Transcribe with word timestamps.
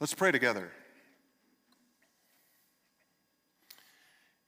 Let's 0.00 0.12
pray 0.12 0.32
together. 0.32 0.72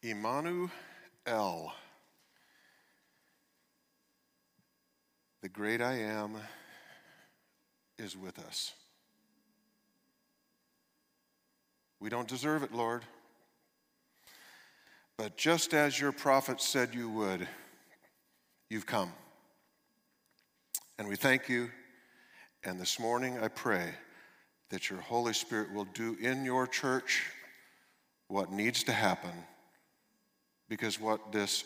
Immanuel, 0.03 0.71
the 1.25 1.71
great 5.53 5.81
I 5.81 6.01
am, 6.01 6.37
is 7.97 8.17
with 8.17 8.41
us. 8.41 8.73
We 12.01 12.11
don't 12.11 12.29
deserve 12.29 12.63
it, 12.63 12.75
Lord. 12.75 13.03
But 15.17 15.37
just 15.37 15.75
as 15.75 15.99
your 15.99 16.13
prophet 16.13 16.61
said 16.61 16.95
you 16.95 17.09
would, 17.09 17.49
you've 18.69 18.85
come. 18.85 19.13
And 20.99 21.09
we 21.09 21.17
thank 21.17 21.49
you. 21.49 21.71
And 22.65 22.81
this 22.81 22.99
morning 22.99 23.39
I 23.39 23.49
pray 23.49 23.95
that 24.71 24.91
your 24.91 25.01
Holy 25.01 25.33
Spirit 25.33 25.73
will 25.73 25.87
do 25.95 26.17
in 26.21 26.45
your 26.45 26.67
church 26.67 27.31
what 28.29 28.51
needs 28.51 28.83
to 28.85 28.93
happen 28.93 29.31
because 30.69 31.01
what 31.01 31.33
this 31.33 31.65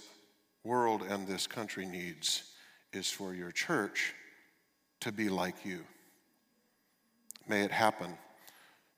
world 0.65 1.03
and 1.09 1.27
this 1.27 1.47
country 1.47 1.87
needs 1.87 2.45
is 2.93 3.11
for 3.11 3.35
your 3.35 3.51
church 3.51 4.15
to 5.01 5.11
be 5.11 5.29
like 5.29 5.65
you. 5.65 5.81
May 7.49 7.63
it 7.63 7.71
happen 7.71 8.17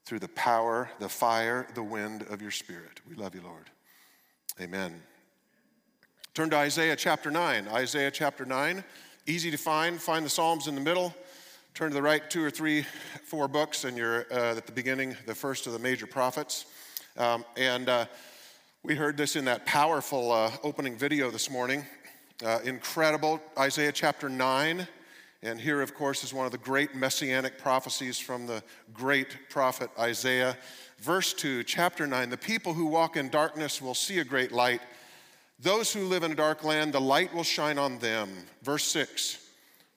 through 0.05 0.19
the 0.19 0.29
power, 0.29 0.91
the 0.99 1.09
fire, 1.09 1.67
the 1.75 1.83
wind 1.83 2.23
of 2.29 2.43
your 2.43 2.51
Spirit. 2.51 3.01
We 3.09 3.15
love 3.15 3.35
you, 3.35 3.43
Lord. 3.43 3.71
Amen. 4.61 5.01
Turn 6.35 6.51
to 6.51 6.57
Isaiah 6.57 6.97
chapter 6.97 7.31
9. 7.31 7.69
Isaiah 7.69 8.11
chapter 8.11 8.45
9, 8.45 8.83
easy 9.27 9.51
to 9.51 9.57
find. 9.57 10.01
Find 10.01 10.25
the 10.25 10.31
Psalms 10.31 10.67
in 10.67 10.75
the 10.75 10.81
middle. 10.81 11.15
Turn 11.75 11.89
to 11.89 11.95
the 11.95 12.03
right 12.03 12.29
two 12.29 12.45
or 12.45 12.51
three, 12.51 12.85
four 13.25 13.49
books, 13.49 13.85
and 13.85 13.97
you're 13.97 14.27
uh, 14.31 14.57
at 14.57 14.67
the 14.67 14.73
beginning, 14.73 15.17
the 15.25 15.35
first 15.35 15.67
of 15.67 15.73
the 15.73 15.79
major 15.79 16.07
prophets. 16.07 16.67
Um, 17.17 17.47
and 17.57 17.89
uh, 17.89 18.05
we 18.83 18.95
heard 18.95 19.17
this 19.17 19.37
in 19.37 19.47
that 19.47 19.65
powerful 19.65 20.33
uh, 20.33 20.51
opening 20.63 20.99
video 20.99 21.31
this 21.31 21.49
morning. 21.49 21.87
Uh, 22.45 22.59
incredible. 22.65 23.41
Isaiah 23.59 23.91
chapter 23.91 24.29
9. 24.29 24.87
And 25.43 25.59
here, 25.59 25.81
of 25.81 25.95
course, 25.95 26.23
is 26.23 26.35
one 26.35 26.45
of 26.45 26.53
the 26.53 26.59
great 26.59 26.95
messianic 26.95 27.57
prophecies 27.57 28.19
from 28.19 28.47
the 28.47 28.63
great 28.93 29.49
prophet 29.49 29.89
Isaiah. 29.99 30.59
Verse 30.99 31.33
2, 31.33 31.65
chapter 31.65 32.07
9 32.07 32.29
The 32.29 32.37
people 32.37 32.75
who 32.75 32.85
walk 32.85 33.17
in 33.17 33.31
darkness 33.31 33.81
will 33.81 33.95
see 33.95 34.19
a 34.19 34.25
great 34.25 34.53
light. 34.53 34.83
Those 35.59 35.91
who 35.91 36.05
live 36.05 36.23
in 36.23 36.33
a 36.33 36.35
dark 36.35 36.65
land, 36.65 36.93
the 36.93 37.01
light 37.01 37.35
will 37.35 37.45
shine 37.45 37.79
on 37.79 37.99
them. 37.99 38.29
Verse 38.63 38.85
6 38.85 39.42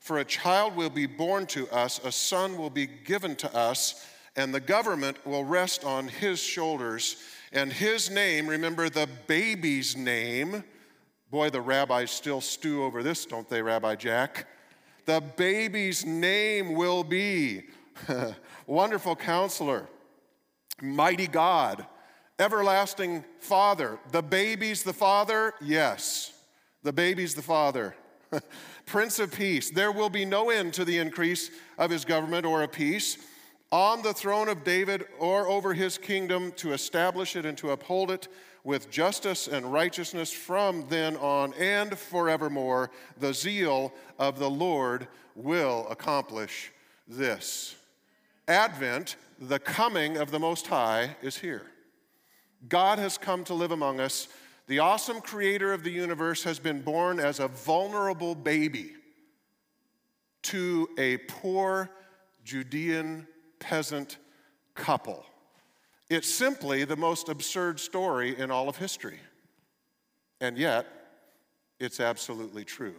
for 0.05 0.19
a 0.19 0.23
child 0.23 0.75
will 0.75 0.91
be 0.91 1.07
born 1.07 1.47
to 1.47 1.67
us, 1.69 1.99
a 2.03 2.11
son 2.11 2.59
will 2.59 2.69
be 2.69 2.85
given 2.85 3.35
to 3.37 3.51
us, 3.55 4.05
and 4.35 4.53
the 4.53 4.59
government 4.59 5.17
will 5.25 5.43
rest 5.43 5.83
on 5.83 6.07
his 6.07 6.39
shoulders. 6.39 7.17
And 7.51 7.73
his 7.73 8.11
name, 8.11 8.45
remember 8.45 8.87
the 8.87 9.09
baby's 9.25 9.97
name. 9.97 10.63
Boy, 11.31 11.49
the 11.49 11.59
rabbis 11.59 12.11
still 12.11 12.39
stew 12.39 12.83
over 12.83 13.01
this, 13.01 13.25
don't 13.25 13.49
they, 13.49 13.63
Rabbi 13.63 13.95
Jack? 13.95 14.45
The 15.07 15.23
baby's 15.37 16.05
name 16.05 16.75
will 16.75 17.03
be 17.03 17.63
Wonderful 18.67 19.15
Counselor, 19.15 19.89
Mighty 20.83 21.25
God, 21.25 21.83
Everlasting 22.37 23.25
Father. 23.39 23.97
The 24.11 24.21
baby's 24.21 24.83
the 24.83 24.93
Father? 24.93 25.55
Yes. 25.61 26.31
The 26.83 26.93
baby's 26.93 27.33
the 27.33 27.41
Father. 27.41 27.95
Prince 28.85 29.19
of 29.19 29.33
Peace. 29.33 29.69
There 29.69 29.91
will 29.91 30.09
be 30.09 30.25
no 30.25 30.49
end 30.49 30.73
to 30.75 30.85
the 30.85 30.97
increase 30.97 31.51
of 31.77 31.89
his 31.89 32.05
government 32.05 32.45
or 32.45 32.63
a 32.63 32.67
peace 32.67 33.17
on 33.71 34.01
the 34.01 34.13
throne 34.13 34.47
of 34.47 34.63
David 34.63 35.05
or 35.19 35.47
over 35.47 35.73
his 35.73 35.97
kingdom 35.97 36.51
to 36.53 36.73
establish 36.73 37.35
it 37.35 37.45
and 37.45 37.57
to 37.57 37.71
uphold 37.71 38.11
it 38.11 38.27
with 38.63 38.89
justice 38.89 39.47
and 39.47 39.71
righteousness 39.71 40.31
from 40.31 40.85
then 40.89 41.15
on 41.17 41.53
and 41.53 41.97
forevermore. 41.97 42.89
The 43.19 43.33
zeal 43.33 43.93
of 44.17 44.39
the 44.39 44.49
Lord 44.49 45.07
will 45.35 45.87
accomplish 45.89 46.71
this. 47.07 47.75
Advent, 48.47 49.15
the 49.39 49.59
coming 49.59 50.17
of 50.17 50.31
the 50.31 50.39
Most 50.39 50.67
High, 50.67 51.15
is 51.21 51.37
here. 51.37 51.63
God 52.69 52.97
has 52.97 53.17
come 53.17 53.43
to 53.45 53.53
live 53.53 53.71
among 53.71 53.99
us 53.99 54.27
the 54.67 54.79
awesome 54.79 55.21
creator 55.21 55.73
of 55.73 55.83
the 55.83 55.91
universe 55.91 56.43
has 56.43 56.59
been 56.59 56.81
born 56.81 57.19
as 57.19 57.39
a 57.39 57.47
vulnerable 57.47 58.35
baby 58.35 58.93
to 60.43 60.89
a 60.97 61.17
poor 61.17 61.89
Judean 62.43 63.27
peasant 63.59 64.17
couple. 64.73 65.25
It's 66.09 66.31
simply 66.31 66.83
the 66.83 66.95
most 66.95 67.29
absurd 67.29 67.79
story 67.79 68.37
in 68.37 68.51
all 68.51 68.69
of 68.69 68.77
history. 68.77 69.19
And 70.41 70.57
yet, 70.57 70.85
it's 71.79 71.99
absolutely 71.99 72.63
true. 72.63 72.95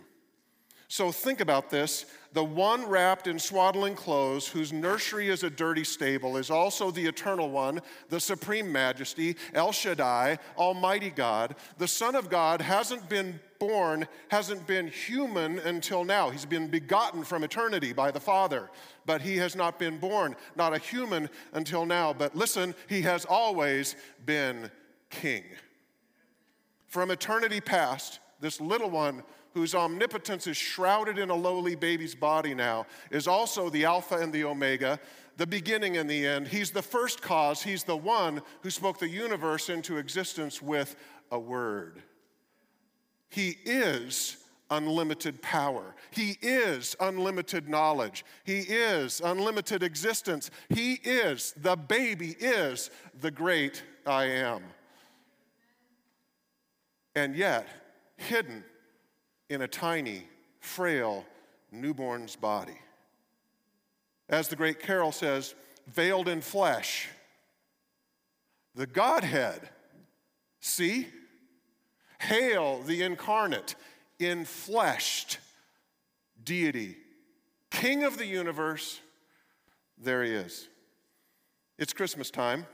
So 0.89 1.11
think 1.11 1.41
about 1.41 1.71
this. 1.71 2.07
The 2.33 2.45
one 2.45 2.87
wrapped 2.87 3.27
in 3.27 3.39
swaddling 3.39 3.95
clothes, 3.95 4.47
whose 4.47 4.73
nursery 4.73 5.31
is 5.31 5.43
a 5.43 5.51
dirty 5.51 5.85
stable, 5.85 6.37
is 6.37 6.51
also 6.51 6.91
the 6.91 7.07
eternal 7.07 7.51
one, 7.51 7.81
the 8.09 8.21
supreme 8.21 8.71
majesty, 8.71 9.37
El 9.55 9.73
Shaddai, 9.73 10.39
Almighty 10.57 11.11
God. 11.11 11.57
The 11.79 11.89
Son 11.89 12.15
of 12.15 12.29
God 12.29 12.61
hasn't 12.61 13.09
been 13.09 13.41
born, 13.59 14.07
hasn't 14.29 14.67
been 14.67 14.89
human 14.89 15.59
until 15.61 16.05
now. 16.05 16.31
He's 16.31 16.45
been 16.45 16.69
begotten 16.69 17.25
from 17.25 17.43
eternity 17.43 17.93
by 17.93 18.11
the 18.11 18.21
Father, 18.21 18.71
but 19.07 19.23
he 19.23 19.39
has 19.39 19.57
not 19.57 19.79
been 19.79 19.99
born, 19.99 20.37
not 20.57 20.75
a 20.75 20.79
human 20.79 21.31
until 21.55 21.87
now. 21.87 22.13
But 22.13 22.37
listen, 22.37 22.75
he 22.87 23.03
has 23.03 23.25
always 23.25 23.97
been 24.25 24.71
king. 25.09 25.45
From 26.87 27.11
eternity 27.11 27.61
past, 27.61 28.21
this 28.41 28.61
little 28.61 28.91
one 28.91 29.23
whose 29.57 29.75
omnipotence 29.75 30.47
is 30.47 30.55
shrouded 30.55 31.17
in 31.17 31.31
a 31.31 31.35
lowly 31.35 31.75
baby's 31.75 32.15
body 32.15 32.53
now, 32.53 32.85
is 33.11 33.27
also 33.27 33.71
the 33.71 33.87
Alpha 33.87 34.17
and 34.17 34.31
the 34.31 34.45
Omega, 34.45 35.01
the 35.39 35.47
beginning 35.47 35.97
and 35.97 36.11
the 36.11 36.27
end. 36.27 36.47
He's 36.47 36.71
the 36.71 36.83
first 36.83 37.23
cause. 37.23 37.63
He's 37.63 37.83
the 37.83 37.97
one 37.97 38.43
who 38.61 38.69
spoke 38.69 38.99
the 38.99 39.09
universe 39.09 39.71
into 39.71 39.97
existence 39.97 40.61
with 40.61 40.95
a 41.31 41.39
word. 41.39 42.03
He 43.31 43.57
is 43.65 44.37
unlimited 44.71 45.41
power. 45.41 45.95
He 46.11 46.37
is 46.43 46.95
unlimited 47.01 47.67
knowledge. 47.67 48.27
He 48.45 48.59
is 48.59 49.23
unlimited 49.25 49.83
existence. 49.83 50.51
He 50.69 51.01
is, 51.03 51.55
the 51.57 51.77
baby 51.77 52.37
is 52.39 52.91
the 53.23 53.31
great 53.31 53.83
I 54.05 54.25
am. 54.25 54.65
And 57.15 57.35
yet, 57.35 57.67
hidden 58.19 58.63
in 59.49 59.63
a 59.63 59.69
tiny, 59.69 60.25
frail 60.61 61.25
newborn's 61.71 62.37
body. 62.37 62.79
As 64.29 64.49
the 64.49 64.57
great 64.57 64.81
carol 64.81 65.13
says, 65.13 65.55
veiled 65.87 66.29
in 66.29 66.41
flesh. 66.41 67.09
The 68.75 68.87
Godhead, 68.87 69.69
see? 70.61 71.07
Hail 72.21 72.83
the 72.83 73.03
incarnate, 73.03 73.77
infleshed 74.19 75.39
deity, 76.43 76.97
King 77.71 78.05
of 78.05 78.17
the 78.17 78.27
universe. 78.27 79.01
There 79.99 80.23
he 80.23 80.33
is. 80.33 80.69
It's 81.79 81.93
Christmas 81.93 82.31
time. 82.31 82.67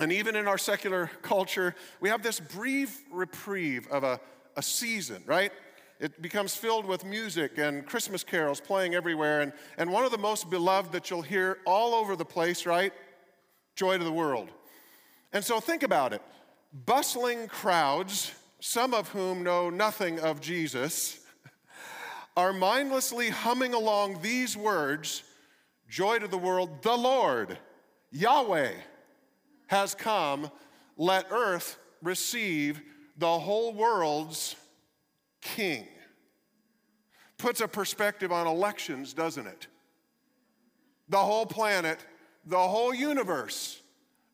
And 0.00 0.12
even 0.12 0.36
in 0.36 0.46
our 0.46 0.58
secular 0.58 1.10
culture, 1.22 1.74
we 2.00 2.08
have 2.08 2.22
this 2.22 2.40
brief 2.40 3.02
reprieve 3.10 3.88
of 3.88 4.04
a, 4.04 4.20
a 4.56 4.62
season, 4.62 5.22
right? 5.26 5.52
It 6.00 6.22
becomes 6.22 6.54
filled 6.54 6.86
with 6.86 7.04
music 7.04 7.58
and 7.58 7.84
Christmas 7.84 8.22
carols 8.22 8.60
playing 8.60 8.94
everywhere. 8.94 9.40
And, 9.40 9.52
and 9.78 9.90
one 9.90 10.04
of 10.04 10.10
the 10.10 10.18
most 10.18 10.48
beloved 10.48 10.92
that 10.92 11.10
you'll 11.10 11.22
hear 11.22 11.58
all 11.64 11.94
over 11.94 12.14
the 12.14 12.24
place, 12.24 12.66
right? 12.66 12.92
Joy 13.74 13.98
to 13.98 14.04
the 14.04 14.12
world. 14.12 14.50
And 15.32 15.44
so 15.44 15.60
think 15.60 15.82
about 15.82 16.12
it 16.12 16.22
bustling 16.86 17.48
crowds, 17.48 18.32
some 18.60 18.94
of 18.94 19.08
whom 19.08 19.42
know 19.42 19.70
nothing 19.70 20.20
of 20.20 20.40
Jesus, 20.40 21.20
are 22.36 22.52
mindlessly 22.52 23.30
humming 23.30 23.74
along 23.74 24.20
these 24.22 24.56
words 24.56 25.24
Joy 25.88 26.18
to 26.18 26.28
the 26.28 26.38
world, 26.38 26.82
the 26.82 26.94
Lord, 26.94 27.58
Yahweh, 28.12 28.72
has 29.68 29.94
come. 29.94 30.50
Let 30.98 31.26
earth 31.30 31.78
receive 32.02 32.82
the 33.16 33.38
whole 33.38 33.72
world's 33.72 34.54
king. 35.40 35.86
Puts 37.38 37.60
a 37.60 37.68
perspective 37.68 38.32
on 38.32 38.46
elections, 38.46 39.14
doesn't 39.14 39.46
it? 39.46 39.68
The 41.08 41.18
whole 41.18 41.46
planet, 41.46 41.98
the 42.44 42.58
whole 42.58 42.92
universe 42.92 43.80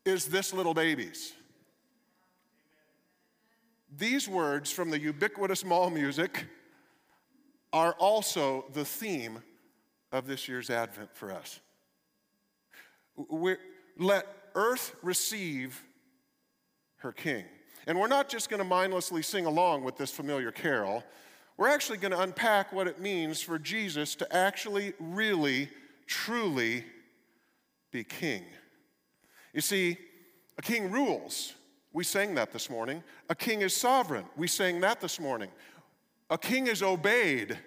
is 0.03 0.25
this 0.25 0.53
little 0.53 0.73
baby's. 0.73 1.33
These 3.97 4.27
words 4.27 4.71
from 4.71 4.89
the 4.89 4.99
ubiquitous 4.99 5.63
mall 5.63 5.89
music 5.89 6.45
are 7.71 7.93
also 7.93 8.65
the 8.73 8.83
theme 8.83 9.41
of 10.11 10.27
this 10.27 10.47
year's 10.47 10.69
Advent 10.69 11.09
for 11.13 11.31
us. 11.31 11.59
We're, 13.15 13.59
let 13.97 14.27
earth 14.55 14.95
receive 15.01 15.81
her 16.97 17.11
king. 17.11 17.45
And 17.87 17.99
we're 17.99 18.07
not 18.07 18.29
just 18.29 18.49
going 18.49 18.59
to 18.59 18.65
mindlessly 18.67 19.21
sing 19.21 19.45
along 19.45 19.83
with 19.83 19.97
this 19.97 20.11
familiar 20.11 20.51
carol. 20.51 21.03
We're 21.57 21.69
actually 21.69 21.97
going 21.97 22.11
to 22.11 22.19
unpack 22.19 22.73
what 22.73 22.87
it 22.87 22.99
means 22.99 23.41
for 23.41 23.57
Jesus 23.57 24.15
to 24.15 24.35
actually, 24.35 24.93
really, 24.99 25.69
truly 26.05 26.83
be 27.91 28.03
king. 28.03 28.43
You 29.53 29.61
see, 29.61 29.97
a 30.57 30.61
king 30.61 30.91
rules. 30.91 31.53
We 31.93 32.03
sang 32.03 32.35
that 32.35 32.51
this 32.51 32.69
morning. 32.69 33.03
A 33.29 33.35
king 33.35 33.61
is 33.61 33.73
sovereign. 33.75 34.25
We 34.35 34.47
sang 34.47 34.81
that 34.81 34.99
this 34.99 35.17
morning. 35.17 35.49
A 36.29 36.37
king 36.37 36.67
is 36.67 36.83
obeyed. 36.83 37.57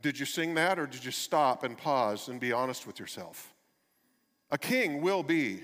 Did 0.00 0.18
you 0.18 0.24
sing 0.24 0.54
that 0.54 0.78
or 0.78 0.86
did 0.86 1.04
you 1.04 1.10
stop 1.10 1.62
and 1.62 1.76
pause 1.76 2.28
and 2.28 2.40
be 2.40 2.52
honest 2.52 2.86
with 2.86 2.98
yourself? 2.98 3.52
A 4.50 4.56
king 4.56 5.02
will 5.02 5.22
be 5.22 5.60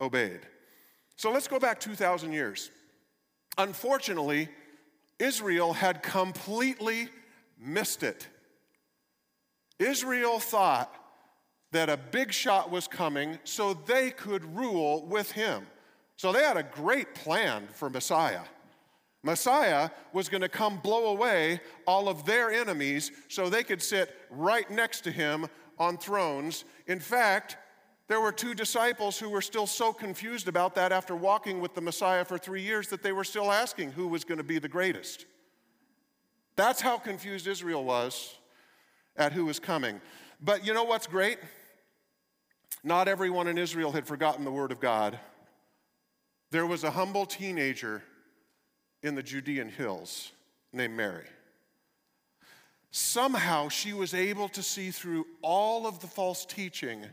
obeyed. 0.00 0.40
So 1.16 1.30
let's 1.30 1.46
go 1.46 1.60
back 1.60 1.78
2,000 1.78 2.32
years. 2.32 2.70
Unfortunately, 3.58 4.48
Israel 5.22 5.72
had 5.72 6.02
completely 6.02 7.08
missed 7.56 8.02
it. 8.02 8.26
Israel 9.78 10.40
thought 10.40 10.92
that 11.70 11.88
a 11.88 11.96
big 11.96 12.32
shot 12.32 12.72
was 12.72 12.88
coming 12.88 13.38
so 13.44 13.72
they 13.72 14.10
could 14.10 14.44
rule 14.56 15.06
with 15.06 15.30
him. 15.30 15.66
So 16.16 16.32
they 16.32 16.42
had 16.42 16.56
a 16.56 16.64
great 16.64 17.14
plan 17.14 17.68
for 17.72 17.88
Messiah. 17.88 18.42
Messiah 19.22 19.90
was 20.12 20.28
going 20.28 20.40
to 20.40 20.48
come 20.48 20.78
blow 20.78 21.06
away 21.06 21.60
all 21.86 22.08
of 22.08 22.24
their 22.24 22.50
enemies 22.50 23.12
so 23.28 23.48
they 23.48 23.62
could 23.62 23.80
sit 23.80 24.12
right 24.28 24.68
next 24.70 25.02
to 25.02 25.12
him 25.12 25.46
on 25.78 25.98
thrones. 25.98 26.64
In 26.88 26.98
fact, 26.98 27.56
there 28.08 28.20
were 28.20 28.32
two 28.32 28.54
disciples 28.54 29.18
who 29.18 29.30
were 29.30 29.40
still 29.40 29.66
so 29.66 29.92
confused 29.92 30.48
about 30.48 30.74
that 30.74 30.92
after 30.92 31.16
walking 31.16 31.60
with 31.60 31.74
the 31.74 31.80
Messiah 31.80 32.24
for 32.24 32.36
three 32.36 32.62
years 32.62 32.88
that 32.88 33.02
they 33.02 33.12
were 33.12 33.24
still 33.24 33.50
asking 33.50 33.92
who 33.92 34.08
was 34.08 34.24
going 34.24 34.38
to 34.38 34.44
be 34.44 34.58
the 34.58 34.68
greatest. 34.68 35.26
That's 36.56 36.80
how 36.80 36.98
confused 36.98 37.46
Israel 37.46 37.84
was 37.84 38.36
at 39.16 39.32
who 39.32 39.46
was 39.46 39.58
coming. 39.58 40.00
But 40.40 40.66
you 40.66 40.74
know 40.74 40.84
what's 40.84 41.06
great? 41.06 41.38
Not 42.84 43.08
everyone 43.08 43.46
in 43.46 43.58
Israel 43.58 43.92
had 43.92 44.06
forgotten 44.06 44.44
the 44.44 44.50
word 44.50 44.72
of 44.72 44.80
God. 44.80 45.18
There 46.50 46.66
was 46.66 46.84
a 46.84 46.90
humble 46.90 47.24
teenager 47.24 48.02
in 49.02 49.14
the 49.14 49.22
Judean 49.22 49.68
hills 49.68 50.32
named 50.72 50.94
Mary. 50.94 51.24
Somehow 52.90 53.68
she 53.68 53.92
was 53.92 54.12
able 54.12 54.48
to 54.50 54.62
see 54.62 54.90
through 54.90 55.26
all 55.40 55.86
of 55.86 56.00
the 56.00 56.06
false 56.06 56.44
teaching 56.44 57.06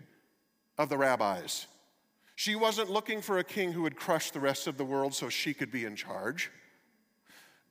of 0.79 0.89
the 0.89 0.97
rabbis. 0.97 1.67
She 2.35 2.55
wasn't 2.55 2.89
looking 2.89 3.21
for 3.21 3.37
a 3.37 3.43
king 3.43 3.73
who 3.73 3.81
would 3.81 3.97
crush 3.97 4.31
the 4.31 4.39
rest 4.39 4.65
of 4.65 4.77
the 4.77 4.85
world 4.85 5.13
so 5.13 5.27
she 5.27 5.53
could 5.53 5.71
be 5.71 5.83
in 5.83 5.95
charge. 5.95 6.49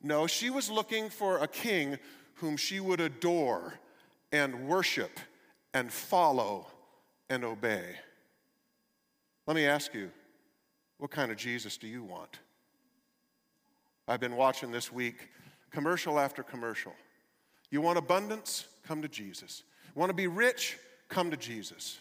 No, 0.02 0.26
she 0.26 0.50
was 0.50 0.70
looking 0.70 1.08
for 1.08 1.38
a 1.38 1.48
king 1.48 1.98
whom 2.34 2.56
she 2.56 2.78
would 2.78 3.00
adore 3.00 3.74
and 4.30 4.68
worship 4.68 5.18
and 5.72 5.90
follow 5.90 6.66
and 7.30 7.44
obey. 7.44 7.96
Let 9.46 9.54
me 9.54 9.64
ask 9.64 9.94
you, 9.94 10.10
what 10.98 11.10
kind 11.10 11.32
of 11.32 11.38
Jesus 11.38 11.78
do 11.78 11.86
you 11.88 12.04
want? 12.04 12.38
I've 14.06 14.20
been 14.20 14.36
watching 14.36 14.70
this 14.70 14.92
week 14.92 15.30
commercial 15.70 16.18
after 16.18 16.42
commercial. 16.42 16.92
You 17.70 17.80
want 17.80 17.98
abundance? 17.98 18.66
Come 18.86 19.00
to 19.00 19.08
Jesus. 19.08 19.62
Want 19.94 20.10
to 20.10 20.14
be 20.14 20.26
rich? 20.26 20.78
Come 21.08 21.30
to 21.30 21.36
Jesus. 21.36 21.98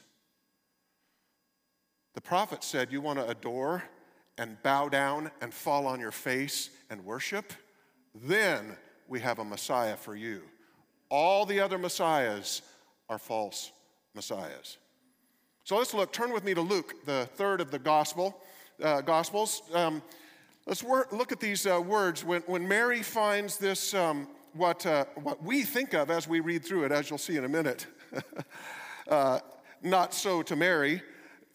The 2.18 2.22
prophet 2.22 2.64
said, 2.64 2.92
You 2.92 3.00
want 3.00 3.20
to 3.20 3.30
adore 3.30 3.84
and 4.40 4.58
bow 4.64 4.90
down 4.90 5.30
and 5.40 5.54
fall 5.54 5.86
on 5.86 6.00
your 6.00 6.10
face 6.10 6.72
and 6.90 7.06
worship? 7.06 7.54
Then 8.16 8.76
we 9.08 9.20
have 9.20 9.38
a 9.38 9.46
Messiah 9.46 9.96
for 9.96 10.16
you. 10.16 10.42
All 11.12 11.46
the 11.46 11.60
other 11.60 11.78
Messiahs 11.78 12.64
are 13.08 13.20
false 13.20 13.72
Messiahs. 14.16 14.80
So 15.64 15.78
let's 15.78 15.94
look. 15.94 16.12
Turn 16.12 16.34
with 16.34 16.44
me 16.44 16.56
to 16.56 16.62
Luke, 16.62 17.06
the 17.06 17.30
third 17.36 17.62
of 17.62 17.70
the 17.70 17.78
gospel, 17.78 18.42
uh, 18.82 19.02
Gospels. 19.02 19.62
Um, 19.72 20.02
let's 20.66 20.82
wor- 20.82 21.08
look 21.12 21.32
at 21.32 21.40
these 21.40 21.68
uh, 21.68 21.80
words. 21.80 22.26
When, 22.26 22.42
when 22.48 22.68
Mary 22.68 23.04
finds 23.04 23.60
this, 23.60 23.94
um, 23.94 24.28
what, 24.54 24.84
uh, 24.88 25.06
what 25.22 25.44
we 25.44 25.62
think 25.62 25.94
of 25.94 26.10
as 26.10 26.28
we 26.28 26.40
read 26.40 26.66
through 26.66 26.86
it, 26.86 26.92
as 26.92 27.12
you'll 27.12 27.20
see 27.20 27.38
in 27.38 27.46
a 27.46 27.50
minute, 27.50 27.86
uh, 29.08 29.38
not 29.84 30.16
so 30.16 30.42
to 30.42 30.56
Mary 30.56 31.04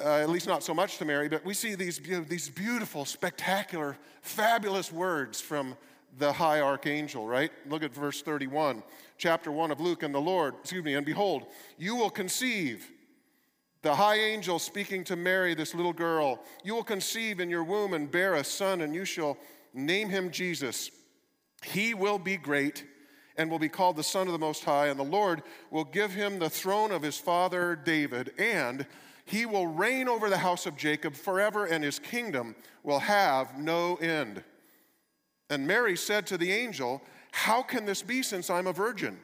uh, 0.02 0.18
at 0.18 0.28
least 0.28 0.46
not 0.46 0.62
so 0.62 0.74
much 0.74 0.98
to 0.98 1.04
Mary, 1.04 1.28
but 1.28 1.44
we 1.44 1.54
see 1.54 1.74
these, 1.74 2.00
these 2.28 2.48
beautiful, 2.48 3.04
spectacular, 3.04 3.96
fabulous 4.22 4.92
words 4.92 5.40
from 5.40 5.76
the 6.18 6.32
high 6.32 6.60
archangel, 6.60 7.26
right? 7.26 7.50
Look 7.68 7.82
at 7.82 7.94
verse 7.94 8.22
31, 8.22 8.82
chapter 9.16 9.50
1 9.50 9.70
of 9.70 9.80
Luke. 9.80 10.02
And 10.02 10.14
the 10.14 10.20
Lord, 10.20 10.54
excuse 10.60 10.84
me, 10.84 10.94
and 10.94 11.06
behold, 11.06 11.46
you 11.78 11.96
will 11.96 12.10
conceive. 12.10 12.90
The 13.82 13.94
high 13.94 14.18
angel 14.18 14.58
speaking 14.58 15.02
to 15.04 15.16
Mary, 15.16 15.54
this 15.54 15.74
little 15.74 15.92
girl, 15.92 16.40
you 16.62 16.74
will 16.74 16.84
conceive 16.84 17.40
in 17.40 17.50
your 17.50 17.64
womb 17.64 17.94
and 17.94 18.10
bear 18.10 18.34
a 18.34 18.44
son, 18.44 18.80
and 18.80 18.94
you 18.94 19.04
shall 19.04 19.36
name 19.74 20.08
him 20.08 20.30
Jesus. 20.30 20.90
He 21.64 21.94
will 21.94 22.18
be 22.18 22.36
great 22.36 22.84
and 23.36 23.50
will 23.50 23.58
be 23.58 23.68
called 23.68 23.96
the 23.96 24.04
Son 24.04 24.26
of 24.28 24.32
the 24.32 24.38
Most 24.38 24.62
High, 24.64 24.88
and 24.88 25.00
the 25.00 25.04
Lord 25.04 25.42
will 25.70 25.84
give 25.84 26.12
him 26.12 26.38
the 26.38 26.50
throne 26.50 26.92
of 26.92 27.02
his 27.02 27.16
father 27.16 27.74
David, 27.74 28.32
and 28.38 28.86
he 29.32 29.46
will 29.46 29.66
reign 29.66 30.08
over 30.08 30.28
the 30.28 30.36
house 30.36 30.66
of 30.66 30.76
Jacob 30.76 31.14
forever, 31.14 31.64
and 31.64 31.82
his 31.82 31.98
kingdom 31.98 32.54
will 32.82 32.98
have 32.98 33.58
no 33.58 33.96
end. 33.96 34.44
And 35.48 35.66
Mary 35.66 35.96
said 35.96 36.26
to 36.26 36.36
the 36.36 36.52
angel, 36.52 37.00
How 37.30 37.62
can 37.62 37.86
this 37.86 38.02
be 38.02 38.22
since 38.22 38.50
I'm 38.50 38.66
a 38.66 38.74
virgin? 38.74 39.18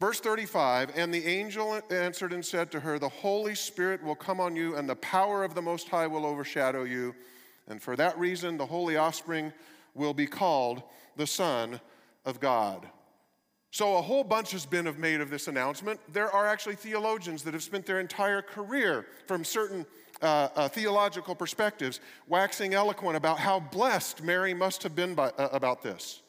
Verse 0.00 0.20
35 0.20 0.92
And 0.96 1.14
the 1.14 1.24
angel 1.24 1.80
answered 1.90 2.34
and 2.34 2.44
said 2.44 2.70
to 2.72 2.80
her, 2.80 2.98
The 2.98 3.08
Holy 3.08 3.54
Spirit 3.54 4.04
will 4.04 4.14
come 4.14 4.38
on 4.38 4.54
you, 4.54 4.76
and 4.76 4.86
the 4.86 4.96
power 4.96 5.44
of 5.44 5.54
the 5.54 5.62
Most 5.62 5.88
High 5.88 6.06
will 6.06 6.26
overshadow 6.26 6.84
you. 6.84 7.14
And 7.68 7.80
for 7.80 7.96
that 7.96 8.18
reason, 8.18 8.58
the 8.58 8.66
holy 8.66 8.98
offspring 8.98 9.50
will 9.94 10.12
be 10.12 10.26
called 10.26 10.82
the 11.16 11.26
Son 11.26 11.80
of 12.26 12.38
God. 12.38 12.86
So, 13.72 13.96
a 13.96 14.02
whole 14.02 14.24
bunch 14.24 14.50
has 14.50 14.66
been 14.66 14.92
made 14.98 15.20
of 15.20 15.30
this 15.30 15.46
announcement. 15.46 16.00
There 16.12 16.30
are 16.30 16.46
actually 16.46 16.74
theologians 16.74 17.44
that 17.44 17.54
have 17.54 17.62
spent 17.62 17.86
their 17.86 18.00
entire 18.00 18.42
career 18.42 19.06
from 19.26 19.44
certain 19.44 19.86
uh, 20.22 20.48
uh, 20.54 20.68
theological 20.68 21.34
perspectives 21.34 22.00
waxing 22.26 22.74
eloquent 22.74 23.16
about 23.16 23.38
how 23.38 23.60
blessed 23.60 24.22
Mary 24.24 24.54
must 24.54 24.82
have 24.82 24.96
been 24.96 25.14
by, 25.14 25.28
uh, 25.30 25.48
about 25.52 25.82
this. 25.82 26.20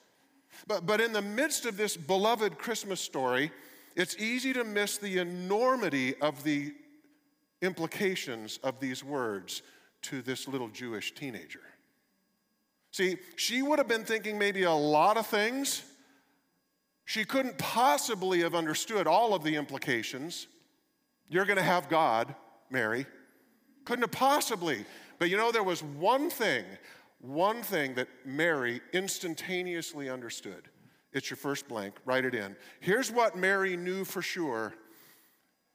But, 0.67 0.85
but 0.85 1.01
in 1.01 1.13
the 1.13 1.21
midst 1.21 1.65
of 1.65 1.77
this 1.77 1.97
beloved 1.97 2.59
Christmas 2.59 3.01
story, 3.01 3.51
it's 3.95 4.15
easy 4.17 4.53
to 4.53 4.63
miss 4.63 4.97
the 4.97 5.17
enormity 5.17 6.15
of 6.21 6.43
the 6.43 6.73
implications 7.61 8.59
of 8.63 8.79
these 8.79 9.03
words 9.03 9.63
to 10.03 10.21
this 10.21 10.47
little 10.47 10.69
Jewish 10.69 11.13
teenager. 11.13 11.61
See, 12.91 13.17
she 13.35 13.61
would 13.61 13.79
have 13.79 13.87
been 13.87 14.03
thinking 14.03 14.37
maybe 14.37 14.63
a 14.63 14.71
lot 14.71 15.17
of 15.17 15.25
things 15.25 15.83
she 17.11 17.25
couldn't 17.25 17.57
possibly 17.57 18.39
have 18.39 18.55
understood 18.55 19.05
all 19.05 19.33
of 19.33 19.43
the 19.43 19.57
implications. 19.57 20.47
You're 21.27 21.43
going 21.43 21.57
to 21.57 21.61
have 21.61 21.89
God, 21.89 22.33
Mary. 22.69 23.05
Couldn't 23.83 24.03
have 24.03 24.11
possibly. 24.11 24.85
But 25.19 25.29
you 25.29 25.35
know, 25.35 25.51
there 25.51 25.61
was 25.61 25.83
one 25.83 26.29
thing, 26.29 26.63
one 27.19 27.63
thing 27.63 27.95
that 27.95 28.07
Mary 28.23 28.79
instantaneously 28.93 30.09
understood. 30.09 30.69
It's 31.11 31.29
your 31.29 31.35
first 31.35 31.67
blank, 31.67 31.95
write 32.05 32.23
it 32.23 32.33
in. 32.33 32.55
Here's 32.79 33.11
what 33.11 33.35
Mary 33.35 33.75
knew 33.75 34.05
for 34.05 34.21
sure 34.21 34.73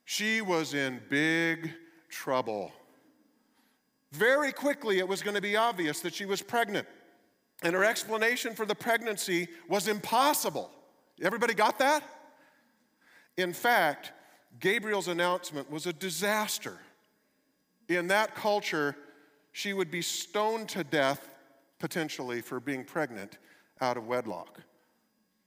she 0.06 0.40
was 0.40 0.72
in 0.72 1.02
big 1.10 1.70
trouble. 2.08 2.72
Very 4.10 4.52
quickly, 4.52 5.00
it 5.00 5.06
was 5.06 5.22
going 5.22 5.36
to 5.36 5.42
be 5.42 5.54
obvious 5.54 6.00
that 6.00 6.14
she 6.14 6.24
was 6.24 6.40
pregnant, 6.40 6.88
and 7.62 7.74
her 7.74 7.84
explanation 7.84 8.54
for 8.54 8.64
the 8.64 8.74
pregnancy 8.74 9.48
was 9.68 9.86
impossible. 9.86 10.70
Everybody 11.22 11.54
got 11.54 11.78
that? 11.78 12.02
In 13.36 13.52
fact, 13.52 14.12
Gabriel's 14.60 15.08
announcement 15.08 15.70
was 15.70 15.86
a 15.86 15.92
disaster. 15.92 16.78
In 17.88 18.08
that 18.08 18.34
culture, 18.34 18.96
she 19.52 19.72
would 19.72 19.90
be 19.90 20.02
stoned 20.02 20.68
to 20.70 20.84
death 20.84 21.28
potentially 21.78 22.40
for 22.40 22.60
being 22.60 22.84
pregnant 22.84 23.38
out 23.80 23.96
of 23.96 24.06
wedlock. 24.06 24.60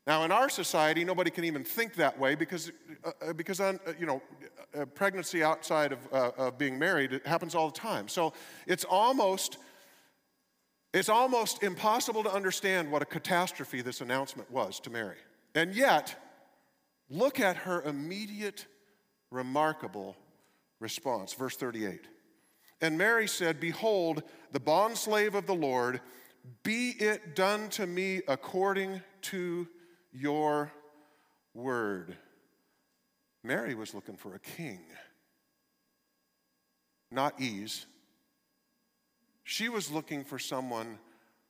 Now, 0.08 0.24
in 0.24 0.32
our 0.32 0.50
society, 0.50 1.04
nobody 1.04 1.30
can 1.30 1.44
even 1.44 1.64
think 1.64 1.96
that 1.96 2.18
way 2.18 2.34
because, 2.34 2.72
uh, 3.04 3.12
uh 3.22 3.34
because 3.34 3.60
uh, 3.60 3.78
you 4.00 4.06
know, 4.06 4.22
uh, 4.76 4.86
pregnancy 4.86 5.44
outside 5.44 5.92
of, 5.92 6.00
uh, 6.12 6.32
of 6.38 6.58
being 6.58 6.80
married 6.80 7.14
it 7.14 7.26
happens 7.28 7.54
all 7.54 7.70
the 7.70 7.80
time. 7.80 8.08
So 8.08 8.34
it's 8.66 8.86
almost, 8.86 9.58
it's 10.94 11.10
almost 11.10 11.62
impossible 11.64 12.24
to 12.24 12.34
understand 12.34 12.92
what 12.92 13.02
a 13.02 13.06
catastrophe 13.06 13.82
this 13.82 14.02
announcement 14.02 14.50
was 14.50 14.80
to 14.82 14.90
Mary. 14.90 15.18
And 15.56 15.74
yet, 15.74 16.16
look 17.10 17.40
at 17.40 17.58
her 17.58 17.82
immediate, 17.82 18.66
remarkable 19.32 20.16
response. 20.80 21.34
Verse 21.34 21.56
38 21.56 22.02
And 22.82 22.98
Mary 22.98 23.28
said, 23.28 23.60
Behold, 23.60 24.24
the 24.52 24.60
bondslave 24.60 25.34
of 25.34 25.46
the 25.46 25.56
Lord, 25.56 26.02
be 26.64 26.92
it 27.00 27.36
done 27.36 27.70
to 27.70 27.86
me 27.86 28.22
according 28.28 29.02
to 29.24 29.68
your 30.12 30.72
word. 31.54 32.18
Mary 33.44 33.74
was 33.74 33.94
looking 33.94 34.18
for 34.18 34.36
a 34.36 34.40
king, 34.40 34.82
not 37.12 37.40
ease. 37.40 37.86
She 39.44 39.70
was 39.70 39.92
looking 39.92 40.24
for 40.24 40.38
someone 40.38 41.00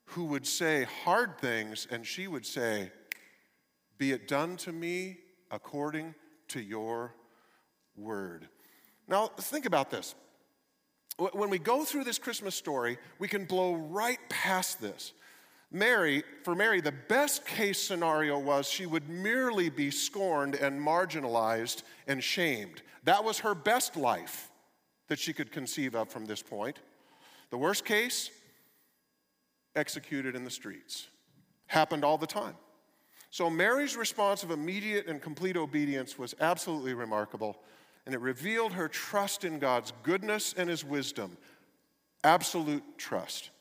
who 0.06 0.26
would 0.26 0.48
say 0.48 0.88
hard 1.04 1.38
things, 1.40 1.88
and 1.92 2.06
she 2.06 2.28
would 2.28 2.46
say, 2.46 2.92
Be 4.00 4.14
it 4.14 4.28
done 4.28 4.58
to 4.58 4.72
me 4.72 5.18
according 5.52 6.16
to 6.48 6.62
your 6.62 7.14
word. 7.96 8.48
Now, 9.08 9.28
think 9.28 9.66
about 9.66 9.92
this. 9.92 10.16
When 11.18 11.50
we 11.50 11.60
go 11.60 11.84
through 11.84 12.06
this 12.06 12.18
Christmas 12.18 12.56
story, 12.56 12.98
we 13.20 13.28
can 13.28 13.46
blow 13.46 13.76
right 13.76 14.20
past 14.30 14.82
this. 14.82 15.14
Mary, 15.72 16.24
for 16.44 16.56
Mary, 16.56 16.82
the 16.82 16.94
best 16.94 17.46
case 17.46 17.80
scenario 17.80 18.40
was 18.40 18.68
she 18.68 18.86
would 18.86 19.08
merely 19.10 19.70
be 19.70 19.92
scorned 19.92 20.56
and 20.56 20.80
marginalized 20.80 21.84
and 22.08 22.24
shamed. 22.24 22.82
That 23.04 23.24
was 23.24 23.40
her 23.40 23.54
best 23.54 23.96
life 23.96 24.50
that 25.10 25.20
she 25.20 25.34
could 25.34 25.52
conceive 25.52 25.94
of 25.94 26.10
from 26.10 26.26
this 26.26 26.42
point. 26.42 26.80
The 27.50 27.58
worst 27.58 27.84
case, 27.84 28.32
executed 29.76 30.36
in 30.36 30.44
the 30.44 30.50
streets. 30.50 31.08
Happened 31.68 32.04
all 32.04 32.18
the 32.18 32.28
time. 32.28 32.56
So 33.32 33.50
Mary's 33.50 33.96
response 33.96 34.44
of 34.44 34.52
immediate 34.52 35.08
and 35.08 35.22
complete 35.22 35.56
obedience 35.56 36.18
was 36.18 36.34
absolutely 36.40 36.94
remarkable, 36.94 37.58
and 38.06 38.16
it 38.16 38.22
revealed 38.22 38.74
her 38.74 38.88
trust 38.88 39.44
in 39.44 39.60
God's 39.60 39.94
goodness 40.04 40.54
and 40.58 40.70
his 40.70 40.84
wisdom. 40.84 41.38
Absolute 42.24 42.84
trust. 42.98 43.52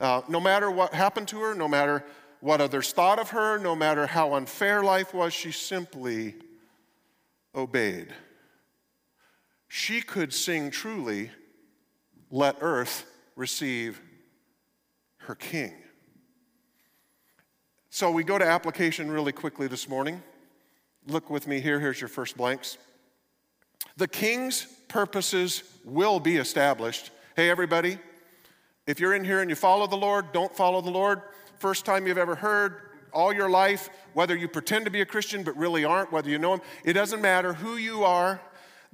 Uh, 0.00 0.20
no 0.28 0.38
matter 0.38 0.70
what 0.70 0.92
happened 0.92 1.28
to 1.28 1.40
her, 1.40 1.54
no 1.54 1.68
matter 1.68 2.04
what 2.40 2.60
others 2.60 2.92
thought 2.92 3.18
of 3.18 3.30
her, 3.30 3.58
no 3.58 3.74
matter 3.74 4.06
how 4.06 4.34
unfair 4.34 4.82
life 4.82 5.14
was, 5.14 5.32
she 5.32 5.50
simply 5.50 6.34
obeyed. 7.54 8.08
She 9.68 10.02
could 10.02 10.32
sing 10.32 10.70
truly, 10.70 11.30
Let 12.30 12.56
earth 12.60 13.06
receive 13.34 14.00
her 15.18 15.34
king. 15.34 15.72
So 17.94 18.10
we 18.10 18.24
go 18.24 18.38
to 18.38 18.44
application 18.44 19.08
really 19.08 19.30
quickly 19.30 19.68
this 19.68 19.88
morning. 19.88 20.20
Look 21.06 21.30
with 21.30 21.46
me 21.46 21.60
here. 21.60 21.78
Here's 21.78 22.00
your 22.00 22.08
first 22.08 22.36
blanks. 22.36 22.76
The 23.98 24.08
king's 24.08 24.66
purposes 24.88 25.62
will 25.84 26.18
be 26.18 26.38
established. 26.38 27.12
Hey, 27.36 27.48
everybody, 27.48 27.98
if 28.88 28.98
you're 28.98 29.14
in 29.14 29.22
here 29.22 29.42
and 29.42 29.48
you 29.48 29.54
follow 29.54 29.86
the 29.86 29.94
Lord, 29.94 30.32
don't 30.32 30.52
follow 30.52 30.80
the 30.80 30.90
Lord, 30.90 31.22
first 31.58 31.84
time 31.84 32.08
you've 32.08 32.18
ever 32.18 32.34
heard, 32.34 32.80
all 33.12 33.32
your 33.32 33.48
life, 33.48 33.88
whether 34.12 34.34
you 34.34 34.48
pretend 34.48 34.86
to 34.86 34.90
be 34.90 35.00
a 35.00 35.06
Christian 35.06 35.44
but 35.44 35.56
really 35.56 35.84
aren't, 35.84 36.10
whether 36.10 36.28
you 36.28 36.38
know 36.38 36.54
Him, 36.54 36.62
it 36.84 36.94
doesn't 36.94 37.22
matter 37.22 37.52
who 37.52 37.76
you 37.76 38.02
are. 38.02 38.40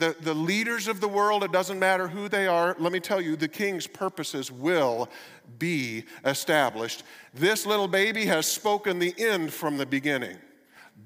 The, 0.00 0.16
the 0.18 0.32
leaders 0.32 0.88
of 0.88 1.02
the 1.02 1.08
world, 1.08 1.44
it 1.44 1.52
doesn't 1.52 1.78
matter 1.78 2.08
who 2.08 2.30
they 2.30 2.46
are. 2.46 2.74
Let 2.78 2.90
me 2.90 3.00
tell 3.00 3.20
you, 3.20 3.36
the 3.36 3.48
king's 3.48 3.86
purposes 3.86 4.50
will 4.50 5.10
be 5.58 6.04
established. 6.24 7.02
This 7.34 7.66
little 7.66 7.86
baby 7.86 8.24
has 8.24 8.46
spoken 8.46 8.98
the 8.98 9.14
end 9.18 9.52
from 9.52 9.76
the 9.76 9.84
beginning. 9.84 10.38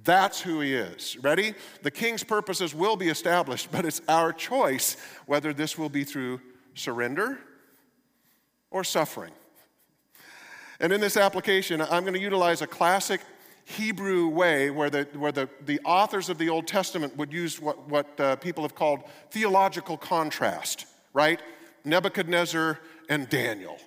That's 0.05 0.41
who 0.41 0.61
he 0.61 0.75
is. 0.75 1.19
Ready? 1.21 1.55
The 1.83 1.91
king's 1.91 2.23
purposes 2.23 2.73
will 2.73 2.95
be 2.95 3.09
established, 3.09 3.73
but 3.73 3.85
it's 3.85 4.01
our 4.07 4.33
choice 4.33 4.97
whether 5.27 5.53
this 5.53 5.77
will 5.77 5.89
be 5.89 6.05
through 6.05 6.41
surrender 6.75 7.41
or 8.71 8.85
suffering. 8.85 9.33
And 10.79 10.93
in 10.93 11.01
this 11.01 11.17
application, 11.17 11.81
I'm 11.81 12.05
going 12.05 12.15
to 12.15 12.21
utilize 12.21 12.63
a 12.63 12.67
classic 12.69 13.21
Hebrew 13.65 14.29
way 14.29 14.71
where 14.71 14.91
the, 14.91 15.09
where 15.15 15.33
the, 15.33 15.49
the 15.65 15.81
authors 15.85 16.29
of 16.29 16.39
the 16.39 16.51
Old 16.51 16.67
Testament 16.67 17.17
would 17.17 17.33
use 17.33 17.61
what, 17.61 17.89
what 17.89 18.21
uh, 18.21 18.37
people 18.37 18.63
have 18.63 18.75
called 18.75 19.05
theological 19.31 19.97
contrast, 19.97 20.87
right? 21.13 21.41
Nebuchadnezzar 21.85 22.79
and 23.09 23.29
Daniel, 23.29 23.79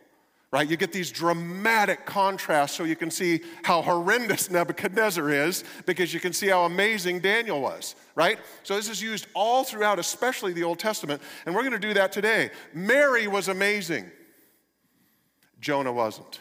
right? 0.51 0.67
You 0.67 0.77
get 0.77 0.91
these 0.91 1.11
dramatic 1.11 2.07
contrasts 2.07 2.75
so 2.75 2.85
you 2.85 2.95
can 2.95 3.11
see 3.11 3.41
how 3.63 3.83
horrendous 3.83 4.49
Nebuchadnezzar 4.51 5.29
is 5.29 5.63
because 5.85 6.11
you 6.11 6.19
can 6.19 6.33
see 6.33 6.47
how 6.47 6.65
amazing 6.65 7.19
Daniel 7.19 7.61
was, 7.61 7.95
right? 8.15 8.39
So 8.63 8.75
this 8.75 8.89
is 8.89 8.99
used 8.99 9.27
all 9.35 9.63
throughout, 9.63 9.99
especially 9.99 10.53
the 10.53 10.63
Old 10.63 10.79
Testament, 10.79 11.21
and 11.45 11.53
we're 11.53 11.61
going 11.61 11.79
to 11.79 11.87
do 11.87 11.93
that 11.93 12.11
today. 12.11 12.49
Mary 12.73 13.27
was 13.27 13.47
amazing. 13.47 14.09
Jonah 15.59 15.93
wasn't. 15.93 16.39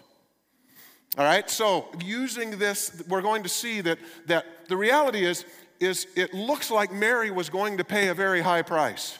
All 1.18 1.24
right, 1.24 1.48
so 1.48 1.88
using 2.04 2.58
this, 2.58 3.02
we're 3.08 3.22
going 3.22 3.42
to 3.42 3.48
see 3.48 3.80
that, 3.80 3.98
that 4.26 4.68
the 4.68 4.76
reality 4.76 5.24
is, 5.24 5.46
is 5.80 6.06
it 6.14 6.34
looks 6.34 6.70
like 6.70 6.92
Mary 6.92 7.30
was 7.30 7.48
going 7.48 7.78
to 7.78 7.84
pay 7.84 8.08
a 8.08 8.14
very 8.14 8.42
high 8.42 8.62
price. 8.62 9.18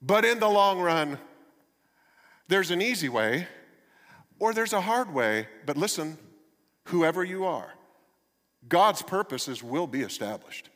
But 0.00 0.24
in 0.24 0.38
the 0.38 0.48
long 0.48 0.80
run, 0.80 1.18
there's 2.48 2.70
an 2.70 2.80
easy 2.80 3.08
way 3.08 3.46
or 4.38 4.54
there's 4.54 4.72
a 4.72 4.80
hard 4.80 5.12
way. 5.12 5.48
But 5.66 5.76
listen, 5.76 6.18
whoever 6.84 7.24
you 7.24 7.44
are, 7.44 7.72
God's 8.66 9.02
purposes 9.02 9.62
will 9.62 9.86
be 9.86 10.00
established. 10.00 10.70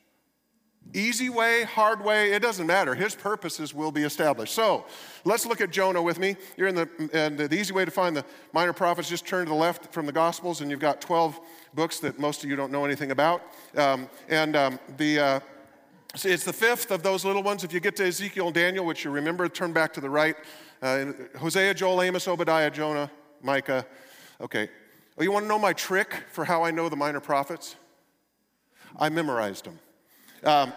Easy 0.95 1.28
way, 1.28 1.64
hard 1.64 2.02
way, 2.02 2.33
it 2.33 2.40
doesn't 2.40 2.66
matter. 2.66 2.95
His 2.95 3.14
purposes 3.14 3.75
will 3.75 3.92
be 3.92 4.04
established. 4.04 4.54
So 4.54 4.87
let's 5.25 5.45
look 5.45 5.61
at 5.61 5.71
Jonah 5.71 6.00
with 6.00 6.18
me. 6.18 6.37
You're 6.57 6.68
in 6.68 6.75
the, 6.75 7.11
and 7.12 7.37
the 7.37 7.54
easy 7.54 7.75
way 7.75 7.85
to 7.85 7.90
find 7.90 8.16
the 8.16 8.25
minor 8.54 8.73
prophets, 8.73 9.09
just 9.09 9.26
turn 9.26 9.45
to 9.45 9.50
the 9.50 9.57
left 9.57 9.92
from 9.92 10.07
the 10.07 10.12
Gospels, 10.12 10.62
and 10.62 10.71
you've 10.71 10.80
got 10.80 11.02
12 11.02 11.38
books 11.75 12.00
that 12.00 12.18
most 12.18 12.42
of 12.42 12.49
you 12.49 12.57
don't 12.57 12.73
know 12.73 12.87
anything 12.87 13.11
about. 13.11 13.42
Um, 13.76 14.09
and 14.30 14.57
um, 14.57 14.80
the, 14.97 15.18
uh, 15.18 15.40
it's 16.14 16.45
the 16.45 16.54
fifth 16.54 16.90
of 16.90 17.02
those 17.02 17.23
little 17.23 17.42
ones. 17.42 17.64
If 17.64 17.73
you 17.75 17.80
get 17.80 17.95
to 17.97 18.07
Ezekiel 18.07 18.47
and 18.47 18.54
Daniel, 18.54 18.87
which 18.87 19.04
you 19.04 19.11
remember, 19.11 19.47
turn 19.50 19.75
back 19.75 19.92
to 19.92 20.00
the 20.00 20.09
right. 20.09 20.37
Uh, 20.80 21.12
Hosea, 21.38 21.75
Joel, 21.75 22.00
Amos, 22.00 22.26
Obadiah, 22.26 22.71
Jonah, 22.71 23.11
Micah. 23.42 23.85
Okay. 24.40 24.71
Oh, 25.18 25.23
you 25.23 25.33
want 25.33 25.45
to 25.45 25.49
know 25.49 25.59
my 25.59 25.75
trick 25.75 26.25
for 26.30 26.47
how 26.47 26.62
I 26.62 26.71
know 26.71 26.88
the 26.88 26.97
minor 26.97 27.21
prophets? 27.21 27.76
I 28.97 29.11
memorized 29.11 29.66
them. 29.66 29.78
Um, 30.45 30.73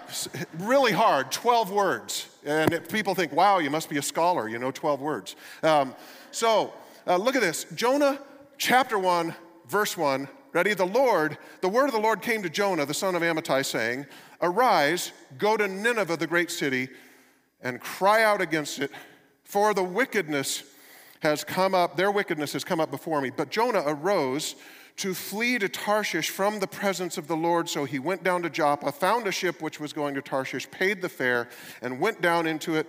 really 0.57 0.91
hard, 0.91 1.31
12 1.31 1.71
words. 1.71 2.27
And 2.45 2.87
people 2.89 3.13
think, 3.13 3.31
wow, 3.31 3.59
you 3.59 3.69
must 3.69 3.89
be 3.89 3.97
a 3.97 4.01
scholar, 4.01 4.49
you 4.49 4.57
know 4.57 4.71
12 4.71 5.01
words. 5.01 5.35
Um, 5.61 5.93
so 6.31 6.73
uh, 7.05 7.17
look 7.17 7.35
at 7.35 7.41
this 7.41 7.65
Jonah 7.75 8.19
chapter 8.57 8.97
1, 8.97 9.35
verse 9.67 9.95
1. 9.95 10.27
Ready? 10.53 10.73
The 10.73 10.85
Lord, 10.85 11.37
the 11.61 11.69
word 11.69 11.85
of 11.85 11.93
the 11.93 11.99
Lord 11.99 12.21
came 12.21 12.43
to 12.43 12.49
Jonah, 12.49 12.85
the 12.85 12.93
son 12.93 13.15
of 13.15 13.21
Amittai, 13.21 13.65
saying, 13.65 14.05
Arise, 14.41 15.13
go 15.37 15.55
to 15.55 15.67
Nineveh, 15.67 16.17
the 16.17 16.27
great 16.27 16.51
city, 16.51 16.89
and 17.61 17.79
cry 17.79 18.23
out 18.23 18.41
against 18.41 18.79
it, 18.79 18.91
for 19.43 19.73
the 19.73 19.83
wickedness 19.83 20.63
has 21.21 21.43
come 21.43 21.73
up, 21.73 21.95
their 21.95 22.11
wickedness 22.11 22.51
has 22.53 22.63
come 22.63 22.79
up 22.79 22.91
before 22.91 23.21
me. 23.21 23.29
But 23.29 23.49
Jonah 23.49 23.83
arose 23.85 24.55
to 25.01 25.15
flee 25.15 25.57
to 25.57 25.67
Tarshish 25.67 26.29
from 26.29 26.59
the 26.59 26.67
presence 26.67 27.17
of 27.17 27.27
the 27.27 27.35
Lord. 27.35 27.67
So 27.67 27.85
he 27.85 27.97
went 27.97 28.23
down 28.23 28.43
to 28.43 28.51
Joppa, 28.51 28.91
found 28.91 29.25
a 29.25 29.31
ship 29.31 29.59
which 29.59 29.79
was 29.79 29.93
going 29.93 30.13
to 30.13 30.21
Tarshish, 30.21 30.69
paid 30.69 31.01
the 31.01 31.09
fare, 31.09 31.49
and 31.81 31.99
went 31.99 32.21
down 32.21 32.45
into 32.45 32.75
it 32.75 32.87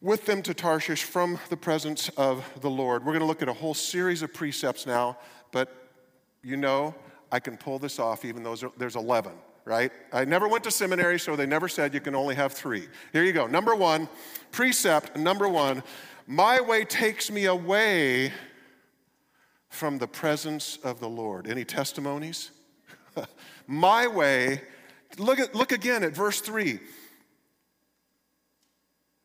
with 0.00 0.24
them 0.24 0.40
to 0.42 0.54
Tarshish 0.54 1.02
from 1.02 1.40
the 1.48 1.56
presence 1.56 2.10
of 2.10 2.48
the 2.60 2.70
Lord. 2.70 3.04
We're 3.04 3.10
going 3.10 3.22
to 3.22 3.26
look 3.26 3.42
at 3.42 3.48
a 3.48 3.52
whole 3.52 3.74
series 3.74 4.22
of 4.22 4.32
precepts 4.32 4.86
now, 4.86 5.18
but 5.50 5.74
you 6.44 6.56
know 6.56 6.94
I 7.32 7.40
can 7.40 7.56
pull 7.56 7.80
this 7.80 7.98
off 7.98 8.24
even 8.24 8.44
though 8.44 8.54
there's 8.76 8.94
11, 8.94 9.32
right? 9.64 9.90
I 10.12 10.24
never 10.24 10.46
went 10.46 10.62
to 10.62 10.70
seminary, 10.70 11.18
so 11.18 11.34
they 11.34 11.46
never 11.46 11.66
said 11.66 11.92
you 11.92 12.00
can 12.00 12.14
only 12.14 12.36
have 12.36 12.52
three. 12.52 12.86
Here 13.12 13.24
you 13.24 13.32
go. 13.32 13.48
Number 13.48 13.74
one, 13.74 14.08
precept 14.52 15.16
number 15.16 15.48
one 15.48 15.82
my 16.28 16.60
way 16.60 16.84
takes 16.84 17.30
me 17.30 17.44
away 17.44 18.32
from 19.68 19.98
the 19.98 20.08
presence 20.08 20.78
of 20.82 21.00
the 21.00 21.08
Lord. 21.08 21.46
Any 21.46 21.64
testimonies? 21.64 22.50
My 23.66 24.06
way, 24.06 24.62
look, 25.18 25.38
at, 25.38 25.54
look 25.54 25.72
again 25.72 26.04
at 26.04 26.14
verse 26.14 26.40
3. 26.40 26.78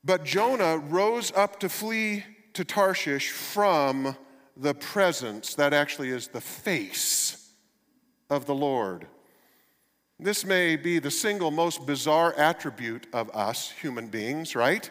But 0.04 0.26
Jonah 0.26 0.78
rose 0.78 1.32
up 1.36 1.60
to 1.60 1.70
flee 1.70 2.24
to 2.54 2.66
Tarshish 2.66 3.30
from 3.32 4.16
the 4.58 4.74
presence, 4.74 5.56
that 5.56 5.74
actually 5.74 6.10
is 6.10 6.28
the 6.28 6.42
face 6.42 7.54
of 8.30 8.46
the 8.46 8.56
Lord. 8.56 9.08
This 10.20 10.46
may 10.46 10.76
be 10.76 11.00
the 11.00 11.12
single 11.12 11.50
most 11.50 11.86
bizarre 11.86 12.34
attribute 12.38 13.08
of 13.14 13.30
us 13.32 13.72
human 13.72 14.08
beings, 14.08 14.56
right? 14.56 14.90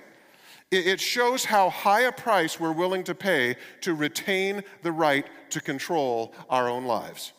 It 0.71 1.01
shows 1.01 1.45
how 1.45 1.69
high 1.69 2.03
a 2.03 2.13
price 2.13 2.61
we're 2.61 2.71
willing 2.71 3.03
to 3.05 3.15
pay 3.15 3.57
to 3.81 3.93
retain 3.93 4.63
the 4.83 4.93
right 4.93 5.27
to 5.51 5.61
control 5.61 6.33
our 6.49 6.69
own 6.69 6.85
lives. 6.85 7.33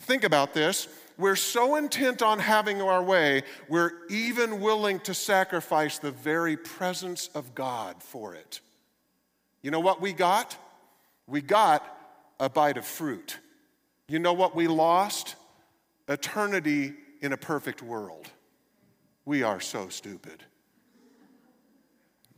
Think 0.00 0.24
about 0.24 0.52
this. 0.52 0.88
we're 1.18 1.36
so 1.36 1.76
intent 1.76 2.20
on 2.22 2.38
having 2.38 2.82
our 2.82 3.02
way, 3.02 3.42
we're 3.68 3.92
even 4.10 4.60
willing 4.60 5.00
to 5.00 5.14
sacrifice 5.14 5.98
the 5.98 6.10
very 6.10 6.56
presence 6.56 7.28
of 7.34 7.54
God 7.54 8.02
for 8.02 8.34
it. 8.34 8.60
You 9.62 9.70
know 9.70 9.80
what 9.80 10.00
we 10.00 10.12
got? 10.12 10.56
We 11.26 11.40
got 11.40 11.82
a 12.38 12.50
bite 12.50 12.76
of 12.76 12.84
fruit. 12.84 13.38
You 14.08 14.18
know 14.18 14.34
what 14.34 14.54
we 14.54 14.68
lost? 14.68 15.36
Eternity 16.08 16.94
in 17.20 17.32
a 17.32 17.36
perfect 17.36 17.82
world. 17.82 18.28
We 19.24 19.42
are 19.42 19.60
so 19.60 19.88
stupid. 19.88 20.44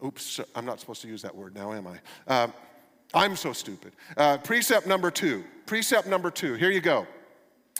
Oops, 0.04 0.40
I'm 0.54 0.64
not 0.64 0.80
supposed 0.80 1.02
to 1.02 1.08
use 1.08 1.22
that 1.22 1.34
word 1.34 1.54
now, 1.54 1.72
am 1.72 1.86
I? 1.86 1.98
Uh, 2.26 2.48
I'm 3.14 3.36
so 3.36 3.52
stupid. 3.52 3.92
Uh, 4.16 4.38
precept 4.38 4.86
number 4.86 5.10
two. 5.10 5.44
Precept 5.66 6.06
number 6.06 6.30
two. 6.30 6.54
Here 6.54 6.70
you 6.70 6.80
go. 6.80 7.06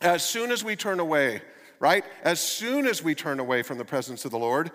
As 0.01 0.25
soon 0.25 0.51
as 0.51 0.65
we 0.65 0.75
turn 0.75 1.01
away, 1.01 1.43
right? 1.81 2.05
As 2.25 2.41
soon 2.41 2.87
as 2.87 3.03
we 3.03 3.15
turn 3.15 3.41
away 3.41 3.63
from 3.63 3.79
the 3.79 3.85
presence 3.85 4.25
of 4.25 4.31
the 4.31 4.39
Lord, 4.39 4.71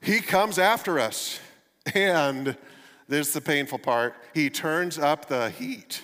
He 0.00 0.20
comes 0.20 0.58
after 0.58 0.98
us. 0.98 1.38
And 1.94 2.56
this 3.08 3.28
is 3.28 3.32
the 3.34 3.40
painful 3.40 3.78
part 3.78 4.14
He 4.34 4.50
turns 4.50 4.98
up 4.98 5.26
the 5.26 5.50
heat. 5.50 6.02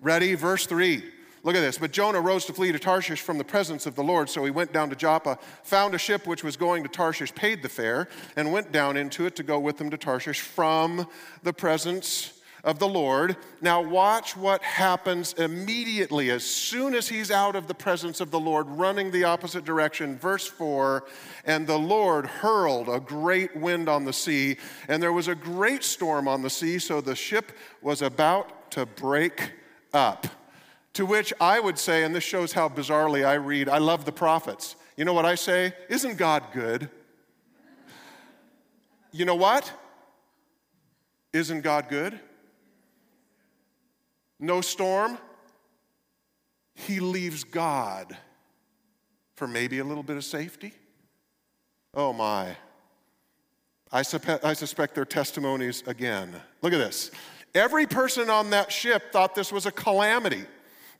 Ready? 0.00 0.34
Verse 0.34 0.66
three. 0.66 1.02
Look 1.44 1.54
at 1.54 1.60
this. 1.60 1.76
But 1.76 1.92
Jonah 1.92 2.20
rose 2.20 2.46
to 2.46 2.54
flee 2.54 2.72
to 2.72 2.78
Tarshish 2.78 3.20
from 3.20 3.36
the 3.36 3.44
presence 3.44 3.84
of 3.84 3.94
the 3.94 4.02
Lord. 4.02 4.30
So 4.30 4.44
he 4.44 4.50
went 4.50 4.72
down 4.72 4.88
to 4.90 4.96
Joppa, 4.96 5.38
found 5.62 5.94
a 5.94 5.98
ship 5.98 6.26
which 6.26 6.42
was 6.42 6.56
going 6.56 6.82
to 6.82 6.88
Tarshish, 6.88 7.34
paid 7.34 7.62
the 7.62 7.68
fare, 7.68 8.08
and 8.34 8.50
went 8.50 8.72
down 8.72 8.96
into 8.96 9.26
it 9.26 9.36
to 9.36 9.42
go 9.42 9.60
with 9.60 9.76
them 9.76 9.90
to 9.90 9.98
Tarshish 9.98 10.40
from 10.40 11.06
the 11.42 11.52
presence 11.52 12.40
of 12.64 12.78
the 12.78 12.88
Lord. 12.88 13.36
Now, 13.60 13.82
watch 13.82 14.38
what 14.38 14.62
happens 14.62 15.34
immediately 15.34 16.30
as 16.30 16.44
soon 16.44 16.94
as 16.94 17.08
he's 17.08 17.30
out 17.30 17.56
of 17.56 17.68
the 17.68 17.74
presence 17.74 18.22
of 18.22 18.30
the 18.30 18.40
Lord, 18.40 18.66
running 18.66 19.10
the 19.10 19.24
opposite 19.24 19.66
direction. 19.66 20.16
Verse 20.16 20.46
4 20.46 21.04
And 21.44 21.66
the 21.66 21.78
Lord 21.78 22.24
hurled 22.24 22.88
a 22.88 23.00
great 23.00 23.54
wind 23.54 23.90
on 23.90 24.06
the 24.06 24.14
sea, 24.14 24.56
and 24.88 25.02
there 25.02 25.12
was 25.12 25.28
a 25.28 25.34
great 25.34 25.84
storm 25.84 26.26
on 26.26 26.40
the 26.40 26.48
sea, 26.48 26.78
so 26.78 27.02
the 27.02 27.14
ship 27.14 27.52
was 27.82 28.00
about 28.00 28.70
to 28.70 28.86
break 28.86 29.52
up. 29.92 30.26
To 30.94 31.04
which 31.04 31.32
I 31.40 31.60
would 31.60 31.78
say, 31.78 32.04
and 32.04 32.14
this 32.14 32.24
shows 32.24 32.52
how 32.52 32.68
bizarrely 32.68 33.26
I 33.26 33.34
read, 33.34 33.68
I 33.68 33.78
love 33.78 34.04
the 34.04 34.12
prophets. 34.12 34.76
You 34.96 35.04
know 35.04 35.12
what 35.12 35.24
I 35.24 35.34
say? 35.34 35.74
Isn't 35.88 36.16
God 36.16 36.44
good? 36.52 36.88
You 39.10 39.24
know 39.24 39.34
what? 39.34 39.72
Isn't 41.32 41.62
God 41.62 41.88
good? 41.88 42.18
No 44.38 44.60
storm. 44.60 45.18
He 46.74 47.00
leaves 47.00 47.44
God 47.44 48.16
for 49.36 49.48
maybe 49.48 49.80
a 49.80 49.84
little 49.84 50.02
bit 50.02 50.16
of 50.16 50.24
safety. 50.24 50.72
Oh 51.92 52.12
my. 52.12 52.56
I, 53.90 54.00
I 54.42 54.52
suspect 54.52 54.94
their 54.94 55.04
testimonies 55.04 55.82
again. 55.86 56.34
Look 56.62 56.72
at 56.72 56.78
this. 56.78 57.10
Every 57.54 57.86
person 57.86 58.30
on 58.30 58.50
that 58.50 58.70
ship 58.72 59.12
thought 59.12 59.34
this 59.34 59.52
was 59.52 59.66
a 59.66 59.72
calamity. 59.72 60.44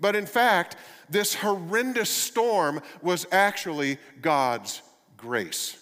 But 0.01 0.17
in 0.17 0.27
fact, 0.27 0.77
this 1.09 1.35
horrendous 1.35 2.11
storm 2.11 2.81
was 3.03 3.27
actually 3.31 3.99
God's 4.21 4.83
grace. 5.17 5.79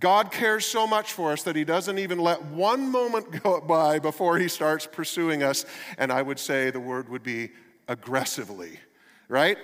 God 0.00 0.32
cares 0.32 0.66
so 0.66 0.86
much 0.86 1.12
for 1.12 1.32
us 1.32 1.44
that 1.44 1.56
He 1.56 1.64
doesn't 1.64 1.98
even 1.98 2.18
let 2.18 2.44
one 2.44 2.90
moment 2.90 3.42
go 3.42 3.60
by 3.60 3.98
before 3.98 4.38
He 4.38 4.48
starts 4.48 4.86
pursuing 4.86 5.42
us. 5.42 5.64
And 5.98 6.12
I 6.12 6.22
would 6.22 6.38
say 6.38 6.70
the 6.70 6.80
word 6.80 7.08
would 7.08 7.22
be 7.22 7.50
aggressively, 7.88 8.78
right? 9.28 9.56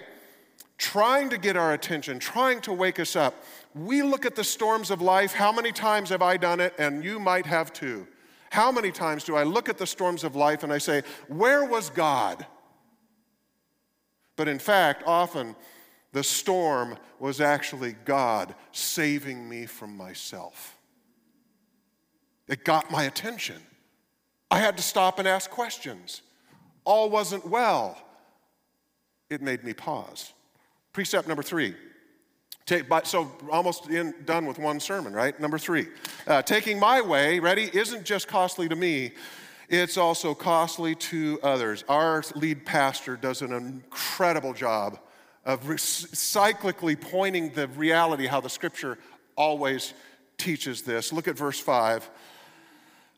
Trying 0.78 1.30
to 1.30 1.38
get 1.38 1.56
our 1.56 1.74
attention, 1.74 2.18
trying 2.18 2.60
to 2.62 2.72
wake 2.72 2.98
us 2.98 3.16
up. 3.16 3.34
We 3.74 4.02
look 4.02 4.24
at 4.24 4.34
the 4.34 4.44
storms 4.44 4.90
of 4.90 5.02
life. 5.02 5.32
How 5.32 5.52
many 5.52 5.72
times 5.72 6.08
have 6.08 6.22
I 6.22 6.36
done 6.36 6.60
it? 6.60 6.74
And 6.78 7.04
you 7.04 7.20
might 7.20 7.46
have 7.46 7.72
too. 7.72 8.06
How 8.50 8.72
many 8.72 8.90
times 8.90 9.24
do 9.24 9.36
I 9.36 9.42
look 9.42 9.68
at 9.68 9.78
the 9.78 9.86
storms 9.86 10.24
of 10.24 10.34
life 10.34 10.62
and 10.62 10.72
I 10.72 10.78
say, 10.78 11.02
Where 11.28 11.64
was 11.64 11.90
God? 11.90 12.46
But 14.40 14.48
in 14.48 14.58
fact, 14.58 15.02
often 15.04 15.54
the 16.12 16.24
storm 16.24 16.96
was 17.18 17.42
actually 17.42 17.94
God 18.06 18.54
saving 18.72 19.46
me 19.46 19.66
from 19.66 19.94
myself. 19.94 20.78
It 22.48 22.64
got 22.64 22.90
my 22.90 23.02
attention. 23.02 23.58
I 24.50 24.58
had 24.58 24.78
to 24.78 24.82
stop 24.82 25.18
and 25.18 25.28
ask 25.28 25.50
questions. 25.50 26.22
All 26.84 27.10
wasn't 27.10 27.46
well. 27.50 27.98
It 29.28 29.42
made 29.42 29.62
me 29.62 29.74
pause. 29.74 30.32
Precept 30.94 31.28
number 31.28 31.42
three. 31.42 31.74
Take, 32.64 32.86
so 33.04 33.30
almost 33.52 33.90
in, 33.90 34.14
done 34.24 34.46
with 34.46 34.58
one 34.58 34.80
sermon, 34.80 35.12
right? 35.12 35.38
Number 35.38 35.58
three. 35.58 35.86
Uh, 36.26 36.40
taking 36.40 36.78
my 36.78 37.02
way, 37.02 37.40
ready, 37.40 37.68
isn't 37.74 38.04
just 38.04 38.26
costly 38.26 38.70
to 38.70 38.76
me, 38.76 39.12
it's 39.70 39.96
also 39.96 40.34
costly 40.34 40.96
to 40.96 41.38
others. 41.42 41.84
Our 41.88 42.24
lead 42.34 42.66
pastor 42.66 43.16
does 43.16 43.40
an 43.40 43.52
incredible 43.52 44.52
job 44.52 44.98
of 45.44 45.62
cyclically 45.62 47.00
pointing 47.00 47.50
the 47.50 47.68
reality 47.68 48.26
how 48.26 48.40
the 48.40 48.50
scripture 48.50 48.98
always 49.36 49.94
teaches 50.36 50.82
this. 50.82 51.12
Look 51.12 51.28
at 51.28 51.38
verse 51.38 51.60
5. 51.60 52.10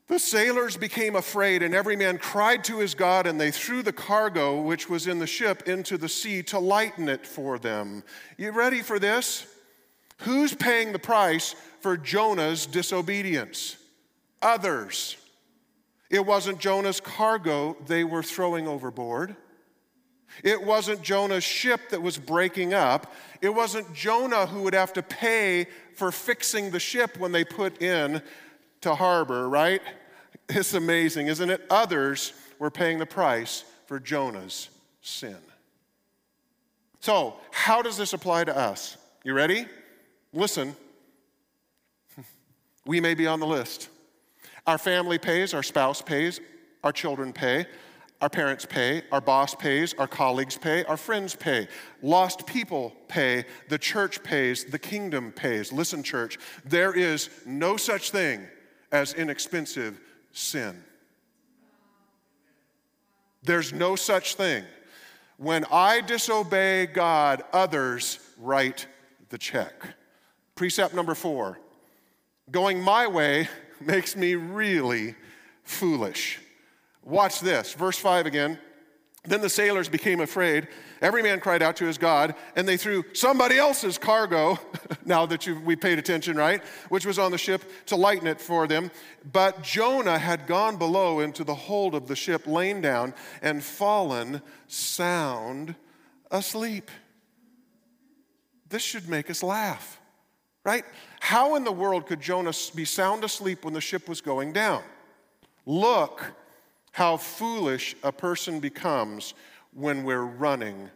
The 0.07 0.19
sailors 0.19 0.77
became 0.77 1.15
afraid, 1.15 1.63
and 1.63 1.73
every 1.73 1.95
man 1.95 2.17
cried 2.17 2.63
to 2.65 2.79
his 2.79 2.93
God, 2.93 3.25
and 3.25 3.41
they 3.41 3.51
threw 3.51 3.81
the 3.81 3.93
cargo 3.93 4.61
which 4.61 4.89
was 4.89 5.07
in 5.07 5.17
the 5.17 5.27
ship 5.27 5.67
into 5.67 5.97
the 5.97 6.09
sea 6.09 6.43
to 6.43 6.59
lighten 6.59 7.09
it 7.09 7.25
for 7.25 7.57
them. 7.57 8.03
You 8.37 8.51
ready 8.51 8.81
for 8.81 8.99
this? 8.99 9.47
Who's 10.17 10.53
paying 10.53 10.91
the 10.91 10.99
price 10.99 11.55
for 11.79 11.97
Jonah's 11.97 12.65
disobedience? 12.65 13.77
Others. 14.41 15.17
It 16.13 16.27
wasn't 16.27 16.59
Jonah's 16.59 16.99
cargo 16.99 17.75
they 17.87 18.03
were 18.03 18.21
throwing 18.21 18.67
overboard. 18.67 19.35
It 20.43 20.61
wasn't 20.63 21.01
Jonah's 21.01 21.43
ship 21.43 21.89
that 21.89 22.03
was 22.03 22.19
breaking 22.19 22.71
up. 22.71 23.11
It 23.41 23.49
wasn't 23.49 23.91
Jonah 23.95 24.45
who 24.45 24.61
would 24.61 24.75
have 24.75 24.93
to 24.93 25.01
pay 25.01 25.65
for 25.95 26.11
fixing 26.11 26.69
the 26.69 26.79
ship 26.79 27.17
when 27.17 27.31
they 27.31 27.43
put 27.43 27.81
in 27.81 28.21
to 28.81 28.93
harbor, 28.93 29.49
right? 29.49 29.81
It's 30.49 30.75
amazing, 30.75 31.27
isn't 31.27 31.49
it? 31.49 31.65
Others 31.71 32.33
were 32.59 32.69
paying 32.69 32.99
the 32.99 33.07
price 33.07 33.63
for 33.87 33.99
Jonah's 33.99 34.69
sin. 35.01 35.39
So, 36.99 37.37
how 37.49 37.81
does 37.81 37.97
this 37.97 38.13
apply 38.13 38.43
to 38.43 38.55
us? 38.55 38.97
You 39.23 39.33
ready? 39.33 39.65
Listen. 40.31 40.75
We 42.85 42.99
may 42.99 43.15
be 43.15 43.25
on 43.25 43.39
the 43.39 43.47
list. 43.47 43.89
Our 44.65 44.77
family 44.77 45.17
pays, 45.17 45.53
our 45.53 45.63
spouse 45.63 46.01
pays, 46.01 46.39
our 46.83 46.91
children 46.91 47.33
pay, 47.33 47.65
our 48.21 48.29
parents 48.29 48.65
pay, 48.65 49.03
our 49.11 49.19
boss 49.19 49.53
pays, 49.53 49.93
our 49.95 50.07
colleagues 50.07 50.57
pay, 50.57 50.85
our 50.85 50.95
friends 50.95 51.35
pay, 51.35 51.67
lost 52.01 52.47
people 52.47 52.93
pay, 53.09 53.43
the 53.67 53.77
church 53.77 54.23
pays, 54.23 54.63
the 54.63 54.79
kingdom 54.79 55.33
pays. 55.33 55.73
Listen, 55.73 56.03
church, 56.03 56.37
there 56.63 56.93
is 56.93 57.29
no 57.45 57.75
such 57.75 58.11
thing 58.11 58.47
as 58.93 59.13
inexpensive 59.13 59.99
sin. 60.31 60.81
There's 63.43 63.73
no 63.73 63.97
such 63.97 64.35
thing. 64.35 64.63
When 65.35 65.65
I 65.69 65.99
disobey 65.99 66.85
God, 66.85 67.43
others 67.51 68.19
write 68.37 68.87
the 69.27 69.37
check. 69.37 69.73
Precept 70.55 70.93
number 70.93 71.15
four 71.15 71.59
going 72.51 72.79
my 72.79 73.07
way 73.07 73.49
makes 73.85 74.15
me 74.15 74.35
really 74.35 75.15
foolish. 75.63 76.39
Watch 77.03 77.39
this, 77.39 77.73
verse 77.73 77.97
5 77.97 78.25
again. 78.25 78.59
Then 79.25 79.39
the 79.39 79.49
sailors 79.49 79.87
became 79.87 80.19
afraid. 80.19 80.67
Every 81.01 81.23
man 81.23 81.39
cried 81.39 81.61
out 81.61 81.77
to 81.77 81.85
his 81.85 81.97
God, 81.97 82.35
and 82.57 82.67
they 82.67 82.75
threw 82.75 83.05
somebody 83.13 83.57
else's 83.57 83.97
cargo, 83.97 84.59
now 85.05 85.25
that 85.25 85.47
we 85.63 85.77
paid 85.77 85.97
attention, 85.97 86.35
right? 86.35 86.61
Which 86.89 87.05
was 87.05 87.17
on 87.17 87.31
the 87.31 87.37
ship 87.37 87.63
to 87.85 87.95
lighten 87.95 88.27
it 88.27 88.41
for 88.41 88.67
them. 88.67 88.91
But 89.31 89.61
Jonah 89.63 90.19
had 90.19 90.45
gone 90.45 90.77
below 90.77 91.21
into 91.21 91.45
the 91.45 91.55
hold 91.55 91.95
of 91.95 92.07
the 92.07 92.17
ship, 92.17 92.47
lain 92.47 92.81
down, 92.81 93.13
and 93.41 93.63
fallen 93.63 94.41
sound 94.67 95.75
asleep. 96.29 96.91
This 98.67 98.81
should 98.81 99.07
make 99.07 99.29
us 99.29 99.41
laugh 99.41 100.01
right? 100.63 100.85
How 101.19 101.55
in 101.55 101.63
the 101.63 101.71
world 101.71 102.05
could 102.05 102.21
Jonah 102.21 102.53
be 102.75 102.85
sound 102.85 103.23
asleep 103.23 103.65
when 103.65 103.73
the 103.73 103.81
ship 103.81 104.07
was 104.07 104.21
going 104.21 104.53
down? 104.53 104.83
Look 105.65 106.33
how 106.91 107.17
foolish 107.17 107.95
a 108.03 108.11
person 108.11 108.59
becomes 108.59 109.33
when 109.73 110.03
we're 110.03 110.23
running 110.23 110.89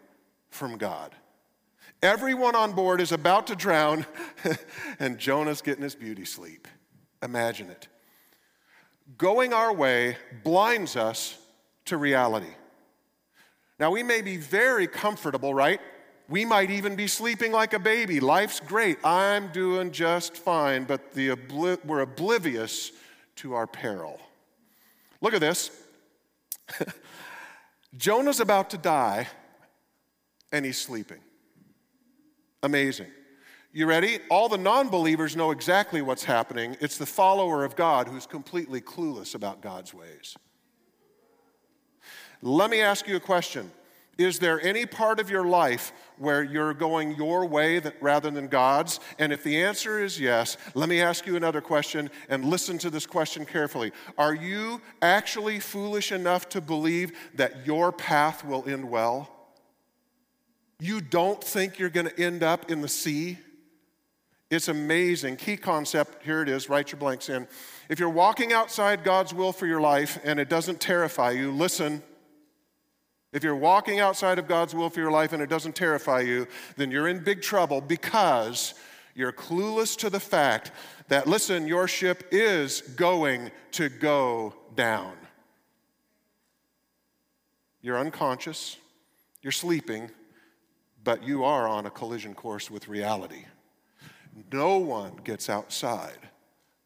from 0.50 0.78
God. 0.78 1.14
Everyone 2.04 2.56
on 2.56 2.74
board 2.74 3.02
is 3.02 3.12
about 3.12 3.48
to 3.48 3.56
drown, 3.56 4.06
and 5.00 5.18
Jonah's 5.18 5.62
getting 5.62 5.84
his 5.84 5.96
beauty 5.96 6.26
sleep. 6.26 6.68
Imagine 7.24 7.70
it. 7.70 7.88
Going 9.18 9.54
our 9.54 9.74
way 9.74 10.18
blinds 10.44 10.96
us 10.96 11.38
to 11.86 11.98
reality. 11.98 12.54
Now, 13.80 13.92
we 13.92 14.04
may 14.04 14.22
be 14.22 14.38
very 14.38 14.88
comfortable, 14.88 15.54
right? 15.54 15.80
We 16.30 16.44
might 16.44 16.70
even 16.70 16.96
be 16.96 17.08
sleeping 17.08 17.52
like 17.52 17.74
a 17.74 17.80
baby. 17.80 18.20
Life's 18.20 18.60
great. 18.60 18.98
I'm 19.06 19.48
doing 19.50 19.92
just 19.92 20.36
fine, 20.36 20.84
but 20.84 21.14
the 21.14 21.30
obli- 21.30 21.84
we're 21.86 22.02
oblivious 22.02 22.92
to 23.38 23.54
our 23.54 23.68
peril. 23.68 24.20
Look 25.22 25.34
at 25.34 25.40
this. 25.40 25.72
Jonah's 27.98 28.42
about 28.42 28.70
to 28.72 28.78
die, 28.78 29.28
and 30.52 30.66
he's 30.66 30.78
sleeping. 30.78 31.20
Amazing. 32.62 33.08
You 33.72 33.86
ready? 33.86 34.20
All 34.30 34.50
the 34.50 34.58
non 34.58 34.90
believers 34.90 35.36
know 35.36 35.52
exactly 35.52 36.02
what's 36.02 36.24
happening. 36.24 36.76
It's 36.82 36.98
the 36.98 37.06
follower 37.06 37.64
of 37.64 37.76
God 37.76 38.08
who's 38.08 38.26
completely 38.26 38.82
clueless 38.82 39.36
about 39.36 39.62
God's 39.62 39.94
ways. 39.94 40.36
Let 42.42 42.70
me 42.70 42.82
ask 42.82 43.08
you 43.08 43.16
a 43.16 43.20
question 43.20 43.72
Is 44.18 44.40
there 44.40 44.60
any 44.62 44.86
part 44.86 45.20
of 45.20 45.30
your 45.30 45.46
life 45.46 45.94
where 46.18 46.42
you're 46.42 46.74
going 46.74 47.16
your 47.16 47.46
way 47.46 47.78
that, 47.78 48.02
rather 48.02 48.32
than 48.32 48.48
God's? 48.48 49.00
And 49.20 49.32
if 49.32 49.44
the 49.44 49.62
answer 49.62 50.04
is 50.04 50.20
yes, 50.20 50.58
let 50.74 50.90
me 50.90 51.02
ask 51.02 51.28
you 51.28 51.36
another 51.36 51.62
question 51.62 52.10
and 52.28 52.46
listen 52.46 52.80
to 52.80 52.90
this 52.90 53.06
question 53.06 53.46
carefully. 53.46 53.92
Are 54.18 54.34
you 54.34 54.82
actually 55.04 55.60
foolish 55.60 56.12
enough 56.12 56.50
to 56.50 56.62
believe 56.62 57.12
that 57.36 57.68
your 57.68 57.92
path 57.92 58.44
will 58.44 58.68
end 58.68 58.90
well? 58.90 59.30
You 60.80 61.02
don't 61.02 61.44
think 61.44 61.78
you're 61.78 61.90
going 61.90 62.08
to 62.08 62.20
end 62.20 62.42
up 62.42 62.72
in 62.72 62.82
the 62.82 62.88
sea? 62.88 63.38
It's 64.50 64.68
amazing. 64.68 65.36
Key 65.36 65.58
concept 65.58 66.24
here 66.24 66.42
it 66.42 66.50
is, 66.50 66.70
write 66.70 66.92
your 66.92 67.00
blanks 67.00 67.30
in. 67.30 67.48
If 67.90 68.00
you're 68.00 68.10
walking 68.10 68.54
outside 68.54 69.04
God's 69.04 69.34
will 69.34 69.52
for 69.52 69.68
your 69.68 69.82
life 69.82 70.20
and 70.24 70.40
it 70.40 70.50
doesn't 70.50 70.80
terrify 70.80 71.32
you, 71.32 71.52
listen. 71.52 72.02
If 73.38 73.44
you're 73.44 73.56
walking 73.56 74.00
outside 74.00 74.40
of 74.40 74.48
God's 74.48 74.74
will 74.74 74.90
for 74.90 75.00
your 75.00 75.12
life 75.12 75.32
and 75.32 75.44
it 75.44 75.48
doesn't 75.48 75.76
terrify 75.76 76.22
you, 76.22 76.48
then 76.76 76.90
you're 76.90 77.08
in 77.08 77.24
big 77.24 77.44
trouble 77.44 77.82
because 77.82 78.74
you're 79.14 79.32
clueless 79.32 79.96
to 80.00 80.10
the 80.10 80.20
fact 80.20 80.72
that, 81.10 81.28
listen, 81.28 81.68
your 81.68 81.88
ship 81.88 82.30
is 82.32 82.82
going 82.82 83.52
to 83.74 83.90
go 83.90 84.56
down. 84.74 85.14
You're 87.84 88.00
unconscious, 88.00 88.76
you're 89.44 89.52
sleeping, 89.52 90.10
but 91.04 91.24
you 91.24 91.44
are 91.44 91.68
on 91.68 91.86
a 91.86 91.92
collision 91.92 92.34
course 92.34 92.72
with 92.72 92.88
reality. 92.88 93.46
No 94.52 94.80
one 94.80 95.12
gets 95.24 95.48
outside 95.48 96.28